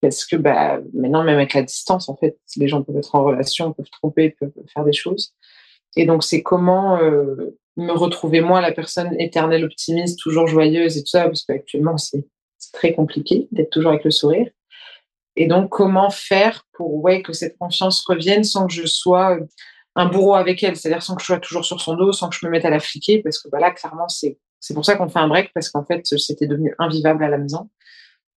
Parce 0.00 0.24
que 0.24 0.36
bah, 0.36 0.80
maintenant, 0.92 1.24
même 1.24 1.36
avec 1.36 1.54
la 1.54 1.62
distance, 1.62 2.08
en 2.08 2.16
fait, 2.16 2.38
les 2.56 2.68
gens 2.68 2.82
peuvent 2.82 2.96
être 2.96 3.14
en 3.14 3.24
relation, 3.24 3.72
peuvent 3.72 3.90
tromper, 3.90 4.30
peuvent 4.38 4.52
faire 4.72 4.84
des 4.84 4.92
choses. 4.92 5.34
Et 5.96 6.06
donc, 6.06 6.24
c'est 6.24 6.42
comment 6.42 6.98
euh, 6.98 7.56
me 7.76 7.92
retrouver, 7.92 8.40
moi, 8.40 8.60
la 8.60 8.72
personne 8.72 9.18
éternelle 9.18 9.64
optimiste, 9.64 10.18
toujours 10.18 10.46
joyeuse 10.46 10.96
et 10.96 11.02
tout 11.02 11.08
ça, 11.08 11.24
parce 11.24 11.44
qu'actuellement, 11.44 11.96
c'est 11.96 12.24
très 12.74 12.92
compliqué 12.92 13.48
d'être 13.52 13.70
toujours 13.70 13.92
avec 13.92 14.04
le 14.04 14.10
sourire. 14.10 14.48
Et 15.36 15.46
donc, 15.46 15.70
comment 15.70 16.10
faire 16.10 16.64
pour 16.72 16.94
ouais, 17.02 17.22
que 17.22 17.32
cette 17.32 17.56
confiance 17.58 18.04
revienne 18.06 18.44
sans 18.44 18.66
que 18.66 18.72
je 18.72 18.86
sois 18.86 19.36
euh, 19.36 19.40
un 19.96 20.06
bourreau 20.06 20.34
avec 20.34 20.62
elle, 20.62 20.76
c'est-à-dire 20.76 21.02
sans 21.02 21.14
que 21.14 21.22
je 21.22 21.26
sois 21.26 21.38
toujours 21.38 21.64
sur 21.64 21.80
son 21.80 21.94
dos, 21.94 22.12
sans 22.12 22.28
que 22.28 22.36
je 22.36 22.46
me 22.46 22.50
mette 22.50 22.64
à 22.64 22.70
la 22.70 22.80
fliquer, 22.80 23.22
parce 23.22 23.40
que 23.40 23.48
voilà, 23.48 23.70
clairement, 23.70 24.08
c'est 24.08 24.38
pour 24.74 24.84
ça 24.84 24.96
qu'on 24.96 25.08
fait 25.08 25.18
un 25.18 25.28
break, 25.28 25.50
parce 25.54 25.70
qu'en 25.70 25.84
fait, 25.84 26.04
c'était 26.04 26.46
devenu 26.46 26.74
invivable 26.78 27.24
à 27.24 27.28
la 27.28 27.38
maison, 27.38 27.70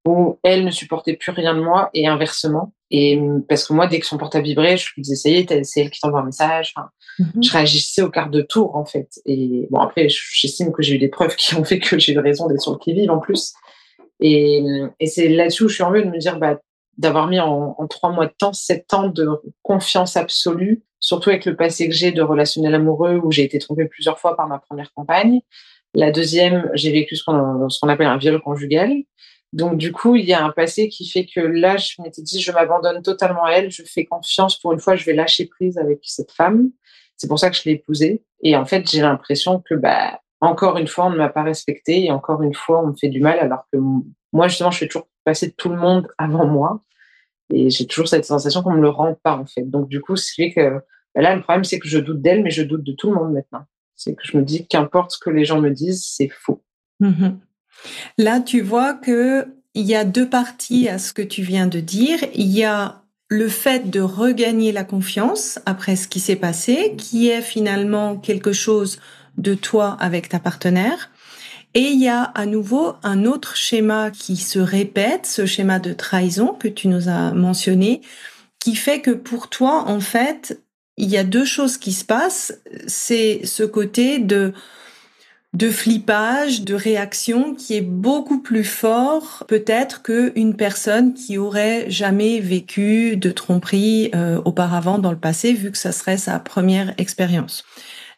où 0.07 0.39
elle 0.43 0.65
ne 0.65 0.71
supportait 0.71 1.15
plus 1.15 1.31
rien 1.31 1.55
de 1.55 1.61
moi, 1.61 1.89
et 1.93 2.07
inversement. 2.07 2.73
Et 2.89 3.19
parce 3.49 3.67
que 3.67 3.73
moi, 3.73 3.87
dès 3.87 3.99
que 3.99 4.05
son 4.05 4.17
portable 4.17 4.45
vibrait, 4.45 4.77
je 4.77 4.87
lui 4.95 5.01
disais, 5.01 5.15
ça 5.15 5.29
y 5.29 5.35
est, 5.35 5.63
c'est 5.63 5.81
elle 5.81 5.89
qui 5.89 5.99
t'envoie 5.99 6.21
un 6.21 6.25
message. 6.25 6.73
Enfin, 6.75 6.89
mm-hmm. 7.19 7.43
Je 7.45 7.51
réagissais 7.51 8.01
au 8.01 8.09
quart 8.09 8.29
de 8.29 8.41
tour, 8.41 8.75
en 8.75 8.85
fait. 8.85 9.09
Et 9.25 9.67
bon, 9.71 9.79
après, 9.79 10.07
j'estime 10.09 10.71
que 10.71 10.83
j'ai 10.83 10.95
eu 10.95 10.99
des 10.99 11.09
preuves 11.09 11.35
qui 11.35 11.55
ont 11.55 11.63
fait 11.63 11.79
que 11.79 11.99
j'ai 11.99 12.13
eu 12.13 12.19
raison 12.19 12.47
d'être 12.47 12.61
sur 12.61 12.71
le 12.73 12.77
qui-vive, 12.77 13.11
en 13.11 13.19
plus. 13.19 13.53
Et, 14.19 14.63
et 14.99 15.07
c'est 15.07 15.29
là-dessus 15.29 15.63
où 15.63 15.69
je 15.69 15.75
suis 15.75 15.83
en 15.83 15.91
train 15.91 16.01
de 16.01 16.09
me 16.09 16.17
dire, 16.17 16.39
bah, 16.39 16.59
d'avoir 16.97 17.27
mis 17.27 17.39
en, 17.39 17.75
trois 17.89 18.11
mois 18.11 18.25
de 18.25 18.33
temps 18.37 18.53
sept 18.53 18.93
ans 18.93 19.07
de 19.07 19.29
confiance 19.61 20.17
absolue, 20.17 20.83
surtout 20.99 21.29
avec 21.29 21.45
le 21.45 21.55
passé 21.55 21.87
que 21.87 21.93
j'ai 21.93 22.11
de 22.11 22.21
relationnel 22.21 22.73
amoureux 22.75 23.19
où 23.23 23.31
j'ai 23.31 23.43
été 23.43 23.59
trompée 23.59 23.85
plusieurs 23.85 24.19
fois 24.19 24.35
par 24.35 24.47
ma 24.47 24.59
première 24.59 24.91
compagne. 24.93 25.41
La 25.93 26.11
deuxième, 26.11 26.69
j'ai 26.73 26.91
vécu 26.91 27.15
ce 27.15 27.23
qu'on 27.23 27.89
appelle 27.89 28.07
un 28.07 28.17
viol 28.17 28.41
conjugal. 28.41 28.91
Donc 29.53 29.77
du 29.77 29.91
coup, 29.91 30.15
il 30.15 30.25
y 30.25 30.33
a 30.33 30.43
un 30.43 30.51
passé 30.51 30.89
qui 30.89 31.07
fait 31.07 31.25
que 31.25 31.39
là, 31.39 31.77
je 31.77 32.01
m'étais 32.01 32.21
dit, 32.21 32.41
je 32.41 32.51
m'abandonne 32.51 33.01
totalement 33.01 33.45
à 33.45 33.51
elle, 33.51 33.71
je 33.71 33.83
fais 33.83 34.05
confiance. 34.05 34.59
Pour 34.59 34.73
une 34.73 34.79
fois, 34.79 34.95
je 34.95 35.05
vais 35.05 35.13
lâcher 35.13 35.45
prise 35.45 35.77
avec 35.77 35.99
cette 36.01 36.31
femme. 36.31 36.71
C'est 37.15 37.27
pour 37.27 37.39
ça 37.39 37.49
que 37.49 37.55
je 37.55 37.63
l'ai 37.65 37.71
épousée. 37.71 38.23
Et 38.41 38.55
en 38.55 38.65
fait, 38.65 38.89
j'ai 38.89 39.01
l'impression 39.01 39.63
que, 39.67 39.73
bah, 39.73 40.19
encore 40.41 40.77
une 40.77 40.87
fois, 40.87 41.05
on 41.05 41.09
ne 41.09 41.17
m'a 41.17 41.29
pas 41.29 41.43
respectée 41.43 42.05
et 42.05 42.11
encore 42.11 42.43
une 42.43 42.53
fois, 42.53 42.83
on 42.83 42.87
me 42.87 42.95
fait 42.95 43.09
du 43.09 43.21
mal 43.21 43.39
alors 43.39 43.65
que 43.71 43.79
moi, 44.33 44.47
justement, 44.47 44.71
je 44.71 44.79
fais 44.79 44.87
toujours 44.87 45.07
passer 45.23 45.51
tout 45.51 45.69
le 45.69 45.77
monde 45.77 46.07
avant 46.17 46.45
moi. 46.45 46.83
Et 47.49 47.69
j'ai 47.69 47.87
toujours 47.87 48.09
cette 48.09 48.25
sensation 48.25 48.61
qu'on 48.61 48.73
me 48.73 48.81
le 48.81 48.89
rend 48.89 49.15
pas, 49.23 49.37
en 49.37 49.45
fait. 49.45 49.63
Donc, 49.63 49.87
du 49.87 50.01
coup, 50.01 50.17
c'est 50.17 50.51
que 50.51 50.81
bah 51.15 51.21
là, 51.21 51.35
le 51.35 51.41
problème, 51.41 51.63
c'est 51.63 51.79
que 51.79 51.87
je 51.87 51.97
doute 51.97 52.21
d'elle, 52.21 52.43
mais 52.43 52.51
je 52.51 52.61
doute 52.61 52.83
de 52.83 52.91
tout 52.91 53.09
le 53.09 53.15
monde 53.15 53.33
maintenant. 53.33 53.63
C'est 53.95 54.13
que 54.13 54.21
je 54.23 54.37
me 54.37 54.43
dis 54.43 54.67
qu'importe 54.67 55.11
ce 55.11 55.17
que 55.17 55.29
les 55.29 55.45
gens 55.45 55.59
me 55.59 55.71
disent, 55.71 56.05
c'est 56.05 56.29
faux. 56.29 56.61
Mhm. 56.99 57.39
Là, 58.17 58.41
tu 58.41 58.61
vois 58.61 58.93
que 58.93 59.47
il 59.73 59.85
y 59.85 59.95
a 59.95 60.03
deux 60.05 60.29
parties 60.29 60.89
à 60.89 60.97
ce 60.97 61.13
que 61.13 61.21
tu 61.21 61.41
viens 61.41 61.67
de 61.67 61.79
dire. 61.79 62.19
Il 62.33 62.47
y 62.47 62.63
a 62.63 63.03
le 63.29 63.47
fait 63.47 63.89
de 63.89 63.99
regagner 63.99 64.71
la 64.71 64.83
confiance 64.83 65.59
après 65.65 65.95
ce 65.95 66.07
qui 66.07 66.19
s'est 66.19 66.35
passé, 66.35 66.95
qui 66.97 67.29
est 67.29 67.41
finalement 67.41 68.17
quelque 68.17 68.53
chose 68.53 68.99
de 69.37 69.53
toi 69.53 69.97
avec 69.99 70.29
ta 70.29 70.39
partenaire. 70.39 71.09
Et 71.73 71.81
il 71.81 72.01
y 72.01 72.07
a 72.07 72.23
à 72.23 72.45
nouveau 72.45 72.95
un 73.03 73.25
autre 73.25 73.55
schéma 73.55 74.09
qui 74.11 74.35
se 74.37 74.59
répète, 74.59 75.25
ce 75.25 75.45
schéma 75.45 75.79
de 75.79 75.93
trahison 75.93 76.53
que 76.53 76.67
tu 76.67 76.87
nous 76.87 77.07
as 77.07 77.33
mentionné, 77.33 78.01
qui 78.59 78.75
fait 78.75 79.01
que 79.01 79.11
pour 79.11 79.49
toi, 79.49 79.83
en 79.87 79.99
fait, 79.99 80.61
il 80.97 81.09
y 81.09 81.17
a 81.17 81.23
deux 81.23 81.45
choses 81.45 81.77
qui 81.77 81.93
se 81.93 82.03
passent. 82.03 82.59
C'est 82.87 83.41
ce 83.45 83.63
côté 83.63 84.19
de 84.19 84.53
de 85.53 85.69
flippage, 85.71 86.61
de 86.61 86.75
réaction 86.75 87.55
qui 87.55 87.75
est 87.75 87.81
beaucoup 87.81 88.41
plus 88.41 88.65
fort 88.65 89.45
peut-être 89.47 90.03
qu'une 90.03 90.55
personne 90.55 91.13
qui 91.13 91.37
aurait 91.37 91.89
jamais 91.89 92.39
vécu 92.39 93.17
de 93.17 93.31
tromperie 93.31 94.11
euh, 94.13 94.41
auparavant 94.45 94.99
dans 94.99 95.11
le 95.11 95.17
passé, 95.17 95.53
vu 95.53 95.71
que 95.71 95.77
ça 95.77 95.91
serait 95.91 96.17
sa 96.17 96.37
première 96.37 96.93
expérience. 96.99 97.63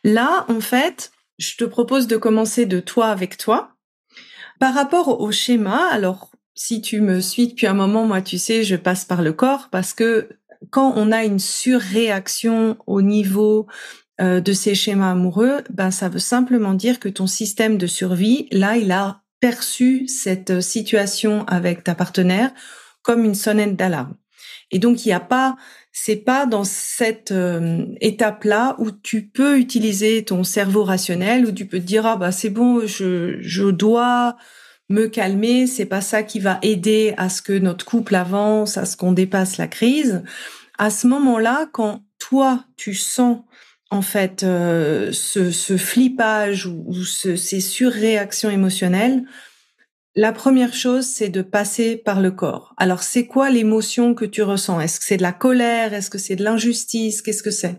Là, 0.03 0.45
en 0.47 0.62
fait, 0.62 1.12
je 1.38 1.55
te 1.55 1.63
propose 1.63 2.07
de 2.07 2.17
commencer 2.17 2.65
de 2.65 2.79
toi 2.79 3.07
avec 3.07 3.38
toi. 3.38 3.75
Par 4.59 4.73
rapport 4.73 5.21
au 5.21 5.31
schéma, 5.31 5.88
alors 5.91 6.31
si 6.53 6.81
tu 6.81 6.99
me 6.99 7.21
suis 7.21 7.47
depuis 7.47 7.67
un 7.67 7.73
moment, 7.73 8.05
moi 8.05 8.21
tu 8.21 8.38
sais, 8.38 8.63
je 8.63 8.75
passe 8.75 9.05
par 9.05 9.21
le 9.21 9.31
corps 9.31 9.69
parce 9.71 9.93
que 9.93 10.29
quand 10.71 10.93
on 10.97 11.12
a 11.12 11.23
une 11.23 11.39
surréaction 11.39 12.77
au 12.85 13.01
niveau 13.01 13.67
euh, 14.19 14.41
de 14.41 14.51
ces 14.51 14.75
schémas 14.75 15.12
amoureux, 15.12 15.63
ben 15.69 15.91
ça 15.91 16.09
veut 16.09 16.19
simplement 16.19 16.73
dire 16.73 16.99
que 16.99 17.07
ton 17.07 17.27
système 17.27 17.77
de 17.77 17.88
survie, 17.88 18.49
là, 18.51 18.75
il 18.75 18.91
a 18.91 19.21
perçu 19.39 20.05
cette 20.09 20.59
situation 20.59 21.45
avec 21.47 21.85
ta 21.85 21.95
partenaire 21.95 22.51
comme 23.01 23.23
une 23.23 23.35
sonnette 23.35 23.77
d'alarme. 23.77 24.15
Et 24.71 24.79
donc 24.79 25.05
il 25.05 25.07
n'y 25.07 25.13
a 25.13 25.21
pas 25.21 25.55
c'est 26.01 26.15
pas 26.15 26.45
dans 26.45 26.63
cette 26.63 27.31
euh, 27.31 27.85
étape-là 27.99 28.75
où 28.79 28.89
tu 28.89 29.27
peux 29.27 29.59
utiliser 29.59 30.23
ton 30.23 30.45
cerveau 30.45 30.85
rationnel, 30.85 31.45
où 31.45 31.51
tu 31.51 31.65
peux 31.65 31.79
te 31.79 31.85
dire 31.85 32.05
ah 32.05 32.15
bah 32.15 32.31
c'est 32.31 32.49
bon, 32.49 32.88
je, 32.88 33.38
je 33.41 33.65
dois 33.65 34.38
me 34.88 35.07
calmer, 35.07 35.67
c'est 35.67 35.85
pas 35.85 35.99
ça 35.99 36.23
qui 36.23 36.39
va 36.39 36.57
aider 36.62 37.13
à 37.17 37.27
ce 37.27 37.41
que 37.41 37.51
notre 37.51 37.83
couple 37.83 38.15
avance, 38.15 38.77
à 38.77 38.85
ce 38.85 38.95
qu'on 38.95 39.12
dépasse 39.12 39.57
la 39.57 39.67
crise. 39.67 40.23
À 40.77 40.89
ce 40.89 41.05
moment-là, 41.07 41.67
quand 41.73 42.01
toi 42.17 42.63
tu 42.77 42.93
sens 42.93 43.39
en 43.91 44.01
fait 44.01 44.43
euh, 44.43 45.12
ce, 45.12 45.51
ce, 45.51 45.75
flippage 45.75 46.65
ou, 46.65 46.85
ou 46.88 47.03
ce, 47.03 47.35
ces 47.35 47.59
surréactions 47.59 48.49
émotionnelles, 48.49 49.25
la 50.19 50.34
première 50.34 50.73
chose, 50.73 51.05
c'est 51.05 51.29
de 51.29 51.41
passer 51.41 51.95
par 51.95 52.19
le 52.19 52.32
corps. 52.32 52.73
Alors, 52.75 53.03
c'est 53.03 53.25
quoi 53.25 53.49
l'émotion 53.49 54.13
que 54.13 54.25
tu 54.25 54.43
ressens? 54.43 54.82
Est-ce 54.82 54.99
que 54.99 55.05
c'est 55.05 55.15
de 55.15 55.21
la 55.21 55.32
colère? 55.32 55.93
Est-ce 55.93 56.10
que 56.10 56.17
c'est 56.17 56.36
de 56.36 56.43
l'injustice? 56.43 57.21
Qu'est-ce 57.21 57.41
que 57.41 57.51
c'est? 57.51 57.77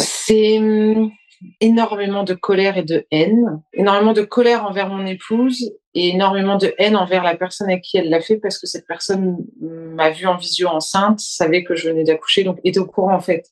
C'est 0.00 0.58
hum, 0.58 1.12
énormément 1.60 2.24
de 2.24 2.34
colère 2.34 2.76
et 2.76 2.82
de 2.82 3.06
haine. 3.12 3.62
Énormément 3.72 4.12
de 4.12 4.22
colère 4.22 4.66
envers 4.66 4.88
mon 4.88 5.06
épouse 5.06 5.70
et 5.94 6.08
énormément 6.08 6.58
de 6.58 6.74
haine 6.78 6.96
envers 6.96 7.22
la 7.22 7.36
personne 7.36 7.70
à 7.70 7.78
qui 7.78 7.98
elle 7.98 8.10
l'a 8.10 8.20
fait 8.20 8.38
parce 8.38 8.58
que 8.58 8.66
cette 8.66 8.88
personne 8.88 9.36
m'a 9.60 10.10
vue 10.10 10.26
en 10.26 10.36
visio 10.36 10.66
enceinte, 10.66 11.20
savait 11.20 11.62
que 11.62 11.76
je 11.76 11.88
venais 11.88 12.02
d'accoucher, 12.02 12.42
donc 12.42 12.58
était 12.64 12.80
au 12.80 12.86
courant 12.86 13.14
en 13.14 13.20
fait. 13.20 13.46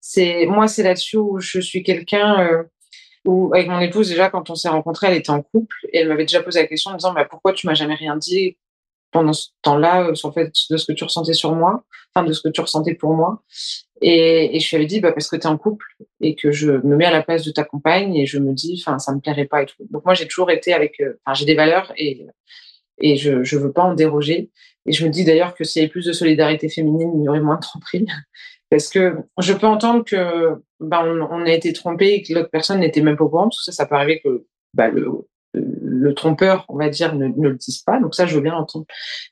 C'est 0.00 0.46
moi, 0.46 0.66
c'est 0.66 0.82
là-dessus 0.82 1.18
où 1.18 1.38
je 1.38 1.60
suis 1.60 1.84
quelqu'un. 1.84 2.40
Euh, 2.40 2.64
ou 3.26 3.52
avec 3.54 3.68
mon 3.68 3.80
épouse, 3.80 4.08
déjà, 4.08 4.30
quand 4.30 4.50
on 4.50 4.54
s'est 4.54 4.68
rencontrés, 4.68 5.08
elle 5.08 5.16
était 5.16 5.30
en 5.30 5.42
couple 5.42 5.76
et 5.92 5.98
elle 5.98 6.08
m'avait 6.08 6.24
déjà 6.24 6.42
posé 6.42 6.60
la 6.60 6.66
question 6.66 6.90
en 6.90 6.94
me 6.94 6.98
disant 6.98 7.12
bah, 7.12 7.26
Pourquoi 7.28 7.52
tu 7.52 7.66
m'as 7.66 7.74
jamais 7.74 7.94
rien 7.94 8.16
dit 8.16 8.56
pendant 9.12 9.32
ce 9.32 9.48
temps-là, 9.62 10.10
en 10.22 10.32
fait, 10.32 10.52
de 10.70 10.76
ce 10.76 10.84
que 10.84 10.92
tu 10.92 11.04
ressentais 11.04 11.32
sur 11.32 11.54
moi, 11.54 11.84
enfin, 12.14 12.26
de 12.26 12.32
ce 12.32 12.40
que 12.40 12.48
tu 12.48 12.60
ressentais 12.60 12.94
pour 12.94 13.14
moi? 13.14 13.42
Et, 14.02 14.56
et, 14.56 14.60
je 14.60 14.68
lui 14.68 14.76
avais 14.76 14.86
dit 14.86 15.00
bah, 15.00 15.12
Parce 15.12 15.28
que 15.28 15.36
tu 15.36 15.42
es 15.42 15.46
en 15.46 15.58
couple 15.58 15.86
et 16.20 16.34
que 16.34 16.52
je 16.52 16.70
me 16.70 16.96
mets 16.96 17.06
à 17.06 17.10
la 17.10 17.22
place 17.22 17.44
de 17.44 17.50
ta 17.50 17.64
compagne 17.64 18.14
et 18.16 18.26
je 18.26 18.38
me 18.38 18.52
dis 18.52 18.82
Enfin, 18.84 18.98
ça 18.98 19.14
me 19.14 19.20
plairait 19.20 19.46
pas 19.46 19.62
et 19.62 19.66
tout. 19.66 19.86
Donc, 19.90 20.04
moi, 20.04 20.14
j'ai 20.14 20.26
toujours 20.26 20.50
été 20.50 20.72
avec. 20.72 21.00
Euh, 21.00 21.18
enfin, 21.24 21.34
j'ai 21.34 21.46
des 21.46 21.54
valeurs 21.54 21.92
et, 21.96 22.26
et 22.98 23.16
je 23.16 23.32
ne 23.32 23.60
veux 23.60 23.72
pas 23.72 23.82
en 23.82 23.94
déroger. 23.94 24.50
Et 24.86 24.92
je 24.92 25.04
me 25.04 25.10
dis 25.10 25.24
d'ailleurs 25.24 25.54
que 25.54 25.64
s'il 25.64 25.82
y 25.82 25.84
avait 25.84 25.90
plus 25.90 26.06
de 26.06 26.12
solidarité 26.12 26.68
féminine, 26.68 27.10
il 27.16 27.24
y 27.24 27.28
aurait 27.28 27.40
moins 27.40 27.56
de 27.56 27.60
tromperie. 27.60 28.06
Parce 28.70 28.88
que 28.88 29.16
je 29.38 29.52
peux 29.52 29.66
entendre 29.66 30.04
que 30.04 30.60
bah, 30.80 31.04
on, 31.04 31.42
a 31.42 31.52
été 31.52 31.72
trompé 31.72 32.14
et 32.14 32.22
que 32.22 32.32
l'autre 32.32 32.50
personne 32.50 32.80
n'était 32.80 33.00
même 33.00 33.16
pas 33.16 33.24
au 33.24 33.28
courant, 33.28 33.44
parce 33.44 33.58
que 33.58 33.64
ça, 33.64 33.72
ça 33.72 33.86
peut 33.86 33.94
arriver 33.94 34.20
que 34.20 34.46
bah, 34.74 34.88
le, 34.88 36.14
trompeur, 36.14 36.64
on 36.68 36.76
va 36.76 36.88
dire, 36.88 37.14
ne, 37.14 37.28
le 37.28 37.54
dise 37.54 37.82
pas. 37.82 38.00
Donc 38.00 38.14
ça, 38.14 38.26
je 38.26 38.34
veux 38.34 38.40
bien 38.40 38.52
l'entendre. 38.52 38.86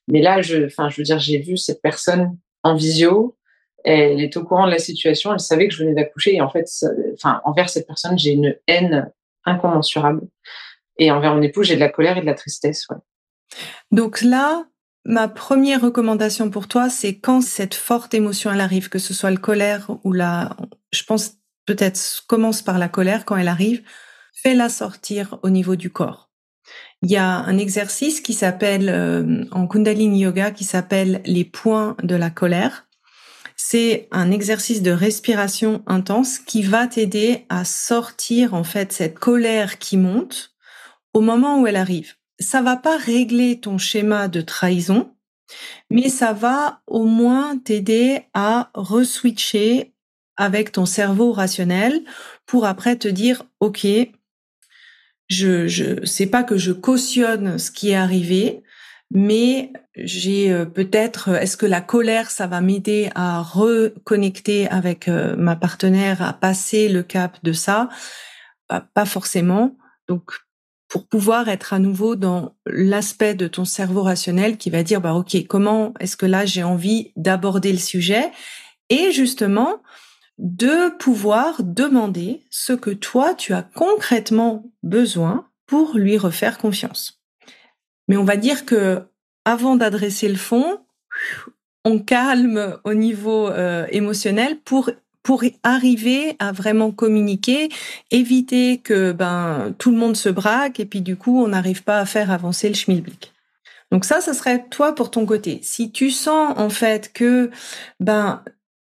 Mais 0.09 0.23
là, 0.23 0.43
je, 0.43 0.67
enfin, 0.67 0.89
je 0.89 0.97
veux 0.97 1.03
dire, 1.03 1.19
j'ai 1.19 1.39
vu 1.39 1.57
cette 1.57 1.83
personne 1.83 2.37
en 2.63 2.75
visio. 2.75 3.37
Elle 3.85 4.21
est 4.21 4.37
au 4.37 4.45
courant 4.45 4.67
de 4.67 4.71
la 4.71 4.79
situation. 4.79 5.33
Elle 5.33 5.41
savait 5.41 5.69
que 5.69 5.75
je 5.75 5.83
venais 5.83 5.95
d'accoucher. 5.95 6.37
Et 6.37 6.41
en 6.41 6.49
fait, 6.49 6.67
envers 7.45 7.69
cette 7.69 7.87
personne, 7.87 8.19
j'ai 8.19 8.33
une 8.33 8.57
haine 8.67 9.13
incommensurable. 9.45 10.23
Et 10.99 11.11
envers 11.11 11.35
mon 11.35 11.43
époux, 11.43 11.63
j'ai 11.63 11.75
de 11.75 11.81
la 11.81 11.89
colère 11.89 12.17
et 12.17 12.21
de 12.21 12.27
la 12.27 12.35
tristesse. 12.35 12.87
Ouais. 12.89 12.97
Donc 13.91 14.23
là, 14.23 14.65
Ma 15.07 15.29
première 15.29 15.83
recommandation 15.83 16.49
pour 16.49 16.67
toi, 16.67 16.89
c'est 16.89 17.19
quand 17.19 17.43
cette 17.43 17.75
forte 17.75 18.15
émotion 18.15 18.51
elle 18.53 18.61
arrive, 18.61 18.89
que 18.89 18.99
ce 18.99 19.13
soit 19.13 19.31
le 19.31 19.37
colère 19.37 19.91
ou 20.03 20.13
la, 20.13 20.57
je 20.93 21.03
pense 21.03 21.35
peut-être 21.67 22.25
commence 22.27 22.63
par 22.63 22.79
la 22.79 22.89
colère 22.89 23.27
quand 23.27 23.37
elle 23.37 23.49
arrive, 23.49 23.83
fais-la 24.33 24.69
sortir 24.71 25.39
au 25.43 25.51
niveau 25.51 25.77
du 25.77 25.91
corps. 25.91 26.31
Il 27.03 27.11
y 27.11 27.17
a 27.17 27.27
un 27.27 27.59
exercice 27.59 28.23
qui 28.23 28.33
s'appelle 28.33 28.89
euh, 28.89 29.45
en 29.51 29.67
Kundalini 29.67 30.21
Yoga 30.21 30.51
qui 30.51 30.65
s'appelle 30.65 31.21
les 31.27 31.45
points 31.45 31.97
de 32.03 32.15
la 32.15 32.31
colère. 32.31 32.87
C'est 33.57 34.09
un 34.11 34.31
exercice 34.31 34.81
de 34.81 34.91
respiration 34.91 35.83
intense 35.87 36.39
qui 36.39 36.63
va 36.63 36.87
t'aider 36.87 37.45
à 37.51 37.67
sortir 37.67 38.55
en 38.55 38.65
fait 38.65 38.93
cette 38.93 39.19
colère 39.19 39.79
qui 39.79 39.99
monte 39.99 40.55
au 41.13 41.21
moment 41.21 41.61
où 41.61 41.67
elle 41.67 41.77
arrive. 41.77 42.15
Ça 42.39 42.63
va 42.63 42.77
pas 42.77 42.97
régler 42.97 43.61
ton 43.61 43.79
schéma 43.79 44.29
de 44.29 44.41
trahison, 44.41 45.15
mais 45.91 46.09
ça 46.09 46.33
va 46.33 46.81
au 46.87 47.05
moins 47.05 47.59
t'aider 47.59 48.23
à 48.35 48.71
reswitcher 48.75 49.95
avec 50.37 50.73
ton 50.73 50.87
cerveau 50.87 51.33
rationnel 51.33 52.03
pour 52.47 52.67
après 52.67 52.97
te 52.97 53.09
dire 53.09 53.45
OK, 53.61 53.87
je 55.29 55.69
je 55.69 56.05
sais 56.05 56.27
pas 56.27 56.43
que 56.43 56.57
je 56.57 56.73
cautionne 56.73 57.59
ce 57.59 57.71
qui 57.71 57.91
est 57.91 57.95
arrivé, 57.95 58.63
mais 59.11 59.73
j'ai 59.95 60.53
euh, 60.53 60.65
peut-être 60.65 61.29
est-ce 61.29 61.57
que 61.57 61.67
la 61.67 61.81
colère 61.81 62.31
ça 62.31 62.49
va 62.49 62.61
m'aider 62.61 63.11
à 63.15 63.43
reconnecter 63.43 64.69
avec 64.69 65.07
euh, 65.07 65.37
ma 65.37 65.55
partenaire 65.55 66.21
à 66.21 66.33
passer 66.33 66.89
le 66.89 67.03
cap 67.05 67.39
de 67.45 67.53
ça 67.53 67.89
pas 68.95 69.05
forcément. 69.05 69.77
Donc 70.09 70.33
pour 70.89 71.07
pouvoir 71.07 71.49
être 71.49 71.73
à 71.73 71.79
nouveau 71.79 72.15
dans 72.15 72.55
l'aspect 72.67 73.35
de 73.35 73.49
ton 73.49 73.65
cerveau 73.65 74.03
rationnel 74.03 74.57
qui 74.57 74.71
va 74.71 74.83
dire 74.83 75.01
bah 75.01 75.15
OK, 75.15 75.37
comment 75.49 75.95
est-ce 76.01 76.17
que 76.17 76.27
là 76.27 76.45
j'ai 76.45 76.63
envie 76.63 77.13
d'aborder 77.17 77.73
le 77.73 77.79
sujet 77.79 78.31
et 78.91 79.13
justement 79.13 79.83
de 80.39 80.97
pouvoir 80.97 81.63
demander 81.63 82.45
ce 82.51 82.73
que 82.73 82.91
toi, 82.91 83.35
tu 83.35 83.55
as 83.55 83.63
concrètement 83.63 84.65
besoin 84.83 85.49
pour 85.67 85.97
lui 85.97 86.19
refaire 86.19 86.59
confiance. 86.59 87.23
Mais 88.09 88.17
on 88.17 88.25
va 88.25 88.37
dire 88.37 88.67
que 88.67 89.03
avant 89.45 89.77
d'adresser 89.77 90.29
le 90.29 90.37
fond, 90.37 90.79
on 91.85 91.99
calme 91.99 92.79
au 92.85 92.95
niveau 92.95 93.49
euh, 93.49 93.87
émotionnel 93.91 94.59
pour 94.61 94.91
pour 95.25 95.43
arriver 95.65 96.37
à 96.39 96.53
vraiment 96.53 96.93
communiquer, 96.93 97.71
éviter 98.13 98.79
que 98.79 99.11
ben 99.11 99.75
tout 99.79 99.91
le 99.91 99.97
monde 99.97 100.17
se 100.17 100.29
braque 100.29 100.79
et 100.79 100.85
puis 100.85 101.01
du 101.01 101.17
coup 101.17 101.43
on 101.43 101.49
n'arrive 101.49 101.83
pas 101.83 101.99
à 101.99 102.07
faire 102.07 102.31
avancer 102.31 102.69
le 102.69 102.75
schmilblick. 102.75 103.33
Donc 103.91 104.05
ça, 104.05 104.21
ce 104.21 104.33
serait 104.33 104.67
toi 104.71 104.95
pour 104.95 105.11
ton 105.11 105.27
côté. 105.27 105.61
Si 105.63 105.91
tu 105.91 106.11
sens 106.11 106.55
en 106.57 106.69
fait 106.69 107.13
que 107.13 107.51
ben 108.01 108.43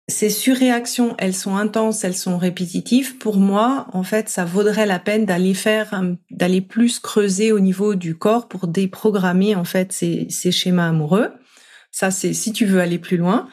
ces 0.09 0.31
surréactions, 0.31 1.15
elles 1.19 1.35
sont 1.35 1.57
intenses, 1.57 2.03
elles 2.03 2.17
sont 2.17 2.39
répétitives. 2.39 3.19
Pour 3.19 3.37
moi, 3.37 3.87
en 3.93 4.03
fait, 4.03 4.29
ça 4.29 4.45
vaudrait 4.45 4.87
la 4.87 4.99
peine 4.99 5.27
d'aller 5.27 5.55
faire, 5.55 6.03
d'aller 6.31 6.61
plus 6.61 6.99
creuser 6.99 7.53
au 7.53 7.61
niveau 7.61 7.95
du 7.95 8.17
corps 8.17 8.49
pour 8.49 8.69
déprogrammer 8.69 9.55
en 9.55 9.65
fait 9.65 9.93
ces, 9.93 10.29
schémas 10.51 10.89
amoureux. 10.89 11.31
Ça, 11.91 12.11
c'est 12.11 12.33
si 12.33 12.53
tu 12.53 12.65
veux 12.65 12.81
aller 12.81 12.99
plus 12.99 13.17
loin. 13.17 13.49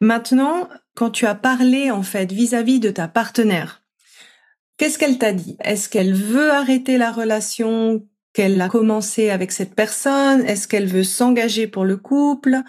Maintenant, 0.00 0.68
quand 0.94 1.10
tu 1.10 1.26
as 1.26 1.34
parlé 1.34 1.90
en 1.90 2.02
fait 2.02 2.32
vis-à-vis 2.32 2.78
-vis 2.78 2.80
de 2.80 2.90
ta 2.90 3.08
partenaire, 3.08 3.82
qu'est-ce 4.76 4.98
qu'elle 4.98 5.18
t'a 5.18 5.32
dit? 5.32 5.56
Est-ce 5.62 5.88
qu'elle 5.88 6.14
veut 6.14 6.50
arrêter 6.50 6.98
la 6.98 7.12
relation? 7.12 8.02
Qu'elle 8.34 8.58
a 8.62 8.68
commencé 8.68 9.28
avec 9.28 9.52
cette 9.52 9.74
personne? 9.74 10.40
Est-ce 10.46 10.66
qu'elle 10.66 10.86
veut 10.86 11.02
s'engager 11.02 11.66
pour 11.66 11.84
le 11.84 11.98
couple? 11.98 12.62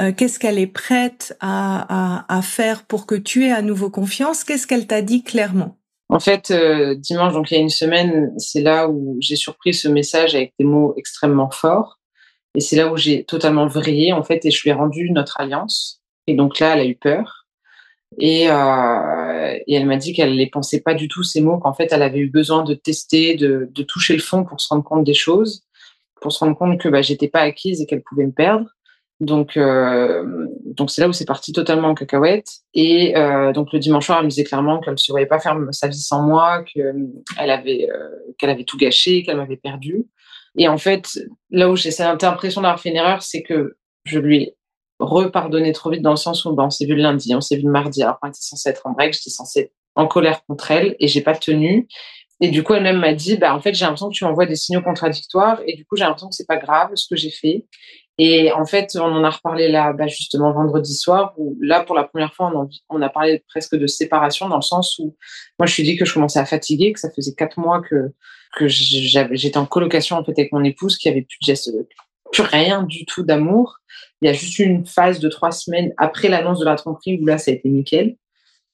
Euh, 0.00 0.12
Qu'est-ce 0.12 0.40
qu'elle 0.40 0.58
est 0.58 0.66
prête 0.66 1.36
à, 1.40 2.40
faire 2.42 2.84
pour 2.84 3.06
que 3.06 3.14
tu 3.14 3.44
aies 3.46 3.52
à 3.52 3.62
nouveau 3.62 3.90
confiance? 3.90 4.42
Qu'est-ce 4.42 4.66
qu'elle 4.66 4.88
t'a 4.88 5.02
dit 5.02 5.22
clairement? 5.22 5.78
En 6.08 6.18
fait, 6.18 6.50
euh, 6.50 6.96
dimanche, 6.96 7.32
donc 7.32 7.50
il 7.50 7.54
y 7.54 7.56
a 7.56 7.60
une 7.60 7.70
semaine, 7.70 8.32
c'est 8.38 8.60
là 8.60 8.88
où 8.88 9.16
j'ai 9.20 9.36
surpris 9.36 9.72
ce 9.72 9.88
message 9.88 10.34
avec 10.34 10.52
des 10.58 10.64
mots 10.64 10.94
extrêmement 10.96 11.50
forts. 11.50 12.00
Et 12.56 12.60
c'est 12.60 12.76
là 12.76 12.92
où 12.92 12.96
j'ai 12.96 13.24
totalement 13.24 13.68
vrillé, 13.68 14.12
en 14.12 14.22
fait, 14.22 14.44
et 14.44 14.50
je 14.50 14.62
lui 14.62 14.70
ai 14.70 14.74
rendu 14.74 15.10
notre 15.12 15.40
alliance. 15.40 16.02
Et 16.26 16.34
donc 16.34 16.58
là, 16.58 16.74
elle 16.74 16.80
a 16.80 16.86
eu 16.86 16.96
peur. 16.96 17.43
Et, 18.18 18.50
euh, 18.50 19.58
et 19.66 19.74
elle 19.74 19.86
m'a 19.86 19.96
dit 19.96 20.12
qu'elle 20.12 20.34
les 20.34 20.48
pensait 20.48 20.80
pas 20.80 20.94
du 20.94 21.08
tout 21.08 21.22
ces 21.22 21.40
mots, 21.40 21.58
qu'en 21.58 21.72
fait 21.72 21.88
elle 21.92 22.02
avait 22.02 22.18
eu 22.18 22.30
besoin 22.30 22.62
de 22.62 22.74
tester, 22.74 23.34
de, 23.34 23.68
toucher 23.82 24.14
le 24.14 24.22
fond 24.22 24.44
pour 24.44 24.60
se 24.60 24.68
rendre 24.68 24.84
compte 24.84 25.04
des 25.04 25.14
choses, 25.14 25.64
pour 26.20 26.32
se 26.32 26.38
rendre 26.38 26.56
compte 26.56 26.80
que 26.80 26.88
bah, 26.88 27.02
j'étais 27.02 27.28
pas 27.28 27.40
acquise 27.40 27.80
et 27.80 27.86
qu'elle 27.86 28.02
pouvait 28.02 28.26
me 28.26 28.32
perdre. 28.32 28.66
Donc 29.20 29.56
euh, 29.56 30.46
donc 30.64 30.90
c'est 30.90 31.00
là 31.00 31.08
où 31.08 31.12
c'est 31.12 31.24
parti 31.24 31.52
totalement 31.52 31.88
en 31.88 31.94
cacahuète. 31.94 32.48
Et 32.74 33.16
euh, 33.16 33.52
donc 33.52 33.72
le 33.72 33.78
dimanche 33.78 34.06
soir, 34.06 34.18
elle 34.18 34.24
me 34.24 34.30
disait 34.30 34.44
clairement 34.44 34.80
qu'elle 34.80 34.94
ne 34.94 34.98
se 34.98 35.12
voyait 35.12 35.26
pas 35.26 35.38
faire 35.38 35.56
sa 35.70 35.88
vie 35.88 35.98
sans 35.98 36.22
moi, 36.22 36.64
qu'elle 36.64 37.50
avait 37.50 37.88
qu'elle 38.38 38.50
avait 38.50 38.64
tout 38.64 38.76
gâché, 38.76 39.22
qu'elle 39.22 39.36
m'avait 39.36 39.56
perdu. 39.56 40.06
Et 40.56 40.68
en 40.68 40.78
fait, 40.78 41.18
là 41.50 41.70
où 41.70 41.76
j'ai 41.76 41.90
cette 41.90 42.24
impression 42.24 42.60
d'avoir 42.60 42.80
fait 42.80 42.90
une 42.90 42.96
erreur, 42.96 43.22
c'est 43.22 43.42
que 43.42 43.76
je 44.04 44.18
lui 44.18 44.42
ai 44.42 44.56
repardonner 45.04 45.72
trop 45.72 45.90
vite 45.90 46.02
dans 46.02 46.10
le 46.10 46.16
sens 46.16 46.44
où 46.44 46.54
ben, 46.54 46.64
on 46.64 46.70
s'est 46.70 46.86
vu 46.86 46.94
le 46.94 47.02
lundi, 47.02 47.34
on 47.34 47.40
s'est 47.40 47.56
vu 47.56 47.62
le 47.64 47.70
mardi, 47.70 48.02
alors 48.02 48.18
qu'on 48.20 48.28
était 48.28 48.38
censé 48.40 48.68
être 48.68 48.82
en 48.86 48.92
break, 48.92 49.14
j'étais 49.14 49.30
censée 49.30 49.60
être 49.60 49.72
en 49.96 50.06
colère 50.06 50.44
contre 50.46 50.70
elle 50.70 50.96
et 50.98 51.08
j'ai 51.08 51.20
pas 51.20 51.34
tenu. 51.34 51.88
Et 52.40 52.48
du 52.48 52.62
coup, 52.62 52.74
elle-même 52.74 52.98
m'a 52.98 53.14
dit, 53.14 53.36
bah, 53.36 53.54
en 53.54 53.60
fait, 53.60 53.74
j'ai 53.74 53.84
l'impression 53.84 54.08
que 54.08 54.14
tu 54.14 54.24
m'envoies 54.24 54.46
des 54.46 54.56
signaux 54.56 54.82
contradictoires 54.82 55.60
et 55.66 55.76
du 55.76 55.84
coup, 55.86 55.96
j'ai 55.96 56.04
l'impression 56.04 56.28
que 56.28 56.34
c'est 56.34 56.46
pas 56.46 56.56
grave 56.56 56.90
ce 56.94 57.06
que 57.08 57.16
j'ai 57.16 57.30
fait. 57.30 57.64
Et 58.18 58.52
en 58.52 58.64
fait, 58.64 58.90
on 58.96 59.02
en 59.02 59.24
a 59.24 59.30
reparlé 59.30 59.68
là, 59.68 59.92
bah, 59.92 60.06
justement, 60.06 60.52
vendredi 60.52 60.94
soir, 60.94 61.34
où 61.36 61.56
là, 61.60 61.82
pour 61.82 61.96
la 61.96 62.04
première 62.04 62.32
fois, 62.34 62.52
on, 62.88 63.02
a 63.02 63.08
parlé 63.08 63.42
presque 63.48 63.76
de 63.76 63.86
séparation 63.86 64.48
dans 64.48 64.56
le 64.56 64.62
sens 64.62 64.98
où 64.98 65.16
moi, 65.58 65.66
je 65.66 65.72
suis 65.72 65.82
dit 65.82 65.96
que 65.96 66.04
je 66.04 66.14
commençais 66.14 66.38
à 66.38 66.44
fatiguer, 66.44 66.92
que 66.92 67.00
ça 67.00 67.10
faisait 67.10 67.34
quatre 67.34 67.58
mois 67.58 67.80
que, 67.82 68.12
que 68.56 68.68
j'étais 68.68 69.56
en 69.56 69.66
colocation, 69.66 70.16
en 70.16 70.24
fait, 70.24 70.32
avec 70.32 70.52
mon 70.52 70.62
épouse, 70.62 70.96
qui 70.96 71.08
avait 71.08 71.22
plus 71.22 71.38
de 71.40 71.46
gestes, 71.46 71.72
rien 72.42 72.82
du 72.82 73.04
tout 73.04 73.22
d'amour. 73.22 73.78
Il 74.20 74.26
y 74.26 74.30
a 74.30 74.32
juste 74.32 74.58
une 74.58 74.86
phase 74.86 75.20
de 75.20 75.28
trois 75.28 75.52
semaines 75.52 75.92
après 75.96 76.28
l'annonce 76.28 76.60
de 76.60 76.64
la 76.64 76.76
tromperie 76.76 77.18
où 77.20 77.26
là, 77.26 77.38
ça 77.38 77.50
a 77.50 77.54
été 77.54 77.68
nickel. 77.68 78.16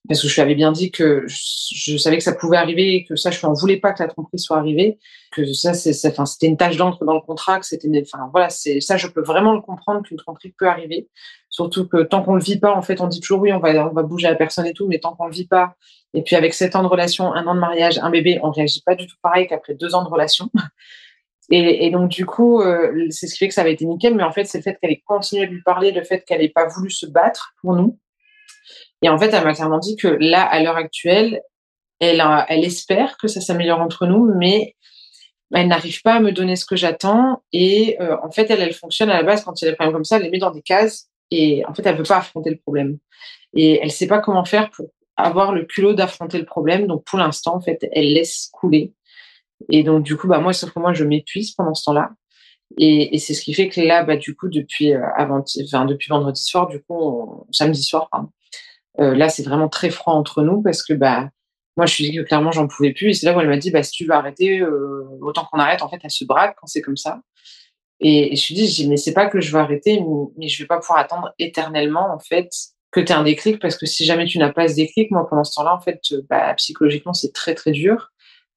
Parce 0.09 0.23
que 0.23 0.29
je 0.29 0.35
lui 0.35 0.41
avais 0.41 0.55
bien 0.55 0.73
dit 0.73 0.91
que 0.91 1.25
je, 1.27 1.97
savais 1.99 2.17
que 2.17 2.23
ça 2.23 2.33
pouvait 2.33 2.57
arriver 2.57 3.05
que 3.07 3.17
ça, 3.17 3.31
je 3.31 3.47
n'en 3.47 3.53
voulais 3.53 3.77
pas 3.77 3.93
que 3.93 4.03
la 4.03 4.09
tromperie 4.09 4.39
soit 4.39 4.57
arrivée. 4.57 4.99
Que 5.31 5.53
ça, 5.53 5.75
c'était 5.75 6.47
une 6.47 6.57
tâche 6.57 6.77
d'encre 6.77 7.05
dans 7.05 7.15
le 7.15 7.21
contrat, 7.21 7.61
enfin, 7.61 8.31
voilà, 8.33 8.49
c'est, 8.49 8.81
ça, 8.81 8.97
je 8.97 9.07
peux 9.07 9.21
vraiment 9.21 9.53
le 9.53 9.61
comprendre 9.61 10.03
qu'une 10.03 10.17
tromperie 10.17 10.55
peut 10.59 10.69
arriver. 10.69 11.09
Surtout 11.51 11.87
que 11.87 12.03
tant 12.03 12.23
qu'on 12.23 12.35
le 12.35 12.43
vit 12.43 12.59
pas, 12.59 12.75
en 12.75 12.81
fait, 12.81 13.01
on 13.01 13.09
dit 13.09 13.21
toujours 13.21 13.41
oui, 13.41 13.53
on 13.53 13.59
va, 13.59 13.73
va 13.91 14.03
bouger 14.03 14.29
la 14.29 14.37
personne 14.37 14.67
et 14.67 14.73
tout, 14.73 14.89
mais 14.89 14.99
tant 15.01 15.15
qu'on 15.15 15.27
le 15.27 15.33
vit 15.33 15.47
pas, 15.47 15.75
et 16.15 16.23
puis 16.23 16.35
avec 16.35 16.55
sept 16.55 16.75
ans 16.77 16.83
de 16.83 16.89
relation, 16.89 17.33
un 17.33 17.47
an 17.47 17.55
de 17.55 17.61
mariage, 17.61 17.99
un 17.99 18.11
bébé, 18.11 18.41
on 18.43 18.51
réagit 18.51 18.83
pas 18.83 18.95
du 18.95 19.07
tout 19.07 19.17
pareil 19.23 19.47
qu'après 19.47 19.75
deux 19.75 19.95
ans 19.95 20.03
de 20.03 20.09
relation. 20.09 20.51
Et, 21.53 21.90
donc, 21.90 22.11
du 22.11 22.26
coup, 22.26 22.61
euh, 22.61 23.09
c'est 23.11 23.26
ce 23.26 23.32
qui 23.32 23.38
fait 23.38 23.48
que 23.48 23.55
ça 23.55 23.62
avait 23.62 23.72
été 23.72 23.84
nickel. 23.84 24.14
Mais 24.14 24.22
en 24.22 24.30
fait, 24.30 24.44
c'est 24.44 24.59
le 24.59 24.62
fait 24.62 24.78
qu'elle 24.80 24.92
ait 24.92 25.03
continué 25.05 25.46
de 25.46 25.53
lui 25.53 25.62
parler, 25.62 25.90
le 25.90 26.05
fait 26.05 26.24
qu'elle 26.24 26.40
n'ait 26.40 26.48
pas 26.48 26.68
voulu 26.68 26.90
se 26.90 27.07
battre 27.07 27.55
pour 27.61 27.74
nous. 27.74 27.98
Et 29.03 29.09
en 29.09 29.18
fait, 29.18 29.30
elle 29.32 29.42
m'a 29.42 29.55
clairement 29.55 29.78
dit 29.78 29.96
que 29.96 30.07
là, 30.07 30.42
à 30.42 30.62
l'heure 30.62 30.76
actuelle, 30.76 31.42
elle, 31.98 32.22
elle 32.48 32.64
espère 32.64 33.16
que 33.18 33.26
ça 33.26 33.40
s'améliore 33.40 33.80
entre 33.80 34.07
nous, 34.07 34.32
mais 34.36 34.76
elle 35.53 35.66
n'arrive 35.66 36.03
pas 36.03 36.14
à 36.14 36.20
me 36.20 36.30
donner 36.30 36.55
ce 36.55 36.64
que 36.64 36.76
j'attends. 36.76 37.42
Et 37.53 37.96
euh, 38.01 38.16
en 38.22 38.30
fait, 38.30 38.48
elle, 38.51 38.62
elle 38.62 38.72
fonctionne 38.72 39.11
à 39.11 39.14
la 39.14 39.22
base 39.24 39.44
quand 39.44 39.61
il 39.61 39.64
y 39.64 39.68
a 39.68 39.70
des 39.72 39.76
problèmes 39.76 39.94
comme 39.94 40.05
ça, 40.05 40.16
elle 40.16 40.22
les 40.22 40.30
met 40.30 40.38
dans 40.38 40.53
des 40.53 40.62
cases. 40.62 41.09
Et 41.32 41.64
en 41.66 41.74
fait, 41.74 41.84
elle 41.84 41.96
veut 41.96 42.05
pas 42.05 42.18
affronter 42.18 42.51
le 42.51 42.59
problème. 42.59 42.98
Et 43.55 43.80
elle 43.82 43.90
sait 43.90 44.07
pas 44.07 44.20
comment 44.20 44.44
faire 44.44 44.70
pour 44.70 44.86
avoir 45.16 45.53
le 45.53 45.64
culot 45.64 45.94
d'affronter 45.94 46.38
le 46.38 46.44
problème. 46.44 46.86
Donc, 46.86 47.05
pour 47.05 47.18
l'instant, 47.18 47.57
en 47.57 47.61
fait, 47.61 47.86
elle 47.92 48.12
laisse 48.12 48.51
couler. 48.53 48.92
Et 49.69 49.83
donc, 49.83 50.03
du 50.03 50.17
coup, 50.17 50.27
bah, 50.27 50.39
moi, 50.39 50.53
sauf 50.53 50.71
que 50.73 50.79
moi, 50.81 50.93
je 50.93 51.05
m'épuise 51.05 51.53
pendant 51.53 51.75
ce 51.75 51.85
temps-là. 51.85 52.11
Et, 52.79 53.19
c'est 53.19 53.35
ce 53.35 53.43
qui 53.43 53.55
fait 53.55 53.69
que 53.69 53.81
là, 53.81 54.05
bah, 54.05 54.17
du 54.17 54.35
coup, 54.37 54.49
depuis, 54.49 54.93
euh, 54.95 55.03
avant, 55.17 55.45
enfin, 55.65 55.85
depuis 55.85 56.09
vendredi 56.09 56.43
soir, 56.43 56.69
du 56.69 56.81
coup, 56.83 57.47
samedi 57.51 57.83
soir, 57.83 58.09
pardon, 58.11 58.31
euh, 59.01 59.15
là, 59.15 59.29
c'est 59.29 59.43
vraiment 59.43 59.69
très 59.69 59.91
froid 59.91 60.15
entre 60.15 60.43
nous 60.43 60.63
parce 60.63 60.83
que, 60.85 60.95
bah, 60.95 61.31
moi, 61.77 61.87
je 61.87 61.95
suis 61.95 62.11
dit 62.11 62.17
que 62.17 62.23
clairement, 62.23 62.53
j'en 62.53 62.69
pouvais 62.69 62.93
plus. 62.93 63.09
Et 63.09 63.15
c'est 63.15 63.27
là 63.27 63.37
où 63.37 63.41
elle 63.41 63.49
m'a 63.49 63.57
dit, 63.57 63.71
bah, 63.71 63.83
si 63.83 63.93
tu 63.93 64.05
veux 64.05 64.13
arrêter, 64.13 64.61
euh, 64.61 65.09
autant 65.23 65.47
qu'on 65.51 65.59
arrête. 65.59 65.83
En 65.83 65.89
fait, 65.89 66.01
elle 66.03 66.11
se 66.11 66.25
braque 66.25 66.57
quand 66.61 66.67
c'est 66.67 66.83
comme 66.83 66.97
ça. 66.97 67.21
Et, 68.01 68.37
je 68.37 68.41
suis 68.41 68.55
dit, 68.55 68.69
je 68.69 68.75
dis, 68.77 68.89
mais 68.89 68.97
c'est 68.97 69.15
pas 69.15 69.27
que 69.29 69.41
je 69.41 69.53
veux 69.53 69.59
arrêter, 69.61 70.01
mais, 70.01 70.07
mais 70.39 70.49
je 70.49 70.63
vais 70.63 70.67
pas 70.67 70.79
pouvoir 70.81 70.99
attendre 70.99 71.33
éternellement, 71.39 72.13
en 72.15 72.19
fait, 72.19 72.51
que 72.93 73.01
tu 73.01 73.13
aies 73.13 73.15
un 73.15 73.23
déclic 73.25 73.61
parce 73.61 73.77
que 73.77 73.87
si 73.87 74.05
jamais 74.05 74.27
tu 74.27 74.39
n'as 74.39 74.53
pas 74.53 74.69
ce 74.69 74.77
déclic, 74.77 75.11
moi, 75.11 75.27
pendant 75.29 75.45
ce 75.45 75.55
temps-là, 75.57 75.75
en 75.75 75.81
fait, 75.81 76.01
bah, 76.29 76.55
psychologiquement, 76.55 77.15
c'est 77.15 77.33
très, 77.33 77.55
très 77.55 77.73
dur. 77.73 78.11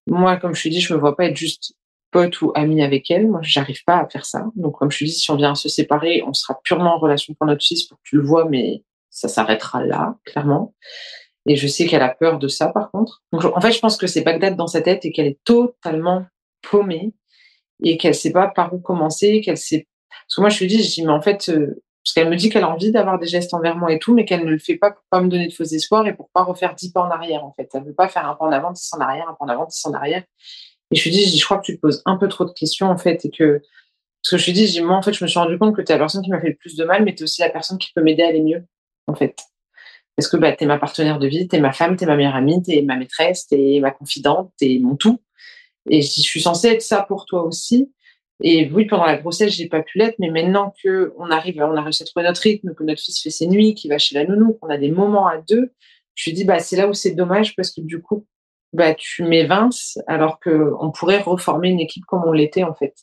Moi, 0.08 0.38
comme 0.38 0.54
je 0.54 0.64
te 0.64 0.70
dis, 0.70 0.82
je 0.82 0.94
me 0.94 1.00
vois 1.00 1.16
pas 1.16 1.26
être 1.26 1.38
juste 1.38 1.74
pote 2.12 2.42
ou 2.42 2.52
amie 2.56 2.84
avec 2.84 3.10
elle. 3.12 3.28
Moi, 3.28 3.42
j'arrive 3.44 3.84
pas 3.86 3.98
à 3.98 4.08
faire 4.08 4.26
ça. 4.26 4.46
Donc, 4.56 4.78
comme 4.78 4.92
je 4.92 5.00
te 5.00 5.04
dis, 5.04 5.12
si 5.12 5.32
on 5.32 5.36
vient 5.36 5.52
à 5.52 5.56
se 5.56 5.70
séparer, 5.70 6.24
on 6.26 6.34
sera 6.34 6.60
purement 6.64 6.96
en 6.96 7.00
relation 7.00 7.34
pour 7.34 7.48
notre 7.48 7.64
fils 7.64 7.84
pour 7.84 7.98
que 7.98 8.04
tu 8.04 8.16
le 8.18 8.24
vois, 8.24 8.46
mais 8.46 8.84
ça 9.10 9.28
s'arrêtera 9.28 9.84
là, 9.84 10.16
clairement. 10.26 10.74
Et 11.46 11.56
je 11.56 11.68
sais 11.68 11.86
qu'elle 11.86 12.02
a 12.02 12.10
peur 12.10 12.40
de 12.40 12.48
ça, 12.48 12.68
par 12.68 12.92
contre. 12.92 13.22
Donc, 13.34 13.44
en 13.46 13.60
fait, 13.60 13.72
je 13.72 13.80
pense 13.80 13.98
que 13.98 14.08
c'est 14.08 14.22
Bagdad 14.22 14.56
dans 14.56 14.68
sa 14.68 14.82
tête 14.82 15.04
et 15.06 15.12
qu'elle 15.12 15.28
est 15.28 15.40
totalement 15.44 16.26
paumée 16.62 17.14
et 17.84 17.98
qu'elle 17.98 18.16
sait 18.16 18.32
pas 18.32 18.48
par 18.48 18.74
où 18.74 18.80
commencer, 18.80 19.42
qu'elle 19.42 19.58
sait. 19.58 19.88
Parce 20.10 20.36
que 20.36 20.42
moi, 20.42 20.50
je 20.50 20.60
lui 20.60 20.68
dis, 20.68 20.82
je 20.82 20.94
dis, 20.94 21.04
mais 21.04 21.12
en 21.12 21.22
fait, 21.22 21.50
euh, 21.50 21.82
Parce 22.04 22.14
qu'elle 22.14 22.30
me 22.30 22.36
dit 22.36 22.50
qu'elle 22.50 22.64
a 22.64 22.70
envie 22.70 22.92
d'avoir 22.92 23.18
des 23.18 23.28
gestes 23.28 23.54
envers 23.54 23.78
moi 23.78 23.94
et 23.94 24.00
tout, 24.00 24.14
mais 24.14 24.26
qu'elle 24.26 24.44
ne 24.44 24.50
le 24.52 24.60
fait 24.60 24.76
pas 24.76 24.92
pour 24.92 25.04
pas 25.10 25.22
me 25.22 25.30
donner 25.30 25.48
de 25.48 25.54
faux 25.54 25.64
espoirs 25.64 26.06
et 26.06 26.14
pour 26.14 26.30
pas 26.32 26.44
refaire 26.44 26.76
dix 26.76 26.92
pas 26.92 27.02
en 27.02 27.10
arrière, 27.10 27.46
en 27.46 27.54
fait. 27.54 27.70
Elle 27.74 27.86
veut 27.86 27.94
pas 27.94 28.10
faire 28.10 28.28
un 28.28 28.36
pas 28.36 28.46
en 28.46 28.52
avant, 28.52 28.72
dix 28.72 28.92
en 28.94 29.00
arrière, 29.00 29.30
un 29.30 29.34
pas 29.34 29.46
en 29.46 29.48
avant, 29.48 29.66
dix 29.66 29.86
en 29.86 29.94
arrière. 29.94 30.24
Et 30.92 30.96
je 30.96 31.04
lui 31.06 31.12
dis, 31.12 31.38
je 31.38 31.46
crois 31.46 31.58
que 31.58 31.66
tu 31.66 31.76
te 31.76 31.82
poses 31.82 32.02
un 32.06 32.18
peu 32.18 32.28
trop 32.28 32.46
de 32.46 32.52
questions, 32.52 32.88
en 32.88 32.98
fait, 32.98 33.24
et 33.26 33.30
que, 33.32 33.62
parce 34.22 34.32
que 34.32 34.38
je 34.38 34.46
lui 34.46 34.54
dis, 34.54 34.82
moi, 34.82 34.98
en 34.98 35.02
fait, 35.02 35.14
je 35.14 35.24
me 35.24 35.30
suis 35.30 35.40
rendu 35.40 35.58
compte 35.58 35.76
que 35.76 35.82
tu 35.82 35.92
es 35.92 35.96
la 35.96 36.00
personne 36.00 36.22
qui 36.22 36.30
m'a 36.30 36.42
fait 36.42 36.50
le 36.50 36.56
plus 36.56 36.76
de 36.76 36.84
mal, 36.84 37.06
mais 37.06 37.16
tu 37.16 37.22
es 37.22 37.24
aussi 37.24 37.42
la 37.42 37.50
personne 37.50 37.78
qui 37.78 37.92
peut 37.94 38.04
m'aider 38.04 38.24
à 38.24 38.28
aller 38.28 38.42
mieux, 38.42 38.66
en 39.08 39.16
fait. 39.16 39.36
Parce 40.16 40.28
que 40.28 40.38
bah, 40.38 40.56
es 40.60 40.66
ma 40.66 40.78
partenaire 40.78 41.20
de 41.20 41.28
vie, 41.28 41.48
tu 41.48 41.56
es 41.56 41.60
ma 41.60 41.72
femme, 41.72 41.96
tu 41.96 42.04
es 42.04 42.08
ma 42.08 42.16
meilleure 42.16 42.36
amie, 42.36 42.62
tu 42.62 42.74
es 42.74 42.82
ma 42.82 42.98
maîtresse, 42.98 43.48
tu 43.48 43.56
es 43.56 43.80
ma 43.80 43.92
confidente, 43.92 44.52
tu 44.60 44.66
es 44.66 44.80
mon 44.80 44.96
tout. 44.96 45.20
Et 45.90 46.02
je 46.02 46.22
suis 46.22 46.42
censée 46.42 46.68
être 46.68 46.82
ça 46.82 47.02
pour 47.02 47.26
toi 47.26 47.44
aussi. 47.44 47.92
Et 48.46 48.70
oui, 48.72 48.86
pendant 48.86 49.06
la 49.06 49.18
grossesse, 49.18 49.54
j'ai 49.54 49.70
pas 49.70 49.82
pu 49.82 49.98
l'être, 49.98 50.16
mais 50.20 50.30
maintenant 50.30 50.74
que 50.84 51.14
on 51.18 51.32
arrive, 51.32 51.62
on 51.62 51.78
a 51.78 51.82
réussi 51.82 52.04
à 52.04 52.06
trouver 52.06 52.26
notre 52.26 52.42
rythme, 52.42 52.74
que 52.76 52.84
notre 52.84 53.02
fils 53.02 53.22
fait 53.22 53.30
ses 53.30 53.48
nuits, 53.48 53.74
qu'il 53.74 53.90
va 53.90 53.98
chez 53.98 54.16
la 54.16 54.26
nounou, 54.26 54.54
qu'on 54.54 54.70
a 54.70 54.78
des 54.78 54.92
moments 54.92 55.28
à 55.28 55.38
deux, 55.38 55.72
je 56.16 56.30
lui 56.30 56.36
dis 56.36 56.44
bah 56.44 56.60
c'est 56.60 56.76
là 56.76 56.88
où 56.88 56.94
c'est 56.94 57.16
dommage 57.16 57.56
parce 57.56 57.72
que 57.72 57.82
du 57.82 58.02
coup, 58.02 58.26
bah 58.74 58.94
tu 58.94 59.24
m'évinces 59.24 59.98
alors 60.08 60.40
que 60.40 60.74
on 60.80 60.92
pourrait 60.92 61.22
reformer 61.22 61.70
une 61.70 61.80
équipe 61.80 62.06
comme 62.06 62.24
on 62.26 62.34
l'était 62.34 62.64
en 62.64 62.74
fait. 62.74 62.94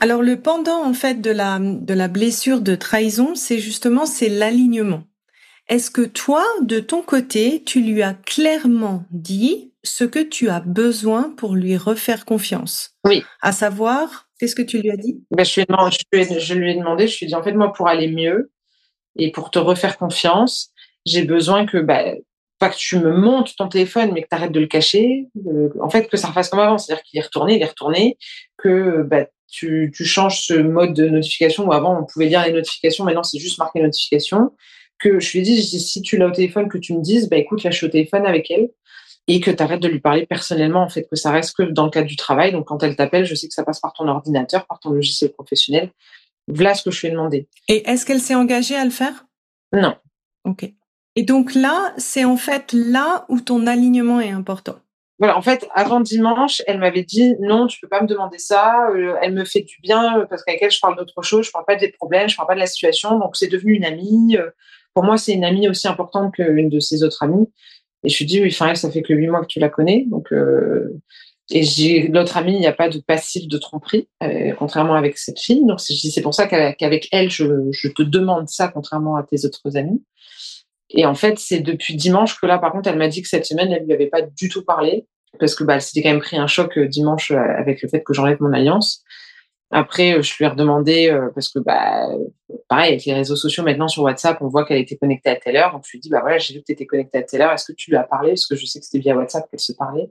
Alors 0.00 0.22
le 0.22 0.40
pendant 0.40 0.84
en 0.84 0.94
fait 0.94 1.20
de 1.20 1.30
la 1.30 1.58
de 1.60 1.94
la 1.94 2.08
blessure 2.08 2.60
de 2.60 2.74
trahison, 2.74 3.34
c'est 3.34 3.58
justement 3.58 4.04
c'est 4.04 4.28
l'alignement. 4.28 5.04
Est-ce 5.68 5.90
que 5.90 6.02
toi, 6.02 6.44
de 6.62 6.80
ton 6.80 7.02
côté, 7.02 7.62
tu 7.64 7.80
lui 7.80 8.02
as 8.02 8.14
clairement 8.14 9.04
dit 9.10 9.72
ce 9.84 10.04
que 10.04 10.18
tu 10.18 10.48
as 10.48 10.60
besoin 10.60 11.32
pour 11.36 11.54
lui 11.54 11.76
refaire 11.76 12.24
confiance? 12.24 12.96
Oui. 13.06 13.22
À 13.40 13.52
savoir, 13.52 14.28
qu'est-ce 14.42 14.56
que 14.56 14.62
tu 14.62 14.80
lui 14.80 14.90
as 14.90 14.96
dit? 14.96 15.22
Ben, 15.30 15.44
je, 15.44 15.54
lui 15.54 15.62
ai 15.62 15.66
demandé, 15.66 15.96
je, 17.06 17.18
lui 17.18 17.24
ai 17.24 17.28
dit, 17.28 17.34
en 17.36 17.44
fait, 17.44 17.52
moi, 17.52 17.72
pour 17.72 17.86
aller 17.86 18.08
mieux 18.08 18.50
et 19.16 19.30
pour 19.30 19.52
te 19.52 19.60
refaire 19.60 19.96
confiance, 19.96 20.72
j'ai 21.06 21.22
besoin 21.22 21.64
que, 21.64 21.78
bah, 21.78 22.02
pas 22.58 22.68
que 22.68 22.76
tu 22.76 22.98
me 22.98 23.16
montes 23.16 23.54
ton 23.54 23.68
téléphone, 23.68 24.10
mais 24.12 24.22
que 24.22 24.28
tu 24.28 24.34
arrêtes 24.34 24.50
de 24.50 24.58
le 24.58 24.66
cacher. 24.66 25.28
en 25.80 25.88
fait, 25.90 26.08
que 26.08 26.16
ça 26.16 26.26
refasse 26.26 26.48
comme 26.48 26.58
avant. 26.58 26.76
C'est-à-dire 26.76 27.04
qu'il 27.04 27.20
est 27.20 27.22
retourné, 27.22 27.54
il 27.54 27.62
est 27.62 27.66
retourné, 27.66 28.18
que 28.58 29.04
bah, 29.04 29.26
tu, 29.48 29.92
changes 29.92 30.44
ce 30.44 30.54
mode 30.54 30.92
de 30.92 31.08
notification 31.08 31.68
où 31.68 31.72
avant 31.72 32.00
on 32.00 32.04
pouvait 32.04 32.26
lire 32.26 32.44
les 32.44 32.52
notifications, 32.52 33.04
maintenant 33.04 33.22
c'est 33.22 33.38
juste 33.38 33.58
marqué 33.58 33.80
notification 33.80 34.50
que 34.98 35.20
je 35.20 35.38
lui 35.38 35.48
ai 35.48 35.62
si 35.62 36.02
tu 36.02 36.16
l'as 36.16 36.26
au 36.26 36.30
téléphone, 36.32 36.68
que 36.68 36.78
tu 36.78 36.94
me 36.94 37.00
dises, 37.00 37.28
bah 37.28 37.36
écoute, 37.36 37.62
là 37.62 37.70
je 37.70 37.76
suis 37.76 37.86
au 37.86 37.90
téléphone 37.90 38.26
avec 38.26 38.50
elle 38.50 38.70
et 39.28 39.40
que 39.40 39.50
tu 39.50 39.62
arrêtes 39.62 39.80
de 39.80 39.88
lui 39.88 40.00
parler 40.00 40.26
personnellement, 40.26 40.82
en 40.82 40.88
fait, 40.88 41.04
que 41.04 41.16
ça 41.16 41.30
reste 41.30 41.56
que 41.56 41.62
dans 41.62 41.84
le 41.84 41.90
cadre 41.90 42.08
du 42.08 42.16
travail. 42.16 42.52
Donc 42.52 42.66
quand 42.66 42.82
elle 42.82 42.96
t'appelle, 42.96 43.24
je 43.24 43.34
sais 43.34 43.48
que 43.48 43.54
ça 43.54 43.64
passe 43.64 43.80
par 43.80 43.92
ton 43.92 44.08
ordinateur, 44.08 44.66
par 44.66 44.80
ton 44.80 44.90
logiciel 44.90 45.32
professionnel. 45.32 45.90
Voilà 46.48 46.74
ce 46.74 46.82
que 46.82 46.90
je 46.90 47.00
lui 47.00 47.08
ai 47.08 47.10
demandé. 47.12 47.48
Et 47.68 47.88
est-ce 47.88 48.04
qu'elle 48.04 48.20
s'est 48.20 48.34
engagée 48.34 48.76
à 48.76 48.84
le 48.84 48.90
faire? 48.90 49.26
Non. 49.72 49.94
Ok. 50.44 50.70
Et 51.14 51.22
donc 51.22 51.54
là, 51.54 51.92
c'est 51.98 52.24
en 52.24 52.36
fait 52.36 52.72
là 52.72 53.26
où 53.28 53.40
ton 53.40 53.66
alignement 53.66 54.20
est 54.20 54.30
important. 54.30 54.76
Voilà, 55.18 55.38
en 55.38 55.42
fait, 55.42 55.68
avant 55.72 56.00
dimanche, 56.00 56.62
elle 56.66 56.78
m'avait 56.78 57.04
dit 57.04 57.36
non, 57.38 57.68
tu 57.68 57.78
peux 57.78 57.86
pas 57.86 58.02
me 58.02 58.08
demander 58.08 58.38
ça. 58.38 58.88
Euh, 58.90 59.14
elle 59.22 59.34
me 59.34 59.44
fait 59.44 59.60
du 59.60 59.76
bien 59.80 60.26
parce 60.28 60.42
qu'avec 60.42 60.62
elle, 60.62 60.70
je 60.72 60.80
parle 60.80 60.96
d'autre 60.96 61.22
chose. 61.22 61.46
Je 61.46 61.52
parle 61.52 61.64
pas 61.64 61.76
des 61.76 61.92
problèmes, 61.92 62.28
je 62.28 62.34
parle 62.34 62.48
pas 62.48 62.54
de 62.54 62.60
la 62.60 62.66
situation. 62.66 63.18
Donc 63.18 63.36
c'est 63.36 63.46
devenu 63.46 63.74
une 63.74 63.84
amie. 63.84 64.36
Euh, 64.36 64.50
pour 64.94 65.04
moi, 65.04 65.18
c'est 65.18 65.32
une 65.32 65.44
amie 65.44 65.68
aussi 65.68 65.86
importante 65.86 66.34
qu'une 66.34 66.68
de 66.68 66.80
ses 66.80 67.04
autres 67.04 67.22
amies. 67.22 67.48
Et 68.04 68.08
je 68.08 68.18
lui 68.18 68.26
dis, 68.26 68.42
oui, 68.42 68.50
ça 68.50 68.90
fait 68.90 69.02
que 69.02 69.12
huit 69.12 69.28
mois 69.28 69.42
que 69.42 69.46
tu 69.46 69.60
la 69.60 69.68
connais. 69.68 70.04
Donc, 70.08 70.32
euh, 70.32 71.00
et 71.50 71.62
j'ai 71.62 72.08
l'autre 72.08 72.36
amie, 72.36 72.54
il 72.54 72.60
n'y 72.60 72.66
a 72.66 72.72
pas 72.72 72.88
de 72.88 72.98
passif 72.98 73.46
de 73.46 73.58
tromperie, 73.58 74.08
euh, 74.22 74.52
contrairement 74.58 74.94
avec 74.94 75.18
cette 75.18 75.38
fille. 75.38 75.64
Donc, 75.66 75.80
c'est 75.80 76.22
pour 76.22 76.34
ça 76.34 76.46
qu'avec 76.46 77.08
elle, 77.12 77.30
je, 77.30 77.44
je, 77.70 77.88
te 77.88 78.02
demande 78.02 78.48
ça, 78.48 78.68
contrairement 78.68 79.16
à 79.16 79.22
tes 79.22 79.44
autres 79.44 79.76
amis. 79.76 80.02
Et 80.90 81.06
en 81.06 81.14
fait, 81.14 81.38
c'est 81.38 81.60
depuis 81.60 81.96
dimanche 81.96 82.38
que 82.40 82.46
là, 82.46 82.58
par 82.58 82.72
contre, 82.72 82.88
elle 82.88 82.98
m'a 82.98 83.08
dit 83.08 83.22
que 83.22 83.28
cette 83.28 83.46
semaine, 83.46 83.72
elle 83.72 83.84
lui 83.84 83.92
avait 83.92 84.08
pas 84.08 84.22
du 84.22 84.48
tout 84.48 84.64
parlé 84.64 85.06
parce 85.38 85.54
que 85.54 85.64
bah, 85.64 85.74
elle 85.74 85.82
s'était 85.82 86.02
quand 86.02 86.10
même 86.10 86.20
pris 86.20 86.36
un 86.36 86.46
choc 86.46 86.76
euh, 86.76 86.86
dimanche 86.86 87.30
avec 87.30 87.82
le 87.82 87.88
fait 87.88 88.02
que 88.02 88.12
j'enlève 88.12 88.38
mon 88.40 88.52
alliance. 88.52 89.02
Après, 89.72 90.18
euh, 90.18 90.22
je 90.22 90.36
lui 90.36 90.44
ai 90.44 90.48
redemandé, 90.48 91.10
euh, 91.10 91.30
parce 91.34 91.48
que, 91.48 91.58
bah, 91.58 92.08
pareil, 92.68 92.92
avec 92.92 93.04
les 93.06 93.14
réseaux 93.14 93.36
sociaux, 93.36 93.64
maintenant 93.64 93.88
sur 93.88 94.02
WhatsApp, 94.02 94.38
on 94.42 94.48
voit 94.48 94.66
qu'elle 94.66 94.78
était 94.78 94.96
connectée 94.96 95.30
à 95.30 95.36
telle 95.36 95.56
heure. 95.56 95.72
Donc, 95.72 95.84
je 95.86 95.92
lui 95.92 95.98
ai 95.98 96.00
dit, 96.00 96.10
bah 96.10 96.20
voilà, 96.20 96.38
j'ai 96.38 96.54
vu 96.54 96.60
que 96.60 96.66
tu 96.66 96.72
étais 96.72 96.86
connectée 96.86 97.18
à 97.18 97.22
telle 97.22 97.40
heure. 97.40 97.52
Est-ce 97.52 97.64
que 97.64 97.72
tu 97.72 97.90
lui 97.90 97.96
as 97.96 98.04
parlé? 98.04 98.30
Parce 98.30 98.46
que 98.46 98.54
je 98.54 98.66
sais 98.66 98.80
que 98.80 98.84
c'était 98.84 98.98
via 98.98 99.16
WhatsApp 99.16 99.50
qu'elle 99.50 99.60
se 99.60 99.72
parlait. 99.72 100.10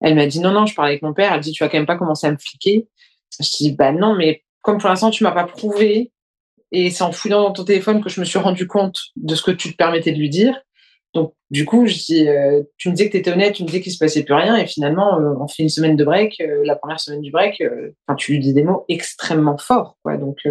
Elle 0.00 0.16
m'a 0.16 0.26
dit, 0.26 0.40
non, 0.40 0.50
non, 0.50 0.66
je 0.66 0.74
parlais 0.74 0.92
avec 0.92 1.02
mon 1.02 1.14
père. 1.14 1.32
Elle 1.32 1.40
dit, 1.40 1.52
tu 1.52 1.62
vas 1.62 1.70
quand 1.70 1.78
même 1.78 1.86
pas 1.86 1.96
commencer 1.96 2.26
à 2.26 2.32
me 2.32 2.38
fliquer. 2.38 2.88
Je 3.38 3.44
lui 3.44 3.70
dit, 3.70 3.76
bah 3.76 3.92
non, 3.92 4.16
mais 4.16 4.42
comme 4.62 4.78
pour 4.78 4.88
l'instant, 4.88 5.10
tu 5.10 5.22
m'as 5.22 5.32
pas 5.32 5.44
prouvé, 5.44 6.10
et 6.72 6.90
c'est 6.90 7.02
en 7.02 7.12
fouillant 7.12 7.42
dans 7.42 7.52
ton 7.52 7.64
téléphone 7.64 8.02
que 8.02 8.08
je 8.08 8.20
me 8.20 8.24
suis 8.24 8.38
rendu 8.38 8.66
compte 8.66 8.98
de 9.16 9.34
ce 9.34 9.42
que 9.42 9.50
tu 9.50 9.72
te 9.72 9.76
permettais 9.76 10.12
de 10.12 10.18
lui 10.18 10.28
dire. 10.28 10.60
Donc, 11.12 11.34
du 11.50 11.64
coup, 11.64 11.86
je 11.86 11.94
dis, 11.94 12.28
euh, 12.28 12.62
tu 12.76 12.88
me 12.88 12.94
disais 12.94 13.08
que 13.08 13.12
tu 13.12 13.18
étais 13.18 13.32
honnête, 13.32 13.54
tu 13.54 13.62
me 13.62 13.68
disais 13.68 13.80
qu'il 13.80 13.92
se 13.92 13.98
passait 13.98 14.22
plus 14.22 14.34
rien, 14.34 14.56
et 14.56 14.66
finalement, 14.66 15.18
euh, 15.18 15.34
on 15.40 15.48
fait 15.48 15.62
une 15.62 15.68
semaine 15.68 15.96
de 15.96 16.04
break. 16.04 16.40
Euh, 16.40 16.62
la 16.64 16.76
première 16.76 17.00
semaine 17.00 17.20
du 17.20 17.32
break, 17.32 17.62
tu 18.16 18.32
lui 18.32 18.38
dis 18.38 18.54
des 18.54 18.62
mots 18.62 18.84
extrêmement 18.88 19.58
forts. 19.58 19.98
Quoi, 20.04 20.16
donc, 20.16 20.46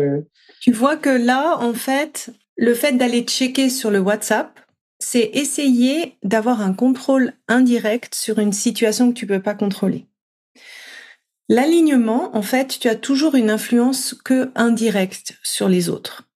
Tu 0.62 0.72
vois 0.72 0.98
que 0.98 1.10
là, 1.10 1.58
en 1.60 1.74
fait, 1.74 2.32
le 2.58 2.74
fait 2.74 2.94
d'aller 2.94 3.22
checker 3.22 3.70
sur 3.70 3.90
le 3.90 4.00
WhatsApp, 4.00 4.60
c'est 5.00 5.32
essayer 5.34 6.18
d'avoir 6.24 6.62
un 6.62 6.74
contrôle 6.74 7.34
indirect 7.48 8.14
sur 8.14 8.40
une 8.40 8.52
situation 8.52 9.10
que 9.10 9.18
tu 9.18 9.26
peux 9.26 9.42
pas 9.42 9.54
contrôler. 9.54 10.08
L'alignement, 11.48 12.36
en 12.36 12.42
fait, 12.42 12.78
tu 12.80 12.90
as 12.90 12.96
toujours 12.96 13.36
une 13.36 13.50
influence 13.50 14.14
que 14.14 14.52
indirecte 14.56 15.40
sur 15.42 15.70
les 15.70 15.90
autres. 15.90 16.30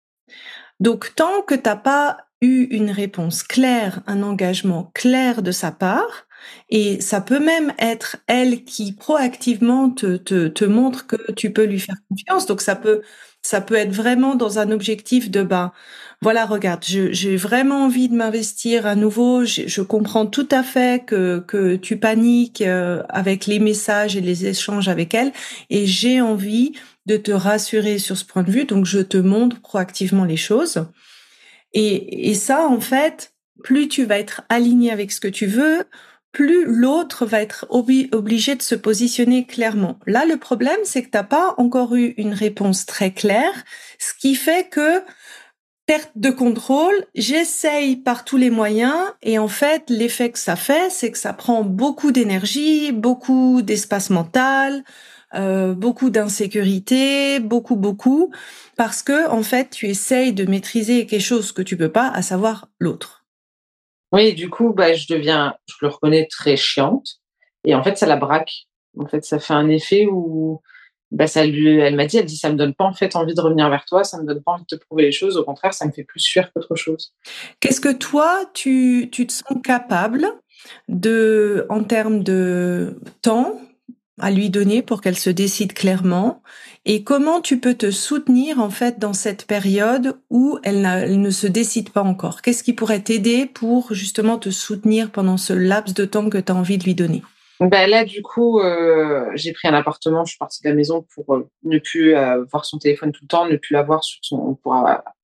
Donc, 0.79 1.13
tant 1.15 1.41
que 1.41 1.55
t'as 1.55 1.75
pas 1.75 2.17
une 2.43 2.91
réponse 2.91 3.43
claire, 3.43 4.01
un 4.07 4.23
engagement 4.23 4.91
clair 4.93 5.41
de 5.41 5.51
sa 5.51 5.71
part, 5.71 6.27
et 6.69 6.99
ça 7.01 7.21
peut 7.21 7.39
même 7.39 7.73
être 7.79 8.17
elle 8.27 8.63
qui 8.65 8.91
proactivement 8.93 9.89
te, 9.89 10.17
te, 10.17 10.47
te 10.47 10.65
montre 10.65 11.07
que 11.07 11.31
tu 11.31 11.51
peux 11.53 11.63
lui 11.63 11.79
faire 11.79 11.95
confiance. 12.09 12.45
Donc 12.45 12.61
ça 12.61 12.75
peut 12.75 13.01
ça 13.45 13.59
peut 13.59 13.75
être 13.75 13.91
vraiment 13.91 14.35
dans 14.35 14.57
un 14.59 14.71
objectif 14.71 15.29
de 15.29 15.43
bah 15.43 15.73
voilà 16.21 16.45
regarde 16.45 16.81
j'ai 16.83 17.35
vraiment 17.35 17.83
envie 17.83 18.07
de 18.07 18.15
m'investir 18.15 18.85
à 18.87 18.95
nouveau 18.95 19.43
je, 19.43 19.63
je, 19.67 19.81
comprends 19.81 20.25
tout 20.25 20.47
à 20.49 20.63
fait 20.63 21.03
que 21.05 21.43
que 21.45 21.75
tu 21.75 21.97
paniques 21.97 22.61
euh, 22.61 23.03
avec 23.09 23.45
les 23.45 23.59
messages 23.59 24.15
et 24.15 24.21
les 24.21 24.45
échanges 24.45 24.87
avec 24.87 25.13
elle 25.13 25.33
et 25.69 25.85
j'ai 25.85 26.21
envie 26.21 26.71
de 27.05 27.17
te 27.17 27.31
rassurer 27.33 27.99
sur 27.99 28.15
ce 28.15 28.23
point 28.23 28.43
de 28.43 28.51
vue 28.51 28.63
donc 28.63 28.85
je 28.85 28.99
te 28.99 29.17
montre 29.17 29.59
proactivement 29.59 30.23
les 30.23 30.37
choses 30.37 30.85
et, 31.73 32.29
et 32.29 32.33
ça, 32.33 32.67
en 32.67 32.79
fait, 32.79 33.33
plus 33.63 33.87
tu 33.87 34.05
vas 34.05 34.19
être 34.19 34.41
aligné 34.49 34.91
avec 34.91 35.11
ce 35.11 35.19
que 35.19 35.27
tu 35.27 35.45
veux, 35.45 35.85
plus 36.33 36.65
l'autre 36.65 37.25
va 37.25 37.41
être 37.41 37.67
obligé 37.69 38.55
de 38.55 38.61
se 38.61 38.75
positionner 38.75 39.45
clairement. 39.45 39.99
Là, 40.07 40.25
le 40.25 40.37
problème, 40.37 40.79
c'est 40.83 41.03
que 41.03 41.09
t'as 41.09 41.23
pas 41.23 41.53
encore 41.57 41.95
eu 41.95 42.15
une 42.17 42.33
réponse 42.33 42.85
très 42.85 43.11
claire, 43.11 43.63
ce 43.99 44.13
qui 44.19 44.35
fait 44.35 44.67
que 44.69 45.03
perte 45.85 46.11
de 46.15 46.31
contrôle, 46.31 47.05
j'essaye 47.13 47.97
par 47.97 48.25
tous 48.25 48.37
les 48.37 48.49
moyens 48.49 49.13
et 49.21 49.37
en 49.37 49.47
fait, 49.47 49.83
l'effet 49.89 50.31
que 50.31 50.39
ça 50.39 50.55
fait, 50.55 50.89
c'est 50.89 51.11
que 51.11 51.17
ça 51.17 51.33
prend 51.33 51.63
beaucoup 51.63 52.11
d'énergie, 52.11 52.91
beaucoup 52.91 53.61
d'espace 53.61 54.09
mental, 54.09 54.83
euh, 55.35 55.73
beaucoup 55.73 56.09
d'insécurité, 56.09 57.39
beaucoup, 57.39 57.75
beaucoup, 57.75 58.31
parce 58.77 59.03
que 59.03 59.29
en 59.29 59.43
fait, 59.43 59.69
tu 59.71 59.87
essayes 59.87 60.33
de 60.33 60.45
maîtriser 60.45 61.05
quelque 61.05 61.21
chose 61.21 61.51
que 61.51 61.61
tu 61.61 61.77
peux 61.77 61.91
pas, 61.91 62.09
à 62.09 62.21
savoir 62.21 62.67
l'autre. 62.79 63.25
Oui, 64.11 64.33
du 64.33 64.49
coup, 64.49 64.73
bah, 64.73 64.93
je 64.93 65.07
deviens, 65.07 65.55
je 65.67 65.75
le 65.81 65.87
reconnais, 65.87 66.27
très 66.29 66.55
chiante, 66.55 67.19
et 67.65 67.75
en 67.75 67.83
fait, 67.83 67.97
ça 67.97 68.05
la 68.05 68.15
braque. 68.15 68.67
En 68.97 69.07
fait, 69.07 69.25
ça 69.25 69.39
fait 69.39 69.53
un 69.53 69.69
effet 69.69 70.05
où, 70.05 70.61
bah, 71.09 71.27
ça 71.27 71.45
lui, 71.45 71.79
elle 71.79 71.95
m'a 71.95 72.05
dit, 72.05 72.17
elle 72.17 72.25
dit, 72.25 72.37
ça 72.37 72.49
me 72.51 72.55
donne 72.55 72.73
pas 72.73 72.85
en 72.85 72.93
fait 72.93 73.15
envie 73.15 73.33
de 73.33 73.41
revenir 73.41 73.69
vers 73.69 73.85
toi, 73.85 74.03
ça 74.03 74.19
me 74.19 74.25
donne 74.25 74.43
pas 74.43 74.53
envie 74.53 74.65
de 74.69 74.77
te 74.77 74.83
prouver 74.83 75.03
les 75.03 75.11
choses. 75.11 75.37
Au 75.37 75.43
contraire, 75.43 75.73
ça 75.73 75.85
me 75.85 75.91
fait 75.91 76.03
plus 76.03 76.23
fuir 76.23 76.51
qu'autre 76.53 76.75
chose. 76.75 77.13
Qu'est-ce 77.59 77.81
que 77.81 77.93
toi, 77.93 78.45
tu, 78.53 79.09
tu 79.11 79.25
te 79.27 79.33
sens 79.33 79.57
capable 79.63 80.27
de, 80.87 81.65
en 81.69 81.83
termes 81.83 82.23
de 82.23 82.99
temps, 83.21 83.59
à 84.19 84.31
lui 84.31 84.49
donner 84.49 84.81
pour 84.81 85.01
qu'elle 85.01 85.17
se 85.17 85.29
décide 85.29 85.73
clairement 85.73 86.41
et 86.85 87.03
comment 87.03 87.41
tu 87.41 87.59
peux 87.59 87.73
te 87.73 87.91
soutenir 87.91 88.59
en 88.59 88.69
fait 88.69 88.99
dans 88.99 89.13
cette 89.13 89.45
période 89.47 90.17
où 90.29 90.59
elle, 90.63 90.81
ne 91.19 91.29
se 91.29 91.47
décide 91.47 91.89
pas 91.89 92.03
encore? 92.03 92.41
Qu'est-ce 92.41 92.63
qui 92.63 92.73
pourrait 92.73 93.01
t'aider 93.01 93.45
pour 93.45 93.93
justement 93.93 94.37
te 94.37 94.49
soutenir 94.49 95.11
pendant 95.11 95.37
ce 95.37 95.53
laps 95.53 95.93
de 95.93 96.05
temps 96.05 96.29
que 96.29 96.37
tu 96.37 96.51
as 96.51 96.55
envie 96.55 96.77
de 96.77 96.83
lui 96.83 96.95
donner? 96.95 97.23
Ben 97.59 97.89
là, 97.89 98.03
du 98.03 98.21
coup, 98.21 98.59
euh, 98.59 99.29
j'ai 99.35 99.53
pris 99.53 99.67
un 99.67 99.73
appartement, 99.73 100.25
je 100.25 100.31
suis 100.31 100.37
partie 100.37 100.61
de 100.63 100.69
la 100.69 100.75
maison 100.75 101.05
pour 101.15 101.35
euh, 101.35 101.49
ne 101.63 101.77
plus 101.77 102.15
euh, 102.15 102.43
voir 102.51 102.65
son 102.65 102.77
téléphone 102.77 103.11
tout 103.11 103.23
le 103.23 103.27
temps, 103.27 103.47
ne 103.47 103.55
plus 103.55 103.73
l'avoir 103.73 104.03
sur 104.03 104.19
son, 104.21 104.55
pour 104.55 104.75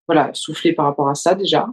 voilà, 0.08 0.30
souffler 0.34 0.74
par 0.74 0.86
rapport 0.86 1.10
à 1.10 1.16
ça 1.16 1.36
déjà. 1.36 1.68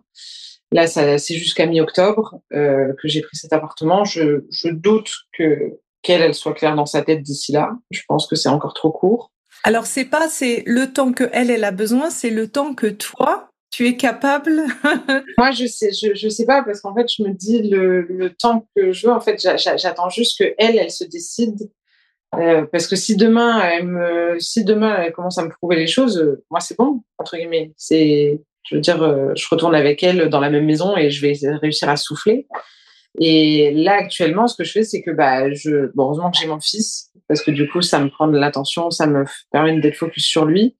Là, 0.73 0.89
c'est 0.89 1.35
jusqu'à 1.35 1.67
mi-octobre 1.67 2.41
que 2.51 2.97
j'ai 3.05 3.21
pris 3.21 3.37
cet 3.37 3.53
appartement. 3.53 4.05
Je 4.05 4.69
doute 4.69 5.13
que 5.33 5.79
qu'elle 6.07 6.35
soit 6.35 6.55
claire 6.55 6.77
dans 6.77 6.87
sa 6.87 7.03
tête 7.03 7.23
d'ici 7.23 7.53
là. 7.53 7.73
Je 7.91 8.01
pense 8.07 8.27
que 8.27 8.37
c'est 8.37 8.49
encore 8.49 8.75
trop 8.75 8.93
court. 8.93 9.33
Alors 9.65 9.87
c'est 9.87 10.05
pas 10.05 10.29
c'est 10.29 10.63
le 10.67 10.93
temps 10.93 11.13
que 11.13 11.29
elle 11.33 11.51
elle 11.51 11.65
a 11.65 11.73
besoin, 11.73 12.11
c'est 12.11 12.31
le 12.31 12.49
temps 12.49 12.75
que 12.75 12.87
toi 12.87 13.51
Tu 13.73 13.89
es 13.89 13.97
capable 13.97 14.63
Moi, 15.39 15.51
je 15.51 15.67
sais, 15.67 15.91
je, 15.93 16.15
je 16.15 16.29
sais 16.29 16.47
pas 16.47 16.63
parce 16.63 16.81
qu'en 16.81 16.95
fait, 16.95 17.09
je 17.13 17.25
me 17.25 17.33
dis 17.33 17.63
le, 17.63 18.03
le 18.03 18.31
temps 18.31 18.69
que 18.77 18.93
je 18.93 19.07
veux. 19.07 19.13
En 19.13 19.21
fait, 19.21 19.41
j'attends 19.41 20.09
juste 20.09 20.39
que 20.39 20.55
elle, 20.59 20.79
elle 20.79 20.93
se 20.93 21.05
décide. 21.05 21.69
Euh, 22.37 22.67
parce 22.71 22.87
que 22.87 22.97
si 22.97 23.17
demain, 23.17 23.61
elle 23.63 23.87
me, 23.87 24.39
si 24.39 24.65
demain 24.65 24.97
elle 25.03 25.13
commence 25.13 25.39
à 25.39 25.45
me 25.45 25.51
prouver 25.51 25.77
les 25.77 25.87
choses, 25.87 26.19
euh, 26.19 26.45
moi 26.51 26.61
c'est 26.61 26.77
bon 26.79 27.03
entre 27.19 27.37
guillemets. 27.37 27.73
C'est, 27.77 28.41
je 28.69 28.77
veux 28.77 28.81
dire, 28.81 29.03
euh, 29.03 29.33
je 29.35 29.47
retourne 29.51 29.75
avec 29.75 30.03
elle 30.03 30.29
dans 30.29 30.41
la 30.41 30.51
même 30.51 30.67
maison 30.67 30.97
et 30.97 31.11
je 31.11 31.21
vais 31.23 31.35
réussir 31.61 31.89
à 31.89 31.97
souffler. 31.97 32.47
Et 33.19 33.73
là, 33.73 33.95
actuellement, 33.95 34.47
ce 34.47 34.57
que 34.57 34.65
je 34.65 34.73
fais, 34.73 34.85
c'est 34.85 35.03
que 35.03 35.11
bah, 35.11 35.53
je, 35.53 35.91
bon, 35.95 36.05
heureusement 36.05 36.31
que 36.31 36.39
j'ai 36.39 36.47
mon 36.47 36.61
fils, 36.61 37.11
parce 37.29 37.43
que 37.43 37.51
du 37.51 37.69
coup, 37.69 37.83
ça 37.83 37.99
me 37.99 38.09
prend 38.09 38.29
de 38.29 38.39
l'attention, 38.39 38.91
ça 38.91 39.07
me 39.07 39.25
permet 39.51 39.79
d'être 39.81 39.97
focus 39.97 40.25
sur 40.25 40.45
lui. 40.45 40.77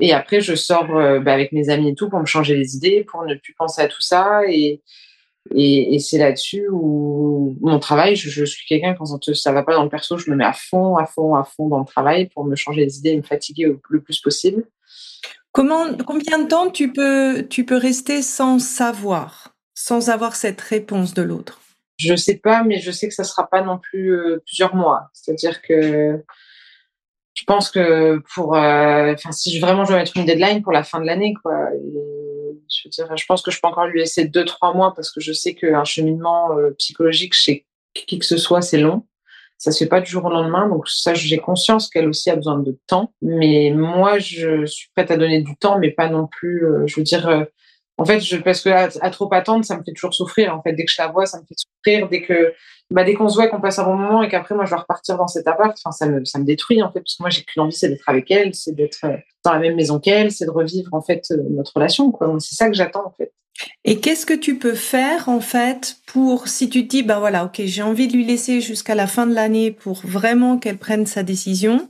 Et 0.00 0.12
après, 0.12 0.40
je 0.40 0.54
sors 0.54 0.96
euh, 0.96 1.20
bah, 1.20 1.32
avec 1.32 1.52
mes 1.52 1.68
amis 1.70 1.90
et 1.90 1.94
tout 1.94 2.08
pour 2.08 2.20
me 2.20 2.26
changer 2.26 2.56
les 2.56 2.76
idées, 2.76 3.04
pour 3.04 3.24
ne 3.24 3.34
plus 3.34 3.54
penser 3.54 3.82
à 3.82 3.88
tout 3.88 4.00
ça. 4.00 4.42
Et, 4.48 4.82
et, 5.54 5.94
et 5.94 5.98
c'est 5.98 6.18
là-dessus 6.18 6.68
où 6.70 7.56
mon 7.60 7.78
travail, 7.78 8.16
je, 8.16 8.44
suis 8.44 8.66
quelqu'un, 8.66 8.94
quand 8.94 9.06
ça 9.34 9.52
va 9.52 9.62
pas 9.62 9.74
dans 9.74 9.84
le 9.84 9.90
perso, 9.90 10.16
je 10.18 10.30
me 10.30 10.36
mets 10.36 10.44
à 10.44 10.52
fond, 10.52 10.96
à 10.96 11.06
fond, 11.06 11.34
à 11.34 11.44
fond 11.44 11.68
dans 11.68 11.80
le 11.80 11.84
travail 11.84 12.28
pour 12.28 12.44
me 12.44 12.56
changer 12.56 12.84
les 12.84 12.98
idées 12.98 13.10
et 13.10 13.16
me 13.16 13.22
fatiguer 13.22 13.72
le 13.88 14.00
plus 14.00 14.20
possible. 14.20 14.64
Combien 15.52 15.92
de 15.92 16.48
temps 16.48 16.70
tu 16.70 16.92
peux, 16.92 17.46
tu 17.48 17.64
peux 17.64 17.76
rester 17.76 18.22
sans 18.22 18.58
savoir, 18.58 19.54
sans 19.74 20.10
avoir 20.10 20.34
cette 20.34 20.60
réponse 20.60 21.14
de 21.14 21.22
l'autre? 21.22 21.60
Je 21.96 22.16
sais 22.16 22.38
pas, 22.38 22.64
mais 22.64 22.78
je 22.80 22.90
sais 22.90 23.08
que 23.08 23.14
ça 23.14 23.24
sera 23.24 23.48
pas 23.48 23.62
non 23.62 23.78
plus 23.78 24.12
euh, 24.12 24.42
plusieurs 24.46 24.74
mois. 24.74 25.08
C'est-à-dire 25.12 25.62
que 25.62 26.22
je 27.34 27.44
pense 27.44 27.70
que 27.70 28.20
pour, 28.34 28.56
euh, 28.56 29.12
enfin, 29.12 29.32
si 29.32 29.58
vraiment 29.58 29.84
je 29.84 29.90
dois 29.90 29.98
mettre 29.98 30.16
une 30.16 30.24
deadline 30.24 30.62
pour 30.62 30.72
la 30.72 30.84
fin 30.84 31.00
de 31.00 31.06
l'année, 31.06 31.34
quoi. 31.42 31.52
je 31.72 32.82
veux 32.84 32.90
dire, 32.90 33.16
je 33.16 33.26
pense 33.26 33.42
que 33.42 33.50
je 33.50 33.60
peux 33.60 33.68
encore 33.68 33.86
lui 33.86 34.00
laisser 34.00 34.26
deux, 34.26 34.44
trois 34.44 34.72
mois 34.72 34.92
parce 34.94 35.10
que 35.10 35.20
je 35.20 35.32
sais 35.32 35.54
qu'un 35.54 35.84
cheminement 35.84 36.56
euh, 36.56 36.70
psychologique 36.78 37.34
chez 37.34 37.66
qui 37.94 38.18
que 38.18 38.26
ce 38.26 38.36
soit, 38.36 38.62
c'est 38.62 38.78
long. 38.78 39.06
Ça 39.56 39.70
se 39.70 39.84
fait 39.84 39.88
pas 39.88 40.00
du 40.00 40.10
jour 40.10 40.24
au 40.24 40.30
lendemain, 40.30 40.68
donc 40.68 40.88
ça, 40.88 41.14
j'ai 41.14 41.38
conscience 41.38 41.88
qu'elle 41.88 42.08
aussi 42.08 42.28
a 42.28 42.36
besoin 42.36 42.58
de 42.58 42.76
temps. 42.88 43.14
Mais 43.22 43.72
moi, 43.74 44.18
je 44.18 44.66
suis 44.66 44.88
prête 44.94 45.12
à 45.12 45.16
donner 45.16 45.42
du 45.42 45.56
temps, 45.56 45.78
mais 45.78 45.92
pas 45.92 46.08
non 46.08 46.26
plus. 46.26 46.66
je 46.86 46.96
veux 46.96 47.04
dire, 47.04 47.46
en 47.96 48.04
fait, 48.04 48.20
je, 48.20 48.36
parce 48.38 48.60
que 48.60 48.70
à, 48.70 49.10
trop 49.10 49.32
attendre, 49.32 49.64
ça 49.64 49.76
me 49.78 49.84
fait 49.84 49.92
toujours 49.92 50.14
souffrir. 50.14 50.54
En 50.54 50.62
fait, 50.62 50.72
dès 50.72 50.84
que 50.84 50.90
je 50.90 51.00
la 51.00 51.08
vois, 51.08 51.26
ça 51.26 51.38
me 51.40 51.46
fait 51.46 51.54
souffrir. 51.56 52.08
Dès 52.08 52.22
que, 52.22 52.52
bah, 52.90 53.04
dès 53.04 53.14
qu'on 53.14 53.28
se 53.28 53.36
voit, 53.36 53.46
qu'on 53.46 53.60
passe 53.60 53.78
un 53.78 53.84
bon 53.84 53.96
moment 53.96 54.22
et 54.22 54.28
qu'après, 54.28 54.54
moi, 54.54 54.64
je 54.64 54.70
vais 54.70 54.80
repartir 54.80 55.16
dans 55.16 55.28
cet 55.28 55.46
appart, 55.46 55.76
enfin, 55.84 55.92
ça 55.92 56.06
me, 56.06 56.24
ça 56.24 56.38
me 56.40 56.44
détruit, 56.44 56.82
en 56.82 56.90
fait, 56.90 57.00
parce 57.00 57.16
que 57.16 57.22
moi, 57.22 57.30
j'ai 57.30 57.44
qu'une 57.44 57.62
envie, 57.62 57.72
c'est 57.72 57.88
d'être 57.88 58.08
avec 58.08 58.30
elle, 58.30 58.54
c'est 58.54 58.74
d'être 58.74 59.04
euh, 59.04 59.16
dans 59.44 59.52
la 59.52 59.60
même 59.60 59.76
maison 59.76 60.00
qu'elle, 60.00 60.32
c'est 60.32 60.46
de 60.46 60.50
revivre, 60.50 60.92
en 60.92 61.02
fait, 61.02 61.24
euh, 61.30 61.36
notre 61.50 61.72
relation. 61.74 62.12
C'est 62.40 62.56
ça 62.56 62.68
que 62.68 62.74
j'attends, 62.74 63.06
en 63.06 63.12
fait. 63.16 63.32
Et 63.84 64.00
qu'est-ce 64.00 64.26
que 64.26 64.34
tu 64.34 64.58
peux 64.58 64.74
faire, 64.74 65.28
en 65.28 65.40
fait, 65.40 65.98
pour, 66.06 66.48
si 66.48 66.68
tu 66.68 66.88
te 66.88 66.90
dis, 66.90 67.02
bah 67.04 67.20
voilà, 67.20 67.44
ok, 67.44 67.62
j'ai 67.64 67.82
envie 67.82 68.08
de 68.08 68.14
lui 68.14 68.24
laisser 68.24 68.60
jusqu'à 68.60 68.96
la 68.96 69.06
fin 69.06 69.26
de 69.26 69.34
l'année 69.34 69.70
pour 69.70 70.00
vraiment 70.04 70.58
qu'elle 70.58 70.78
prenne 70.78 71.06
sa 71.06 71.22
décision. 71.22 71.88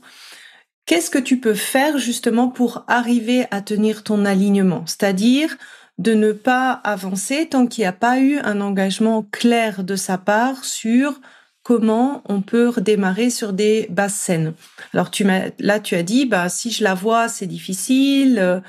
Qu'est-ce 0.85 1.09
que 1.09 1.19
tu 1.19 1.41
peux 1.41 1.55
faire, 1.55 1.97
justement, 1.97 2.49
pour 2.49 2.85
arriver 2.89 3.47
à 3.51 3.63
tenir 3.63 4.05
ton 4.05 4.27
alignement? 4.27 4.85
C'est-à-dire, 4.87 5.57
de 5.99 6.15
ne 6.15 6.33
pas 6.33 6.73
avancer 6.73 7.47
tant 7.47 7.67
qu'il 7.67 7.83
n'y 7.83 7.87
a 7.87 7.93
pas 7.93 8.19
eu 8.19 8.39
un 8.39 8.61
engagement 8.61 9.23
clair 9.31 9.85
de 9.85 9.97
sa 9.97 10.19
part 10.19 10.65
sur 10.65 11.21
comment 11.63 12.23
on 12.29 12.43
peut 12.43 12.69
redémarrer 12.69 13.31
sur 13.31 13.53
des 13.53 13.87
basses 13.91 14.15
scènes. 14.15 14.55
Alors 14.93 15.11
tu 15.11 15.25
là 15.59 15.81
tu 15.81 15.95
as 15.95 16.03
dit, 16.03 16.27
bah 16.27 16.49
si 16.49 16.71
je 16.71 16.85
la 16.85 16.95
vois, 16.95 17.29
c'est 17.29 17.47
difficile. 17.47 18.63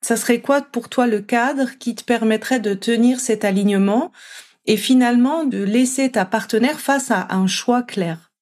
Ça 0.00 0.16
serait 0.16 0.40
quoi 0.40 0.60
pour 0.60 0.88
toi 0.88 1.06
le 1.06 1.20
cadre 1.20 1.78
qui 1.78 1.94
te 1.94 2.02
permettrait 2.02 2.60
de 2.60 2.74
tenir 2.74 3.20
cet 3.20 3.44
alignement 3.44 4.10
et 4.66 4.76
finalement 4.76 5.44
de 5.44 5.62
laisser 5.62 6.10
ta 6.10 6.24
partenaire 6.24 6.80
face 6.80 7.10
à 7.10 7.28
un 7.30 7.46
choix 7.46 7.82
clair? 7.82 8.32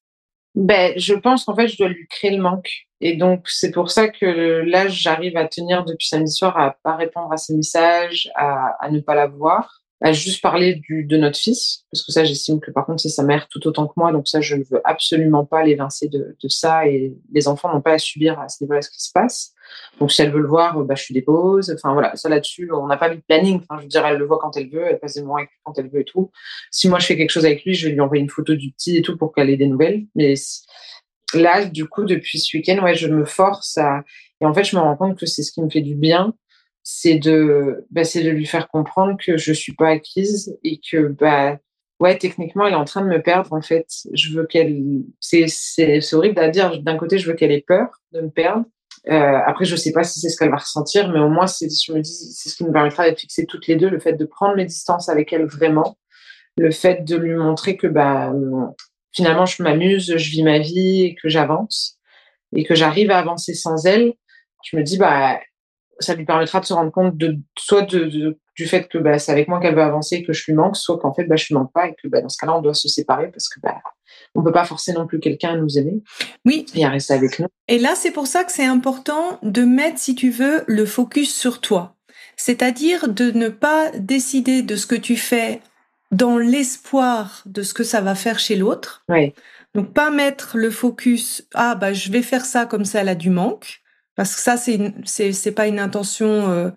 Ben, 0.54 0.92
je 0.96 1.14
pense 1.14 1.44
qu'en 1.44 1.54
fait, 1.54 1.68
je 1.68 1.76
dois 1.76 1.88
lui 1.88 2.06
créer 2.08 2.30
le 2.30 2.42
manque. 2.42 2.88
Et 3.00 3.16
donc, 3.16 3.48
c'est 3.48 3.70
pour 3.70 3.90
ça 3.90 4.08
que 4.08 4.62
là, 4.66 4.88
j'arrive 4.88 5.36
à 5.36 5.46
tenir 5.46 5.84
depuis 5.84 6.08
samedi 6.08 6.32
soir 6.32 6.58
à 6.58 6.76
pas 6.82 6.96
répondre 6.96 7.32
à 7.32 7.36
ses 7.36 7.54
messages, 7.54 8.30
à, 8.34 8.76
à 8.80 8.90
ne 8.90 9.00
pas 9.00 9.14
la 9.14 9.26
voir 9.26 9.80
à 10.02 10.12
juste 10.12 10.40
parler 10.40 10.76
du, 10.76 11.04
de 11.04 11.16
notre 11.18 11.38
fils, 11.38 11.84
parce 11.92 12.02
que 12.04 12.10
ça, 12.10 12.24
j'estime 12.24 12.58
que 12.58 12.70
par 12.70 12.86
contre, 12.86 13.02
c'est 13.02 13.10
sa 13.10 13.22
mère 13.22 13.48
tout 13.48 13.66
autant 13.68 13.86
que 13.86 13.92
moi, 13.96 14.12
donc 14.12 14.28
ça, 14.28 14.40
je 14.40 14.56
ne 14.56 14.64
veux 14.64 14.80
absolument 14.84 15.44
pas 15.44 15.62
l'évincer 15.62 16.08
de, 16.08 16.36
de 16.42 16.48
ça, 16.48 16.86
et 16.86 17.14
les 17.32 17.48
enfants 17.48 17.72
n'ont 17.72 17.82
pas 17.82 17.92
à 17.92 17.98
subir 17.98 18.40
à 18.40 18.48
ce 18.48 18.64
niveau-là 18.64 18.80
ce 18.80 18.90
qui 18.90 19.02
se 19.02 19.12
passe. 19.12 19.52
Donc, 19.98 20.10
si 20.10 20.22
elle 20.22 20.30
veut 20.30 20.40
le 20.40 20.48
voir, 20.48 20.82
bah, 20.84 20.94
je 20.94 21.02
suis 21.02 21.14
dépose. 21.14 21.70
Enfin, 21.76 21.92
voilà, 21.92 22.16
ça 22.16 22.28
là-dessus, 22.28 22.70
on 22.72 22.86
n'a 22.86 22.96
pas 22.96 23.10
mis 23.10 23.16
de 23.16 23.22
planning. 23.28 23.60
Enfin, 23.60 23.76
je 23.78 23.82
veux 23.82 23.88
dire, 23.88 24.04
elle 24.06 24.16
le 24.16 24.24
voit 24.24 24.38
quand 24.38 24.56
elle 24.56 24.70
veut, 24.70 24.84
elle 24.86 24.98
passe 24.98 25.14
des 25.14 25.20
moments 25.20 25.36
avec 25.36 25.50
lui 25.50 25.58
quand 25.64 25.78
elle 25.78 25.90
veut 25.90 26.00
et 26.00 26.04
tout. 26.04 26.30
Si 26.70 26.88
moi, 26.88 26.98
je 26.98 27.06
fais 27.06 27.16
quelque 27.16 27.30
chose 27.30 27.44
avec 27.44 27.64
lui, 27.64 27.74
je 27.74 27.86
vais 27.86 27.92
lui 27.92 28.00
envoyer 28.00 28.22
une 28.22 28.30
photo 28.30 28.54
du 28.54 28.72
petit 28.72 28.96
et 28.96 29.02
tout 29.02 29.16
pour 29.18 29.32
qu'elle 29.32 29.50
ait 29.50 29.58
des 29.58 29.66
nouvelles. 29.66 30.06
Mais 30.14 30.34
là, 31.34 31.64
du 31.64 31.86
coup, 31.86 32.04
depuis 32.04 32.38
ce 32.38 32.56
week-end, 32.56 32.82
ouais, 32.82 32.94
je 32.94 33.08
me 33.08 33.24
force 33.24 33.78
à, 33.78 34.02
et 34.40 34.46
en 34.46 34.54
fait, 34.54 34.64
je 34.64 34.76
me 34.76 34.80
rends 34.80 34.96
compte 34.96 35.18
que 35.18 35.26
c'est 35.26 35.42
ce 35.42 35.52
qui 35.52 35.62
me 35.62 35.70
fait 35.70 35.82
du 35.82 35.94
bien 35.94 36.34
c'est 36.82 37.18
de, 37.18 37.86
bah, 37.90 38.04
c'est 38.04 38.22
de 38.22 38.30
lui 38.30 38.46
faire 38.46 38.68
comprendre 38.68 39.16
que 39.24 39.36
je 39.36 39.52
suis 39.52 39.74
pas 39.74 39.88
acquise 39.88 40.56
et 40.64 40.80
que, 40.80 41.08
bah, 41.08 41.58
ouais, 42.00 42.18
techniquement, 42.18 42.66
elle 42.66 42.72
est 42.72 42.76
en 42.76 42.84
train 42.84 43.02
de 43.02 43.08
me 43.08 43.22
perdre, 43.22 43.52
en 43.52 43.62
fait. 43.62 43.86
Je 44.12 44.34
veux 44.34 44.46
qu'elle, 44.46 44.82
c'est, 45.20 45.44
c'est, 45.48 46.00
c'est 46.00 46.16
horrible 46.16 46.40
à 46.40 46.48
dire. 46.48 46.82
D'un 46.82 46.96
côté, 46.96 47.18
je 47.18 47.28
veux 47.28 47.34
qu'elle 47.34 47.52
ait 47.52 47.64
peur 47.66 47.88
de 48.12 48.22
me 48.22 48.30
perdre. 48.30 48.64
Euh, 49.08 49.38
après, 49.46 49.64
je 49.64 49.76
sais 49.76 49.92
pas 49.92 50.04
si 50.04 50.20
c'est 50.20 50.28
ce 50.28 50.36
qu'elle 50.36 50.50
va 50.50 50.56
ressentir, 50.56 51.10
mais 51.10 51.20
au 51.20 51.28
moins, 51.28 51.46
c'est, 51.46 51.68
je 51.68 51.92
me 51.92 52.00
dis, 52.00 52.12
c'est 52.12 52.48
ce 52.48 52.56
qui 52.56 52.64
me 52.64 52.72
permettra 52.72 53.04
d'être 53.04 53.20
fixées 53.20 53.46
toutes 53.46 53.66
les 53.66 53.76
deux, 53.76 53.88
le 53.88 54.00
fait 54.00 54.14
de 54.14 54.24
prendre 54.24 54.56
mes 54.56 54.66
distances 54.66 55.08
avec 55.08 55.32
elle 55.32 55.46
vraiment, 55.46 55.96
le 56.58 56.70
fait 56.70 57.04
de 57.04 57.16
lui 57.16 57.34
montrer 57.34 57.76
que, 57.76 57.86
bah, 57.86 58.32
finalement, 59.12 59.46
je 59.46 59.62
m'amuse, 59.62 60.16
je 60.16 60.30
vis 60.30 60.42
ma 60.42 60.58
vie 60.58 61.02
et 61.04 61.14
que 61.14 61.28
j'avance 61.28 61.98
et 62.54 62.64
que 62.64 62.74
j'arrive 62.74 63.10
à 63.10 63.18
avancer 63.18 63.54
sans 63.54 63.86
elle. 63.86 64.14
Je 64.64 64.76
me 64.76 64.82
dis, 64.82 64.98
bah, 64.98 65.40
ça 66.00 66.14
lui 66.14 66.24
permettra 66.24 66.60
de 66.60 66.64
se 66.64 66.72
rendre 66.72 66.90
compte 66.90 67.16
de 67.16 67.36
soit 67.58 67.82
de, 67.82 68.38
du 68.56 68.66
fait 68.66 68.88
que 68.88 68.98
bah, 68.98 69.18
c'est 69.18 69.32
avec 69.32 69.48
moi 69.48 69.60
qu'elle 69.60 69.74
veut 69.74 69.82
avancer 69.82 70.16
et 70.16 70.22
que 70.24 70.32
je 70.32 70.44
lui 70.46 70.54
manque, 70.54 70.76
soit 70.76 70.98
qu'en 70.98 71.12
fait 71.12 71.24
bah, 71.24 71.36
je 71.36 71.46
lui 71.48 71.54
manque 71.54 71.72
pas 71.72 71.88
et 71.88 71.94
que 71.94 72.08
bah, 72.08 72.20
dans 72.20 72.28
ce 72.28 72.38
cas-là 72.38 72.56
on 72.56 72.62
doit 72.62 72.74
se 72.74 72.88
séparer 72.88 73.30
parce 73.30 73.48
que 73.48 73.60
bah, 73.60 73.80
on 74.34 74.42
peut 74.42 74.52
pas 74.52 74.64
forcer 74.64 74.92
non 74.92 75.06
plus 75.06 75.20
quelqu'un 75.20 75.50
à 75.50 75.56
nous 75.56 75.78
aimer. 75.78 76.02
Oui. 76.44 76.66
Et 76.74 76.84
à 76.84 76.88
rester 76.88 77.14
avec 77.14 77.38
nous. 77.38 77.46
Et 77.68 77.78
là 77.78 77.94
c'est 77.94 78.10
pour 78.10 78.26
ça 78.26 78.44
que 78.44 78.52
c'est 78.52 78.64
important 78.64 79.38
de 79.42 79.62
mettre, 79.62 79.98
si 79.98 80.14
tu 80.14 80.30
veux, 80.30 80.64
le 80.66 80.86
focus 80.86 81.34
sur 81.34 81.60
toi. 81.60 81.96
C'est-à-dire 82.36 83.08
de 83.08 83.30
ne 83.30 83.50
pas 83.50 83.90
décider 83.92 84.62
de 84.62 84.76
ce 84.76 84.86
que 84.86 84.94
tu 84.94 85.16
fais 85.16 85.60
dans 86.10 86.38
l'espoir 86.38 87.42
de 87.46 87.62
ce 87.62 87.74
que 87.74 87.84
ça 87.84 88.00
va 88.00 88.14
faire 88.14 88.38
chez 88.38 88.56
l'autre. 88.56 89.04
Oui. 89.08 89.32
Donc 89.74 89.92
pas 89.92 90.10
mettre 90.10 90.56
le 90.56 90.70
focus 90.70 91.46
ah 91.54 91.76
bah 91.76 91.92
je 91.92 92.10
vais 92.10 92.22
faire 92.22 92.44
ça 92.44 92.66
comme 92.66 92.84
ça 92.84 93.02
elle 93.02 93.08
a 93.08 93.14
du 93.14 93.30
manque 93.30 93.80
parce 94.20 94.36
que 94.36 94.42
ça, 94.42 94.58
c'est 94.58 95.32
c'est 95.32 95.52
pas 95.52 95.66
une 95.66 95.78
intention 95.78 96.50
euh, 96.50 96.68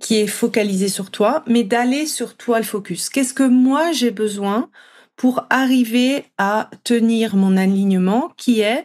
qui 0.00 0.16
est 0.16 0.26
focalisée 0.26 0.90
sur 0.90 1.10
toi, 1.10 1.42
mais 1.46 1.64
d'aller 1.64 2.04
sur 2.04 2.36
toi 2.36 2.58
le 2.58 2.64
focus. 2.64 3.08
Qu'est-ce 3.08 3.32
que 3.32 3.42
moi 3.42 3.92
j'ai 3.92 4.10
besoin 4.10 4.68
pour 5.16 5.46
arriver 5.48 6.26
à 6.36 6.68
tenir 6.84 7.36
mon 7.36 7.56
alignement, 7.56 8.32
qui 8.36 8.60
est 8.60 8.84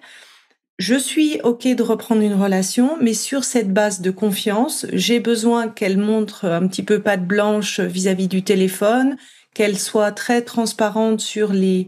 je 0.79 0.95
suis 0.95 1.41
OK 1.43 1.67
de 1.67 1.83
reprendre 1.83 2.21
une 2.21 2.41
relation, 2.41 2.97
mais 3.01 3.13
sur 3.13 3.43
cette 3.43 3.73
base 3.73 3.99
de 3.99 4.11
confiance, 4.11 4.85
j'ai 4.93 5.19
besoin 5.19 5.67
qu'elle 5.67 5.97
montre 5.97 6.45
un 6.45 6.65
petit 6.67 6.83
peu 6.83 7.01
patte 7.01 7.27
blanche 7.27 7.81
vis-à-vis 7.81 8.29
du 8.29 8.43
téléphone, 8.43 9.17
qu'elle 9.53 9.77
soit 9.79 10.11
très 10.11 10.41
transparente 10.41 11.19
sur 11.19 11.53
les, 11.53 11.87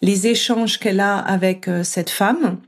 les 0.00 0.26
échanges 0.26 0.78
qu'elle 0.78 1.00
a 1.00 1.18
avec 1.18 1.68
euh, 1.68 1.82
cette 1.82 2.10
femme. 2.10 2.60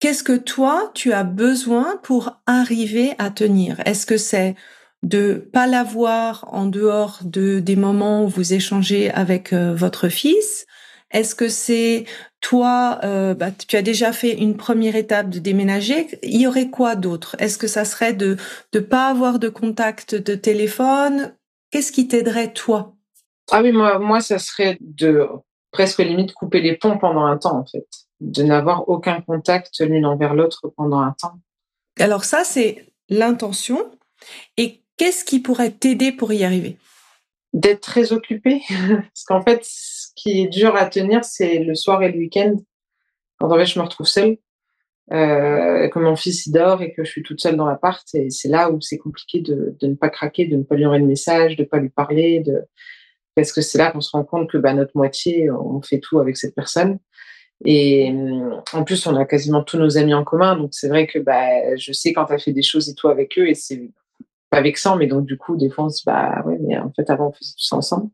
Qu'est-ce 0.00 0.22
que 0.22 0.36
toi, 0.36 0.90
tu 0.94 1.12
as 1.12 1.24
besoin 1.24 1.98
pour 2.02 2.40
arriver 2.46 3.14
à 3.18 3.30
tenir? 3.30 3.80
Est-ce 3.84 4.06
que 4.06 4.16
c'est 4.16 4.54
de 5.02 5.34
pas 5.52 5.66
l'avoir 5.66 6.48
en 6.52 6.66
dehors 6.66 7.20
de 7.24 7.60
des 7.60 7.76
moments 7.76 8.24
où 8.24 8.28
vous 8.28 8.52
échangez 8.52 9.10
avec 9.10 9.52
euh, 9.52 9.74
votre 9.74 10.08
fils? 10.08 10.66
Est-ce 11.10 11.34
que 11.34 11.48
c'est 11.48 12.04
toi, 12.40 13.00
euh, 13.02 13.34
bah, 13.34 13.50
tu 13.50 13.76
as 13.76 13.82
déjà 13.82 14.12
fait 14.12 14.34
une 14.34 14.56
première 14.56 14.94
étape 14.94 15.30
de 15.30 15.38
déménager? 15.38 16.06
Il 16.22 16.40
y 16.40 16.46
aurait 16.46 16.70
quoi 16.70 16.96
d'autre? 16.96 17.34
Est-ce 17.38 17.58
que 17.58 17.66
ça 17.66 17.84
serait 17.84 18.12
de 18.12 18.36
ne 18.74 18.80
pas 18.80 19.08
avoir 19.08 19.38
de 19.38 19.48
contact 19.48 20.14
de 20.14 20.34
téléphone? 20.34 21.34
Qu'est-ce 21.70 21.92
qui 21.92 22.08
t'aiderait 22.08 22.52
toi? 22.52 22.97
Ah 23.50 23.62
oui, 23.62 23.72
moi, 23.72 23.98
moi, 23.98 24.20
ça 24.20 24.38
serait 24.38 24.78
de 24.80 25.26
presque 25.70 25.98
limite 25.98 26.32
couper 26.32 26.60
les 26.60 26.76
ponts 26.76 26.98
pendant 26.98 27.24
un 27.24 27.36
temps 27.36 27.58
en 27.58 27.66
fait 27.66 27.86
de 28.20 28.42
n'avoir 28.42 28.88
aucun 28.88 29.20
contact 29.20 29.80
l'une 29.80 30.06
envers 30.06 30.34
l'autre 30.34 30.68
pendant 30.76 31.00
un 31.00 31.14
temps. 31.20 31.38
Alors 31.98 32.24
ça, 32.24 32.44
c'est 32.44 32.86
l'intention. 33.08 33.90
Et 34.56 34.82
qu'est-ce 34.96 35.24
qui 35.24 35.40
pourrait 35.40 35.70
t'aider 35.70 36.12
pour 36.12 36.32
y 36.32 36.44
arriver? 36.44 36.78
D'être 37.52 37.80
très 37.80 38.12
occupé. 38.12 38.62
Parce 38.68 39.24
qu'en 39.24 39.42
fait, 39.42 39.60
ce 39.64 40.08
qui 40.16 40.42
est 40.42 40.48
dur 40.48 40.76
à 40.76 40.86
tenir, 40.86 41.24
c'est 41.24 41.60
le 41.60 41.74
soir 41.74 42.02
et 42.02 42.10
le 42.10 42.18
week-end. 42.18 42.56
Quand 43.38 43.50
en 43.52 43.56
fait, 43.56 43.66
je 43.66 43.78
me 43.78 43.84
retrouve 43.84 44.06
seule. 44.06 44.38
euh, 45.12 45.88
que 45.88 45.98
mon 45.98 46.16
fils 46.16 46.46
il 46.46 46.52
dort 46.52 46.82
et 46.82 46.92
que 46.92 47.02
je 47.02 47.10
suis 47.10 47.22
toute 47.22 47.40
seule 47.40 47.56
dans 47.56 47.66
l'appart. 47.66 48.06
Et 48.14 48.30
c'est 48.30 48.48
là 48.48 48.70
où 48.70 48.80
c'est 48.80 48.98
compliqué 48.98 49.40
de, 49.40 49.76
de, 49.80 49.86
ne 49.86 49.94
pas 49.94 50.10
craquer, 50.10 50.46
de 50.46 50.56
ne 50.56 50.62
pas 50.64 50.74
lui 50.74 50.84
envoyer 50.84 51.02
de 51.02 51.08
message, 51.08 51.56
de 51.56 51.62
ne 51.62 51.68
pas 51.68 51.78
lui 51.78 51.88
parler, 51.88 52.40
de... 52.40 52.62
parce 53.42 53.52
que 53.52 53.60
c'est 53.60 53.78
là 53.78 53.92
qu'on 53.92 54.00
se 54.00 54.10
rend 54.10 54.24
compte 54.24 54.50
que 54.50 54.58
bah, 54.58 54.74
notre 54.74 54.96
moitié, 54.96 55.48
on 55.50 55.80
fait 55.80 56.00
tout 56.00 56.18
avec 56.18 56.36
cette 56.36 56.54
personne. 56.54 56.98
Et 57.64 58.12
en 58.72 58.84
plus, 58.84 59.06
on 59.06 59.16
a 59.16 59.24
quasiment 59.24 59.62
tous 59.62 59.78
nos 59.78 59.96
amis 59.96 60.14
en 60.14 60.24
commun, 60.24 60.56
donc 60.56 60.70
c'est 60.72 60.88
vrai 60.88 61.06
que 61.06 61.18
bah, 61.18 61.76
je 61.76 61.92
sais 61.92 62.12
quand 62.12 62.26
elle 62.30 62.40
fait 62.40 62.52
des 62.52 62.62
choses 62.62 62.88
et 62.88 62.94
tout 62.94 63.08
avec 63.08 63.38
eux, 63.38 63.48
et 63.48 63.54
c'est 63.54 63.90
pas 64.50 64.60
vexant, 64.60 64.96
mais 64.96 65.06
donc 65.06 65.24
du 65.24 65.36
coup, 65.36 65.56
des 65.56 65.70
fois, 65.70 65.84
on 65.84 65.88
se 65.88 65.98
dit, 65.98 66.02
bah 66.06 66.42
ouais, 66.46 66.58
mais 66.60 66.78
en 66.78 66.92
fait, 66.92 67.10
avant, 67.10 67.28
on 67.28 67.32
faisait 67.32 67.52
tout 67.52 67.64
ça 67.64 67.76
ensemble. 67.76 68.10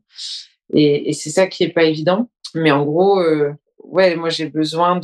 Et, 0.73 1.13
c'est 1.13 1.29
ça 1.29 1.47
qui 1.47 1.63
est 1.63 1.69
pas 1.69 1.83
évident. 1.83 2.29
Mais 2.53 2.71
en 2.71 2.85
gros, 2.85 3.19
euh, 3.19 3.51
ouais, 3.83 4.15
moi 4.15 4.29
j'ai 4.29 4.47
besoin 4.47 4.99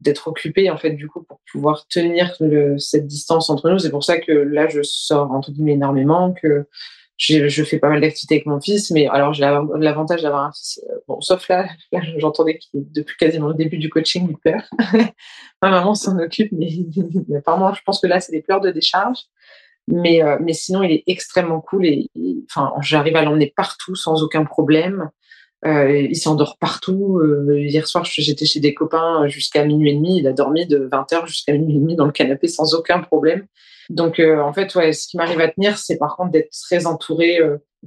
d'être 0.00 0.28
occupée 0.28 0.70
en 0.70 0.76
fait 0.76 0.90
du 0.90 1.08
coup 1.08 1.22
pour 1.22 1.40
pouvoir 1.50 1.86
tenir 1.88 2.36
cette 2.78 3.06
distance 3.06 3.50
entre 3.50 3.70
nous. 3.70 3.78
C'est 3.78 3.90
pour 3.90 4.04
ça 4.04 4.18
que 4.18 4.32
là 4.32 4.68
je 4.68 4.82
sors 4.82 5.30
entre 5.32 5.52
guillemets 5.52 5.72
énormément, 5.72 6.32
que 6.32 6.66
je, 7.22 7.64
fais 7.64 7.78
pas 7.78 7.88
mal 7.88 8.00
d'activités 8.00 8.36
avec 8.36 8.46
mon 8.46 8.60
fils. 8.60 8.90
Mais 8.90 9.06
alors 9.08 9.32
j'ai 9.32 9.42
l'avantage 9.42 10.22
d'avoir 10.22 10.44
un 10.44 10.52
fils. 10.52 10.80
Euh, 10.90 10.96
bon, 11.08 11.20
sauf 11.20 11.48
là, 11.48 11.66
là 11.92 12.00
j'entendais 12.18 12.58
depuis 12.74 13.16
quasiment 13.16 13.48
le 13.48 13.54
début 13.54 13.78
du 13.78 13.88
coaching 13.88 14.28
il 14.28 14.36
pleure. 14.36 14.68
Ma 15.62 15.70
maman 15.70 15.94
s'en 15.94 16.18
occupe, 16.18 16.52
mais, 16.52 16.68
mais 17.28 17.38
apparemment 17.38 17.72
je 17.74 17.82
pense 17.84 18.00
que 18.00 18.06
là 18.06 18.20
c'est 18.20 18.32
des 18.32 18.42
pleurs 18.42 18.60
de 18.60 18.70
décharge. 18.70 19.20
Mais, 19.88 20.22
euh, 20.22 20.38
mais 20.40 20.52
sinon, 20.52 20.84
il 20.84 20.92
est 20.92 21.02
extrêmement 21.08 21.60
cool 21.60 21.86
et, 21.86 22.08
enfin, 22.48 22.72
j'arrive 22.80 23.16
à 23.16 23.22
l'emmener 23.22 23.52
partout 23.56 23.96
sans 23.96 24.22
aucun 24.22 24.44
problème. 24.44 25.10
Euh, 25.64 25.96
il 25.96 26.16
s'endort 26.16 26.58
partout. 26.58 27.18
Euh, 27.18 27.60
hier 27.60 27.86
soir, 27.86 28.04
j'étais 28.04 28.44
chez 28.44 28.60
des 28.60 28.74
copains 28.74 29.26
jusqu'à 29.28 29.64
minuit 29.64 29.90
et 29.90 29.94
demi. 29.94 30.18
Il 30.18 30.26
a 30.26 30.32
dormi 30.32 30.66
de 30.66 30.88
20h 30.90 31.26
jusqu'à 31.26 31.52
minuit 31.52 31.76
et 31.76 31.78
demi 31.78 31.96
dans 31.96 32.06
le 32.06 32.12
canapé 32.12 32.48
sans 32.48 32.74
aucun 32.74 33.00
problème. 33.00 33.46
Donc, 33.90 34.18
euh, 34.18 34.40
en 34.40 34.52
fait, 34.52 34.74
ouais, 34.74 34.92
ce 34.92 35.06
qui 35.06 35.16
m'arrive 35.16 35.40
à 35.40 35.48
tenir, 35.48 35.78
c'est 35.78 35.98
par 35.98 36.16
contre 36.16 36.32
d'être 36.32 36.50
très 36.50 36.86
entourée, 36.86 37.40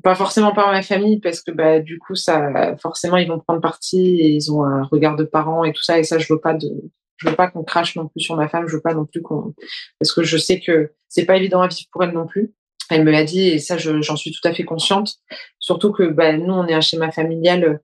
pas 0.04 0.16
forcément 0.16 0.54
par 0.54 0.72
ma 0.72 0.82
famille, 0.82 1.20
parce 1.20 1.42
que 1.42 1.52
bah, 1.52 1.80
du 1.80 2.00
coup, 2.00 2.16
ça, 2.16 2.76
forcément, 2.78 3.18
ils 3.18 3.28
vont 3.28 3.40
prendre 3.40 3.62
parti 3.62 4.20
et 4.20 4.30
ils 4.30 4.52
ont 4.52 4.64
un 4.64 4.84
regard 4.84 5.16
de 5.16 5.24
parents 5.24 5.64
et 5.64 5.74
tout 5.74 5.84
ça. 5.84 6.00
Et 6.00 6.04
ça, 6.04 6.18
je 6.18 6.32
veux 6.32 6.40
pas 6.40 6.54
de, 6.54 6.70
je 7.18 7.30
veux 7.30 7.36
pas 7.36 7.48
qu'on 7.50 7.64
crache 7.64 7.96
non 7.96 8.08
plus 8.08 8.22
sur 8.22 8.36
ma 8.36 8.48
femme. 8.48 8.68
Je 8.68 8.76
veux 8.76 8.82
pas 8.82 8.94
non 8.94 9.06
plus 9.06 9.22
qu'on, 9.22 9.54
parce 10.00 10.14
que 10.14 10.24
je 10.24 10.38
sais 10.38 10.60
que 10.60 10.92
c'est 11.10 11.26
pas 11.26 11.38
évident 11.38 11.62
à 11.62 11.68
vivre 11.68 11.88
pour 11.92 12.04
elle 12.04 12.12
non 12.12 12.28
plus. 12.28 12.54
Elle 12.90 13.04
me 13.04 13.12
l'a 13.12 13.24
dit 13.24 13.48
et 13.48 13.60
ça, 13.60 13.78
j'en 13.78 14.16
suis 14.16 14.32
tout 14.32 14.48
à 14.48 14.54
fait 14.54 14.64
consciente. 14.64 15.16
Surtout 15.60 15.92
que 15.92 16.04
bah, 16.04 16.34
nous, 16.34 16.54
on 16.54 16.68
est 16.68 16.74
un 16.74 16.82
schéma 16.82 17.12
familial 17.12 17.64
euh, 17.64 17.78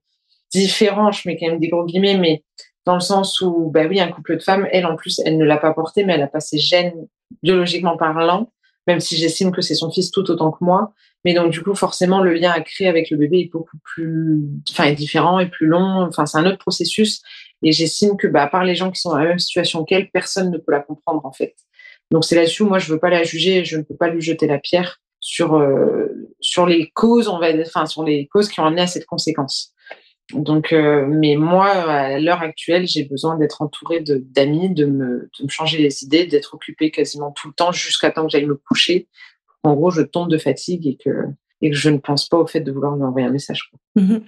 différent, 0.50 1.10
je 1.10 1.28
mets 1.28 1.38
quand 1.38 1.48
même 1.48 1.60
des 1.60 1.68
gros 1.68 1.84
guillemets, 1.84 2.16
mais 2.16 2.44
dans 2.84 2.94
le 2.94 3.00
sens 3.00 3.40
où, 3.40 3.70
bah 3.72 3.86
oui, 3.88 4.00
un 4.00 4.08
couple 4.08 4.36
de 4.36 4.42
femmes, 4.42 4.66
elle 4.72 4.86
en 4.86 4.96
plus, 4.96 5.20
elle 5.24 5.38
ne 5.38 5.44
l'a 5.44 5.56
pas 5.56 5.72
porté, 5.72 6.04
mais 6.04 6.14
elle 6.14 6.22
a 6.22 6.28
pas 6.28 6.40
ses 6.40 6.58
biologiquement 7.42 7.96
parlant, 7.96 8.52
même 8.86 9.00
si 9.00 9.16
j'estime 9.16 9.52
que 9.52 9.62
c'est 9.62 9.74
son 9.74 9.90
fils 9.90 10.10
tout 10.10 10.28
autant 10.30 10.50
que 10.50 10.64
moi. 10.64 10.92
Mais 11.24 11.34
donc, 11.34 11.52
du 11.52 11.62
coup, 11.62 11.74
forcément, 11.74 12.20
le 12.20 12.34
lien 12.34 12.50
à 12.50 12.60
créer 12.60 12.88
avec 12.88 13.10
le 13.10 13.16
bébé 13.16 13.40
est 13.40 13.52
beaucoup 13.52 13.78
plus, 13.84 14.42
enfin, 14.70 14.84
est 14.84 14.94
différent 14.94 15.38
et 15.38 15.48
plus 15.48 15.66
long. 15.66 16.02
Enfin, 16.02 16.26
c'est 16.26 16.38
un 16.38 16.46
autre 16.46 16.58
processus. 16.58 17.22
Et 17.62 17.70
j'estime 17.70 18.16
que, 18.16 18.26
bah, 18.26 18.42
à 18.42 18.48
part 18.48 18.64
les 18.64 18.74
gens 18.74 18.90
qui 18.90 19.00
sont 19.00 19.10
dans 19.10 19.18
la 19.18 19.26
même 19.26 19.38
situation 19.38 19.84
qu'elle, 19.84 20.10
personne 20.10 20.50
ne 20.50 20.58
peut 20.58 20.72
la 20.72 20.80
comprendre, 20.80 21.24
en 21.24 21.32
fait. 21.32 21.54
Donc 22.12 22.24
c'est 22.24 22.36
là-dessus, 22.36 22.64
moi, 22.64 22.78
je 22.78 22.92
veux 22.92 22.98
pas 22.98 23.08
la 23.08 23.24
juger, 23.24 23.64
je 23.64 23.78
ne 23.78 23.82
peux 23.82 23.96
pas 23.96 24.08
lui 24.08 24.20
jeter 24.20 24.46
la 24.46 24.58
pierre 24.58 25.00
sur 25.18 25.54
euh, 25.54 26.06
sur 26.40 26.66
les 26.66 26.90
causes, 26.90 27.26
on 27.26 27.38
va, 27.38 27.48
enfin 27.60 27.86
sur 27.86 28.04
les 28.04 28.26
causes 28.26 28.48
qui 28.48 28.60
ont 28.60 28.66
amené 28.66 28.82
à 28.82 28.86
cette 28.86 29.06
conséquence. 29.06 29.72
Donc, 30.34 30.72
euh, 30.72 31.06
mais 31.08 31.36
moi, 31.36 31.68
à 31.68 32.18
l'heure 32.20 32.42
actuelle, 32.42 32.86
j'ai 32.86 33.04
besoin 33.04 33.36
d'être 33.38 33.62
entourée 33.62 34.00
d'amis, 34.00 34.70
de, 34.70 34.84
me, 34.84 35.30
changer 35.48 35.78
les 35.78 36.04
idées, 36.04 36.26
d'être 36.26 36.54
occupée 36.54 36.90
quasiment 36.90 37.32
tout 37.32 37.48
le 37.48 37.54
temps 37.54 37.72
jusqu'à 37.72 38.10
temps 38.10 38.24
que 38.24 38.30
j'aille 38.30 38.46
me 38.46 38.56
coucher. 38.56 39.08
En 39.62 39.74
gros, 39.74 39.90
je 39.90 40.02
tombe 40.02 40.30
de 40.30 40.38
fatigue 40.38 40.86
et 40.86 40.96
que, 41.02 41.10
et 41.62 41.70
que 41.70 41.76
je 41.76 41.88
ne 41.88 41.98
pense 41.98 42.28
pas 42.28 42.36
au 42.36 42.46
fait 42.46 42.60
de 42.60 42.70
vouloir 42.72 42.94
lui 42.94 43.04
envoyer 43.04 43.26
un 43.26 43.32
message. 43.32 43.70
Mmh 43.96 44.18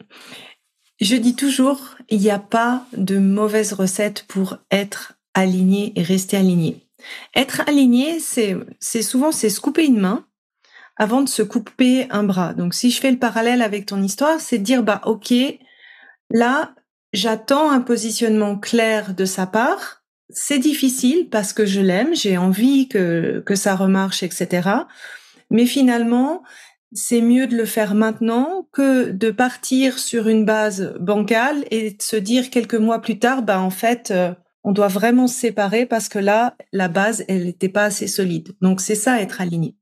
je 1.01 1.17
dis 1.17 1.35
toujours, 1.35 1.81
il 2.09 2.21
n'y 2.21 2.31
a 2.31 2.39
pas 2.39 2.87
de 2.97 3.19
mauvaise 3.19 3.73
recette 3.73 4.25
pour 4.29 4.59
être 4.71 5.15
aligné 5.35 5.93
et 5.97 6.03
rester 6.03 6.37
aligné. 6.37 6.84
Être 7.35 7.63
aligné, 7.69 8.21
c'est, 8.21 8.57
souvent, 9.03 9.33
c'est 9.33 9.51
se 9.51 9.61
couper 9.61 9.87
une 9.87 10.01
main 10.01 10.27
avant 10.97 11.23
de 11.23 11.29
se 11.29 11.43
couper 11.43 12.07
un 12.11 12.23
bras. 12.23 12.55
Donc, 12.55 12.75
si 12.75 12.91
je 12.91 13.01
fais 13.01 13.11
le 13.11 13.19
parallèle 13.19 13.63
avec 13.63 13.87
ton 13.87 14.03
histoire, 14.03 14.41
c'est 14.41 14.59
de 14.59 14.65
dire, 14.65 14.83
bah, 14.83 15.01
OK, 15.05 15.33
là, 16.31 16.75
j'attends 17.13 17.71
un 17.71 17.81
positionnement 17.81 18.59
clair 18.59 19.15
de 19.15 19.25
sa 19.25 19.47
part. 19.47 20.03
C'est 20.31 20.59
difficile 20.59 21.29
parce 21.31 21.53
que 21.53 21.67
je 21.67 21.81
l'aime, 21.81 22.15
j'ai 22.15 22.39
envie 22.39 22.89
que, 22.89 23.43
que 23.45 23.55
ça 23.55 23.75
remarche, 23.75 24.23
etc. 24.23 24.69
Mais 25.51 25.67
finalement, 25.67 26.43
c'est 26.95 27.21
mieux 27.21 27.47
de 27.47 27.57
le 27.57 27.65
faire 27.65 27.95
maintenant 27.95 28.69
que 28.73 29.11
de 29.11 29.31
partir 29.31 29.99
sur 29.99 30.29
une 30.29 30.45
base 30.45 30.95
bancale 31.01 31.65
et 31.71 31.91
de 31.91 32.03
se 32.03 32.17
dire 32.17 32.51
quelques 32.51 32.75
mois 32.75 33.01
plus 33.01 33.19
tard, 33.19 33.43
bah, 33.43 33.61
en 33.61 33.71
fait, 33.71 34.11
euh, 34.13 34.33
on 34.65 34.73
doit 34.73 34.89
vraiment 34.89 35.27
se 35.27 35.39
séparer 35.39 35.87
parce 35.87 36.09
que 36.09 36.19
là, 36.19 36.57
la 36.73 36.89
base, 36.89 37.25
elle 37.29 37.45
n'était 37.45 37.69
pas 37.69 37.85
assez 37.85 38.07
solide. 38.07 38.55
Donc, 38.63 38.81
c'est 38.81 38.95
ça, 38.95 39.21
être 39.21 39.41
aligné. 39.41 39.77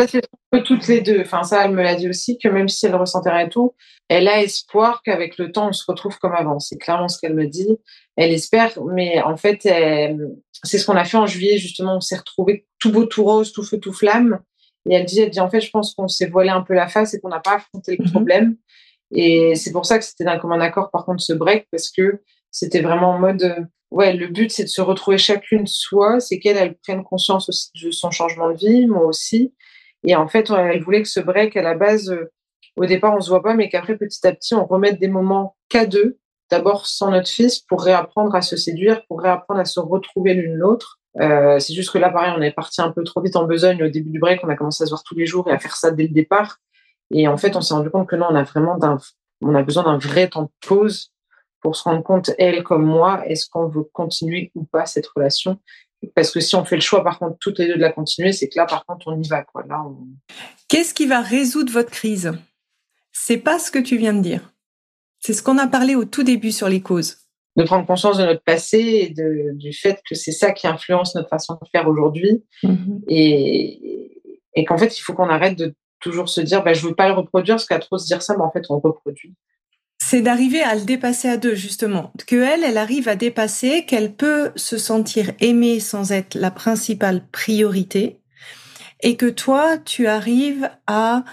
C'est 0.00 0.22
toutes 0.64 0.86
les 0.86 1.00
deux. 1.00 1.20
Enfin, 1.20 1.42
ça, 1.42 1.64
elle 1.64 1.72
me 1.72 1.82
l'a 1.82 1.94
dit 1.94 2.08
aussi, 2.08 2.38
que 2.38 2.48
même 2.48 2.68
si 2.68 2.86
elle 2.86 2.94
ressentait 2.94 3.30
rien 3.30 3.48
tout, 3.48 3.74
elle 4.08 4.28
a 4.28 4.40
espoir 4.40 5.02
qu'avec 5.04 5.36
le 5.38 5.52
temps, 5.52 5.68
on 5.68 5.72
se 5.72 5.84
retrouve 5.86 6.18
comme 6.18 6.34
avant. 6.34 6.58
C'est 6.58 6.78
clairement 6.78 7.08
ce 7.08 7.18
qu'elle 7.20 7.34
me 7.34 7.46
dit. 7.46 7.68
Elle 8.16 8.32
espère, 8.32 8.70
mais 8.94 9.20
en 9.22 9.36
fait, 9.36 9.62
c'est 9.62 10.78
ce 10.78 10.86
qu'on 10.86 10.96
a 10.96 11.04
fait 11.04 11.18
en 11.18 11.26
juillet, 11.26 11.58
justement. 11.58 11.96
On 11.96 12.00
s'est 12.00 12.16
retrouvés 12.16 12.66
tout 12.78 12.90
beau, 12.90 13.04
tout 13.04 13.24
rose, 13.24 13.52
tout 13.52 13.64
feu, 13.64 13.78
tout 13.78 13.92
flamme. 13.92 14.38
Et 14.88 14.94
elle 14.94 15.04
dit, 15.04 15.20
elle 15.20 15.30
dit, 15.30 15.40
en 15.40 15.50
fait, 15.50 15.60
je 15.60 15.70
pense 15.70 15.94
qu'on 15.94 16.08
s'est 16.08 16.28
voilé 16.28 16.48
un 16.48 16.62
peu 16.62 16.74
la 16.74 16.88
face 16.88 17.12
et 17.12 17.20
qu'on 17.20 17.28
n'a 17.28 17.40
pas 17.40 17.56
affronté 17.56 17.96
le 17.98 18.04
mhm. 18.04 18.10
problème. 18.12 18.56
Et 19.10 19.54
c'est 19.54 19.72
pour 19.72 19.84
ça 19.84 19.98
que 19.98 20.04
c'était 20.04 20.24
d'un 20.24 20.38
commun 20.38 20.60
accord, 20.60 20.90
par 20.90 21.04
contre, 21.04 21.22
ce 21.22 21.32
break, 21.32 21.66
parce 21.70 21.90
que 21.90 22.22
c'était 22.50 22.80
vraiment 22.80 23.10
en 23.10 23.18
mode, 23.18 23.68
ouais, 23.90 24.12
le 24.14 24.28
but, 24.28 24.50
c'est 24.50 24.64
de 24.64 24.68
se 24.68 24.80
retrouver 24.80 25.18
chacune 25.18 25.66
soi, 25.66 26.20
c'est 26.20 26.38
qu'elle, 26.38 26.56
elle 26.56 26.76
prenne 26.76 27.04
conscience 27.04 27.48
aussi 27.48 27.70
de 27.82 27.90
son 27.90 28.10
changement 28.10 28.50
de 28.50 28.56
vie, 28.56 28.86
moi 28.86 29.04
aussi. 29.04 29.54
Et 30.04 30.14
en 30.16 30.28
fait, 30.28 30.50
elle 30.50 30.82
voulait 30.82 31.02
que 31.02 31.08
ce 31.08 31.20
break, 31.20 31.56
à 31.56 31.62
la 31.62 31.74
base, 31.74 32.10
euh, 32.10 32.30
au 32.76 32.86
départ, 32.86 33.14
on 33.14 33.20
se 33.20 33.28
voit 33.28 33.42
pas, 33.42 33.54
mais 33.54 33.68
qu'après, 33.68 33.96
petit 33.96 34.26
à 34.26 34.32
petit, 34.32 34.54
on 34.54 34.64
remette 34.64 35.00
des 35.00 35.08
moments 35.08 35.56
qu'à 35.68 35.86
deux, 35.86 36.18
d'abord 36.50 36.86
sans 36.86 37.10
notre 37.10 37.28
fils, 37.28 37.58
pour 37.58 37.82
réapprendre 37.82 38.34
à 38.34 38.42
se 38.42 38.56
séduire, 38.56 39.04
pour 39.06 39.20
réapprendre 39.20 39.60
à 39.60 39.64
se 39.64 39.80
retrouver 39.80 40.34
l'une 40.34 40.54
l'autre. 40.54 41.00
Euh, 41.20 41.58
c'est 41.58 41.74
juste 41.74 41.90
que 41.90 41.98
là, 41.98 42.10
pareil, 42.10 42.32
on 42.36 42.40
est 42.40 42.52
parti 42.52 42.80
un 42.80 42.92
peu 42.92 43.02
trop 43.02 43.20
vite 43.20 43.36
en 43.36 43.44
besogne 43.44 43.82
au 43.82 43.88
début 43.88 44.10
du 44.10 44.18
break. 44.18 44.40
On 44.44 44.48
a 44.48 44.56
commencé 44.56 44.84
à 44.84 44.86
se 44.86 44.90
voir 44.90 45.02
tous 45.02 45.16
les 45.16 45.26
jours 45.26 45.48
et 45.48 45.52
à 45.52 45.58
faire 45.58 45.76
ça 45.76 45.90
dès 45.90 46.04
le 46.04 46.10
départ. 46.10 46.58
Et 47.10 47.26
en 47.26 47.36
fait, 47.36 47.56
on 47.56 47.60
s'est 47.60 47.74
rendu 47.74 47.90
compte 47.90 48.08
que 48.08 48.16
non, 48.16 48.26
on 48.30 48.34
a 48.34 48.44
vraiment 48.44 48.78
on 49.40 49.54
a 49.54 49.62
besoin 49.62 49.84
d'un 49.84 49.98
vrai 49.98 50.28
temps 50.28 50.42
de 50.42 50.66
pause 50.66 51.12
pour 51.60 51.76
se 51.76 51.84
rendre 51.84 52.02
compte, 52.02 52.30
elle 52.38 52.62
comme 52.62 52.84
moi, 52.84 53.26
est-ce 53.26 53.48
qu'on 53.48 53.68
veut 53.68 53.84
continuer 53.84 54.52
ou 54.54 54.64
pas 54.64 54.86
cette 54.86 55.06
relation? 55.06 55.58
Parce 56.14 56.30
que 56.30 56.40
si 56.40 56.54
on 56.54 56.64
fait 56.64 56.76
le 56.76 56.82
choix, 56.82 57.02
par 57.02 57.18
contre, 57.18 57.36
toutes 57.40 57.58
les 57.58 57.66
deux 57.66 57.74
de 57.74 57.80
la 57.80 57.92
continuer, 57.92 58.32
c'est 58.32 58.48
que 58.48 58.56
là, 58.56 58.66
par 58.66 58.86
contre, 58.86 59.08
on 59.08 59.20
y 59.20 59.26
va. 59.26 59.42
Quoi. 59.42 59.64
Là, 59.68 59.84
Qu'est-ce 60.68 60.94
qui 60.94 61.06
va 61.06 61.20
résoudre 61.20 61.72
votre 61.72 61.90
crise? 61.90 62.32
C'est 63.10 63.38
pas 63.38 63.58
ce 63.58 63.70
que 63.70 63.78
tu 63.80 63.96
viens 63.96 64.14
de 64.14 64.20
dire. 64.20 64.52
C'est 65.18 65.32
ce 65.32 65.42
qu'on 65.42 65.58
a 65.58 65.66
parlé 65.66 65.96
au 65.96 66.04
tout 66.04 66.22
début 66.22 66.52
sur 66.52 66.68
les 66.68 66.80
causes. 66.80 67.16
De 67.56 67.64
prendre 67.64 67.84
conscience 67.84 68.18
de 68.18 68.24
notre 68.24 68.44
passé 68.44 68.78
et 68.78 69.08
de, 69.10 69.50
du 69.54 69.72
fait 69.72 70.00
que 70.08 70.14
c'est 70.14 70.30
ça 70.30 70.52
qui 70.52 70.68
influence 70.68 71.16
notre 71.16 71.28
façon 71.28 71.54
de 71.54 71.68
faire 71.72 71.88
aujourd'hui. 71.88 72.44
Mm-hmm. 72.62 73.02
Et, 73.08 74.22
et 74.54 74.64
qu'en 74.64 74.78
fait, 74.78 74.96
il 74.96 75.00
faut 75.00 75.14
qu'on 75.14 75.28
arrête 75.28 75.58
de 75.58 75.74
toujours 75.98 76.28
se 76.28 76.40
dire 76.40 76.62
bah, 76.62 76.74
je 76.74 76.86
veux 76.86 76.94
pas 76.94 77.08
le 77.08 77.14
reproduire, 77.14 77.56
parce 77.56 77.66
qu'à 77.66 77.80
trop 77.80 77.98
se 77.98 78.06
dire 78.06 78.22
ça, 78.22 78.36
bah, 78.36 78.44
en 78.44 78.52
fait, 78.52 78.66
on 78.68 78.78
reproduit 78.78 79.34
c'est 79.98 80.22
d'arriver 80.22 80.62
à 80.62 80.74
le 80.74 80.82
dépasser 80.82 81.28
à 81.28 81.36
deux, 81.36 81.54
justement. 81.54 82.12
Que 82.26 82.36
elle, 82.36 82.64
elle 82.64 82.78
arrive 82.78 83.08
à 83.08 83.16
dépasser, 83.16 83.84
qu'elle 83.84 84.12
peut 84.12 84.52
se 84.56 84.78
sentir 84.78 85.32
aimée 85.40 85.80
sans 85.80 86.12
être 86.12 86.34
la 86.34 86.50
principale 86.50 87.22
priorité. 87.32 88.20
Et 89.02 89.16
que 89.16 89.26
toi, 89.26 89.78
tu 89.78 90.06
arrives 90.06 90.70
à, 90.86 91.24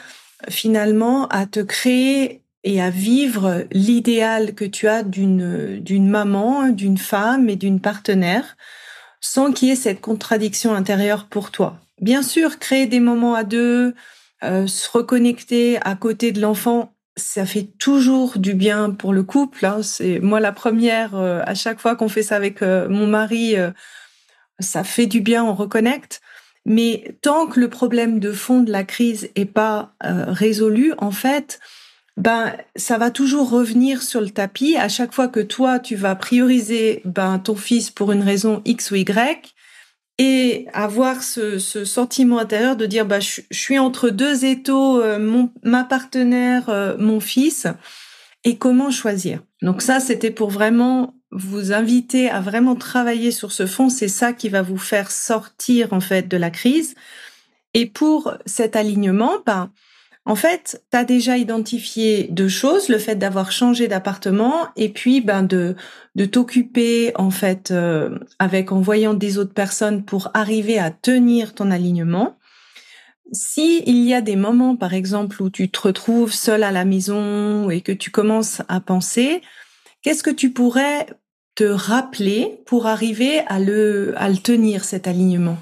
finalement, 0.50 1.28
à 1.28 1.46
te 1.46 1.60
créer 1.60 2.42
et 2.64 2.82
à 2.82 2.90
vivre 2.90 3.66
l'idéal 3.72 4.56
que 4.56 4.66
tu 4.66 4.88
as 4.88 5.04
d'une, 5.04 5.80
d'une 5.80 6.10
maman, 6.10 6.70
d'une 6.70 6.98
femme 6.98 7.50
et 7.50 7.56
d'une 7.56 7.80
partenaire 7.80 8.58
sans 9.26 9.52
qu'il 9.52 9.70
y 9.70 9.72
ait 9.72 9.76
cette 9.76 10.02
contradiction 10.02 10.74
intérieure 10.74 11.26
pour 11.26 11.50
toi. 11.50 11.80
Bien 12.00 12.22
sûr, 12.22 12.60
créer 12.60 12.86
des 12.86 13.00
moments 13.00 13.34
à 13.34 13.44
deux, 13.44 13.96
euh, 14.44 14.68
se 14.68 14.90
reconnecter 14.90 15.80
à 15.82 15.96
côté 15.96 16.32
de 16.32 16.42
l'enfant, 16.42 16.95
ça 17.18 17.46
fait 17.46 17.68
toujours 17.80 18.38
du 18.38 18.54
bien 18.54 18.92
pour 18.92 19.14
le 19.14 19.24
couple. 19.24 19.66
Hein. 19.66 19.82
C'est 19.84 20.20
moi 20.20 20.40
la 20.40 20.52
première. 20.52 21.16
Euh, 21.16 21.42
à 21.46 21.56
chaque 21.56 21.80
fois 21.80 21.96
qu'on 21.96 22.10
fait 22.10 22.24
ça 22.24 22.36
avec 22.36 22.62
euh, 22.62 22.90
mon 22.90 23.08
mari, 23.08 23.56
euh, 23.56 23.72
ça 24.60 24.84
fait 24.84 25.08
du 25.08 25.22
bien, 25.22 25.44
on 25.44 25.54
reconnecte. 25.54 26.22
Mais 26.66 27.18
tant 27.22 27.48
que 27.48 27.60
le 27.60 27.70
problème 27.70 28.20
de 28.20 28.32
fond 28.32 28.62
de 28.62 28.72
la 28.72 28.84
crise 28.84 29.30
est 29.36 29.46
pas 29.46 29.94
résolu, 30.02 30.94
en 30.98 31.12
fait, 31.12 31.60
ben 32.18 32.54
ça 32.76 32.98
va 32.98 33.12
toujours 33.12 33.52
revenir 33.52 34.02
sur 34.02 34.20
le 34.20 34.32
tapis 34.32 34.76
à 34.76 34.90
chaque 34.90 35.14
fois 35.14 35.28
que 35.28 35.42
toi 35.42 35.78
tu 35.78 35.96
vas 35.96 36.16
prioriser 36.16 37.04
ben 37.06 37.38
ton 37.38 37.56
fils 37.56 37.92
pour 37.92 38.12
une 38.14 38.24
raison 38.24 38.64
X 38.66 38.90
ou 38.90 38.96
Y 38.96 39.55
et 40.18 40.68
avoir 40.74 41.24
ce, 41.24 41.60
ce 41.60 41.84
sentiment 41.84 42.40
intérieur 42.40 42.76
de 42.76 42.86
dire 42.86 43.06
bah 43.06 43.20
je, 43.20 43.42
suis 43.52 43.80
entre 43.80 44.10
deux 44.10 44.46
étaux 44.46 45.02
euh, 45.02 45.20
mon 45.20 45.52
ma 45.64 45.84
partenaire 45.84 46.70
euh, 46.70 46.96
mon 46.98 47.20
fils 47.20 47.68
et 48.44 48.58
comment 48.58 48.92
choisir? 48.92 49.42
Donc 49.62 49.82
ça 49.82 50.00
c'était 50.00 50.32
pour 50.32 50.50
vraiment 50.50 51.16
vous 51.32 51.74
inviter 51.74 52.30
à 52.30 52.40
vraiment 52.40 52.76
travailler 52.76 53.32
sur 53.32 53.52
ce 53.52 53.66
fond, 53.66 53.90
c'est 53.90 54.08
ça 54.08 54.32
qui 54.32 54.48
va 54.48 54.62
vous 54.62 54.78
faire 54.78 55.12
sortir 55.12 55.92
en 55.92 56.00
fait 56.00 56.28
de 56.28 56.38
la 56.38 56.50
crise. 56.50 56.96
Et 57.74 57.86
pour 57.88 58.34
cet 58.46 58.78
alignement, 58.78 59.34
ben 59.46 59.70
en 60.28 60.36
fait, 60.36 60.84
tu 60.92 60.98
as 60.98 61.04
déjà 61.04 61.38
identifié 61.38 62.28
deux 62.32 62.48
choses, 62.48 62.90
le 62.90 62.98
fait 62.98 63.16
d'avoir 63.16 63.52
changé 63.52 63.88
d'appartement 63.88 64.70
et 64.76 64.90
puis 64.90 65.22
ben 65.22 65.44
de 65.44 65.76
de 66.16 66.26
t'occuper 66.26 67.12
en 67.16 67.30
fait 67.30 67.70
euh, 67.70 68.18
avec 68.40 68.72
en 68.72 68.82
voyant 68.82 69.14
des 69.14 69.38
autres 69.38 69.54
personnes 69.54 70.04
pour 70.04 70.32
arriver 70.34 70.80
à 70.80 70.90
tenir 70.90 71.54
ton 71.54 71.70
alignement. 71.70 72.40
Si 73.34 73.84
il 73.86 74.04
y 74.04 74.16
a 74.16 74.22
des 74.22 74.36
moments 74.36 74.76
par 74.76 74.96
exemple 74.96 75.44
où 75.44 75.52
tu 75.52 75.70
te 75.70 75.82
retrouves 75.82 76.34
seul 76.34 76.64
à 76.64 76.72
la 76.72 76.86
maison 76.86 77.70
et 77.70 77.82
que 77.82 77.92
tu 77.92 78.10
commences 78.10 78.64
à 78.68 78.80
penser, 78.80 79.42
qu'est-ce 80.02 80.24
que 80.24 80.32
tu 80.32 80.52
pourrais 80.52 81.06
te 81.54 81.66
rappeler 81.66 82.62
pour 82.66 82.88
arriver 82.88 83.42
à 83.48 83.60
le 83.60 84.16
à 84.18 84.30
le 84.30 84.38
tenir 84.38 84.86
cet 84.86 85.08
alignement? 85.08 85.58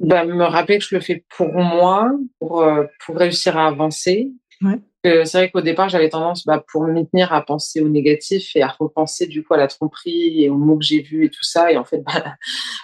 Bah, 0.00 0.24
me 0.24 0.44
rappeler 0.44 0.78
que 0.78 0.84
je 0.84 0.94
le 0.94 1.00
fais 1.00 1.24
pour 1.36 1.52
moi, 1.52 2.10
pour, 2.40 2.62
euh, 2.62 2.84
pour 3.04 3.16
réussir 3.16 3.56
à 3.56 3.66
avancer. 3.66 4.30
Ouais. 4.62 4.78
C'est 5.04 5.34
vrai 5.34 5.50
qu'au 5.50 5.60
départ, 5.60 5.90
j'avais 5.90 6.08
tendance, 6.08 6.46
bah, 6.46 6.64
pour 6.72 6.84
m'y 6.84 7.06
tenir, 7.06 7.32
à 7.34 7.44
penser 7.44 7.82
au 7.82 7.88
négatif 7.88 8.56
et 8.56 8.62
à 8.62 8.68
repenser 8.68 9.26
du 9.26 9.44
coup 9.44 9.52
à 9.52 9.58
la 9.58 9.66
tromperie 9.66 10.42
et 10.42 10.48
aux 10.48 10.56
mots 10.56 10.78
que 10.78 10.84
j'ai 10.84 11.02
vus 11.02 11.26
et 11.26 11.28
tout 11.28 11.42
ça. 11.42 11.70
Et 11.70 11.76
en 11.76 11.84
fait, 11.84 11.98
bah, 12.06 12.36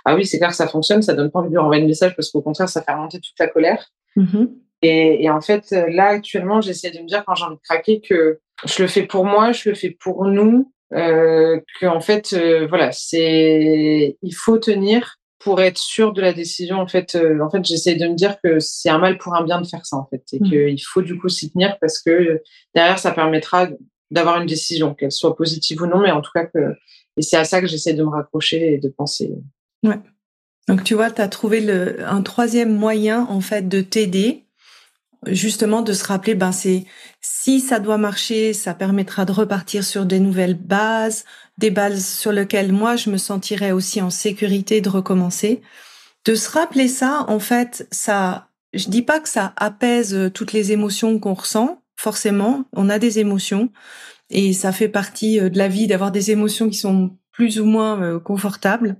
ah 0.04 0.14
oui, 0.14 0.26
c'est 0.26 0.36
clair 0.36 0.50
que 0.50 0.56
ça 0.56 0.68
fonctionne, 0.68 1.00
ça 1.00 1.14
donne 1.14 1.30
pas 1.30 1.38
envie 1.38 1.48
de 1.48 1.54
lui 1.54 1.60
renvoyer 1.60 1.80
le 1.80 1.88
message 1.88 2.14
parce 2.14 2.30
qu'au 2.30 2.42
contraire, 2.42 2.68
ça 2.68 2.82
fait 2.82 2.92
remonter 2.92 3.20
toute 3.20 3.38
la 3.38 3.48
colère. 3.48 3.88
Mm-hmm. 4.16 4.48
Et, 4.82 5.24
et, 5.24 5.30
en 5.30 5.40
fait, 5.40 5.70
là, 5.70 6.08
actuellement, 6.08 6.60
j'essaie 6.60 6.90
de 6.90 6.98
me 7.00 7.06
dire 7.06 7.24
quand 7.24 7.34
j'ai 7.34 7.44
envie 7.44 7.56
de 7.56 7.60
craquer 7.62 8.00
que 8.00 8.40
je 8.66 8.82
le 8.82 8.88
fais 8.88 9.04
pour 9.04 9.24
moi, 9.24 9.52
je 9.52 9.70
le 9.70 9.74
fais 9.74 9.90
pour 9.90 10.26
nous, 10.26 10.72
euh, 10.92 11.60
que 11.80 11.86
en 11.86 12.00
fait, 12.00 12.32
euh, 12.32 12.66
voilà, 12.66 12.90
c'est, 12.92 14.16
il 14.22 14.34
faut 14.34 14.58
tenir 14.58 15.19
pour 15.40 15.60
être 15.62 15.78
sûr 15.78 16.12
de 16.12 16.20
la 16.20 16.34
décision, 16.34 16.76
en 16.76 16.86
fait, 16.86 17.14
euh, 17.14 17.40
en 17.40 17.50
fait, 17.50 17.64
j'essaie 17.64 17.96
de 17.96 18.06
me 18.06 18.14
dire 18.14 18.36
que 18.44 18.60
c'est 18.60 18.90
un 18.90 18.98
mal 18.98 19.16
pour 19.16 19.34
un 19.34 19.42
bien 19.42 19.60
de 19.60 19.66
faire 19.66 19.84
ça, 19.86 19.96
en 19.96 20.06
fait, 20.06 20.22
et 20.34 20.38
mmh. 20.38 20.48
qu'il 20.50 20.84
faut 20.84 21.02
du 21.02 21.18
coup 21.18 21.30
s'y 21.30 21.50
tenir 21.50 21.78
parce 21.80 22.00
que 22.00 22.42
derrière, 22.74 22.98
ça 22.98 23.10
permettra 23.10 23.68
d'avoir 24.10 24.40
une 24.40 24.46
décision, 24.46 24.94
qu'elle 24.94 25.12
soit 25.12 25.34
positive 25.34 25.80
ou 25.82 25.86
non, 25.86 26.00
mais 26.00 26.10
en 26.10 26.20
tout 26.20 26.30
cas 26.34 26.44
que, 26.44 26.76
et 27.16 27.22
c'est 27.22 27.38
à 27.38 27.44
ça 27.44 27.60
que 27.60 27.66
j'essaie 27.66 27.94
de 27.94 28.02
me 28.02 28.10
raccrocher 28.10 28.74
et 28.74 28.78
de 28.78 28.88
penser. 28.88 29.32
Ouais. 29.82 29.98
Donc 30.68 30.84
tu 30.84 30.94
vois, 30.94 31.10
tu 31.10 31.22
as 31.22 31.28
trouvé 31.28 31.60
le, 31.60 32.04
un 32.06 32.20
troisième 32.20 32.74
moyen, 32.74 33.26
en 33.30 33.40
fait, 33.40 33.66
de 33.66 33.80
t'aider, 33.80 34.44
justement, 35.26 35.82
de 35.82 35.92
se 35.92 36.04
rappeler, 36.04 36.34
ben 36.34 36.52
c'est 36.52 36.84
si 37.20 37.60
ça 37.60 37.78
doit 37.78 37.98
marcher, 37.98 38.52
ça 38.52 38.74
permettra 38.74 39.24
de 39.24 39.32
repartir 39.32 39.84
sur 39.84 40.06
des 40.06 40.20
nouvelles 40.20 40.54
bases, 40.54 41.24
des 41.58 41.70
bases 41.70 42.04
sur 42.04 42.32
lesquelles 42.32 42.72
moi 42.72 42.96
je 42.96 43.10
me 43.10 43.18
sentirais 43.18 43.72
aussi 43.72 44.00
en 44.00 44.10
sécurité 44.10 44.80
de 44.80 44.88
recommencer. 44.88 45.60
De 46.24 46.34
se 46.34 46.50
rappeler 46.50 46.88
ça, 46.88 47.24
en 47.28 47.38
fait, 47.38 47.86
ça, 47.90 48.48
je 48.74 48.88
dis 48.88 49.02
pas 49.02 49.20
que 49.20 49.28
ça 49.28 49.52
apaise 49.56 50.30
toutes 50.34 50.52
les 50.52 50.72
émotions 50.72 51.18
qu'on 51.18 51.34
ressent. 51.34 51.82
Forcément, 51.96 52.64
on 52.72 52.88
a 52.88 52.98
des 52.98 53.18
émotions 53.18 53.70
et 54.30 54.52
ça 54.52 54.72
fait 54.72 54.88
partie 54.88 55.40
euh, 55.40 55.50
de 55.50 55.58
la 55.58 55.68
vie 55.68 55.86
d'avoir 55.86 56.12
des 56.12 56.30
émotions 56.30 56.68
qui 56.68 56.78
sont 56.78 57.10
plus 57.32 57.60
ou 57.60 57.64
moins 57.64 58.00
euh, 58.02 58.20
confortables. 58.20 58.96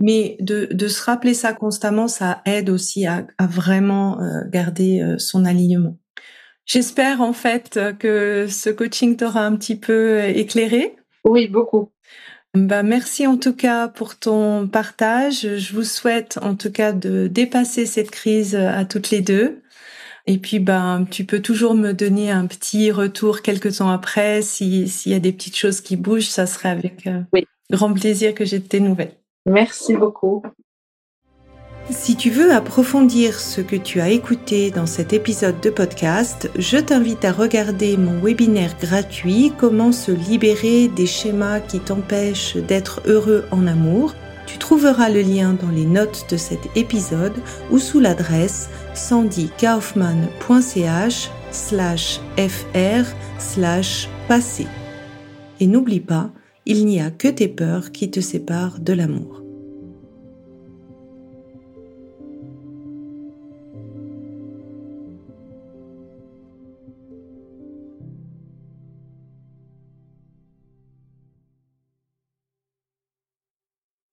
Mais 0.00 0.36
de, 0.40 0.68
de 0.70 0.88
se 0.88 1.02
rappeler 1.04 1.34
ça 1.34 1.52
constamment, 1.52 2.08
ça 2.08 2.42
aide 2.46 2.68
aussi 2.68 3.06
à, 3.06 3.26
à 3.38 3.46
vraiment 3.46 4.20
euh, 4.20 4.40
garder 4.50 5.14
son 5.18 5.44
alignement. 5.44 5.98
J'espère 6.66 7.20
en 7.20 7.32
fait 7.32 7.78
que 7.98 8.46
ce 8.48 8.70
coaching 8.70 9.16
t'aura 9.16 9.44
un 9.44 9.54
petit 9.56 9.76
peu 9.76 10.20
éclairé. 10.24 10.96
Oui, 11.24 11.46
beaucoup. 11.46 11.90
Bah, 12.54 12.82
merci 12.82 13.26
en 13.26 13.36
tout 13.36 13.54
cas 13.54 13.88
pour 13.88 14.16
ton 14.16 14.68
partage. 14.68 15.58
Je 15.58 15.74
vous 15.74 15.82
souhaite 15.82 16.38
en 16.40 16.54
tout 16.54 16.70
cas 16.70 16.92
de 16.92 17.26
dépasser 17.26 17.84
cette 17.84 18.10
crise 18.10 18.54
à 18.54 18.84
toutes 18.84 19.10
les 19.10 19.20
deux. 19.20 19.60
Et 20.26 20.38
puis, 20.38 20.58
ben, 20.58 21.06
tu 21.10 21.24
peux 21.24 21.40
toujours 21.40 21.74
me 21.74 21.92
donner 21.92 22.30
un 22.30 22.46
petit 22.46 22.90
retour 22.90 23.42
quelques 23.42 23.76
temps 23.76 23.90
après. 23.90 24.40
S'il 24.40 24.88
y 25.06 25.14
a 25.14 25.18
des 25.18 25.32
petites 25.32 25.56
choses 25.56 25.80
qui 25.80 25.96
bougent, 25.96 26.28
ça 26.28 26.46
serait 26.46 26.70
avec 26.70 27.06
euh, 27.06 27.20
grand 27.70 27.92
plaisir 27.92 28.34
que 28.34 28.44
j'ai 28.44 28.60
tes 28.60 28.80
nouvelles. 28.80 29.16
Merci 29.46 29.94
beaucoup. 29.94 30.42
Si 31.90 32.16
tu 32.16 32.30
veux 32.30 32.50
approfondir 32.50 33.38
ce 33.38 33.60
que 33.60 33.76
tu 33.76 34.00
as 34.00 34.08
écouté 34.08 34.70
dans 34.70 34.86
cet 34.86 35.12
épisode 35.12 35.60
de 35.60 35.68
podcast, 35.68 36.50
je 36.56 36.78
t'invite 36.78 37.26
à 37.26 37.32
regarder 37.32 37.98
mon 37.98 38.18
webinaire 38.20 38.74
gratuit 38.80 39.52
Comment 39.58 39.92
se 39.92 40.10
libérer 40.10 40.88
des 40.88 41.04
schémas 41.04 41.60
qui 41.60 41.80
t'empêchent 41.80 42.56
d'être 42.56 43.02
heureux 43.06 43.44
en 43.50 43.66
amour. 43.66 44.14
Tu 44.46 44.56
trouveras 44.56 45.10
le 45.10 45.20
lien 45.20 45.52
dans 45.52 45.68
les 45.68 45.84
notes 45.84 46.24
de 46.30 46.38
cet 46.38 46.74
épisode 46.74 47.36
ou 47.70 47.78
sous 47.78 48.00
l'adresse 48.00 48.70
sandykaufman.ch 48.94 51.30
slash 51.50 52.18
fr 52.38 53.04
slash 53.38 54.08
passé. 54.26 54.66
Et 55.60 55.66
n'oublie 55.66 56.00
pas, 56.00 56.30
il 56.66 56.86
n'y 56.86 57.00
a 57.00 57.10
que 57.10 57.28
tes 57.28 57.48
peurs 57.48 57.92
qui 57.92 58.10
te 58.10 58.20
séparent 58.20 58.80
de 58.80 58.92
l'amour. 58.92 59.43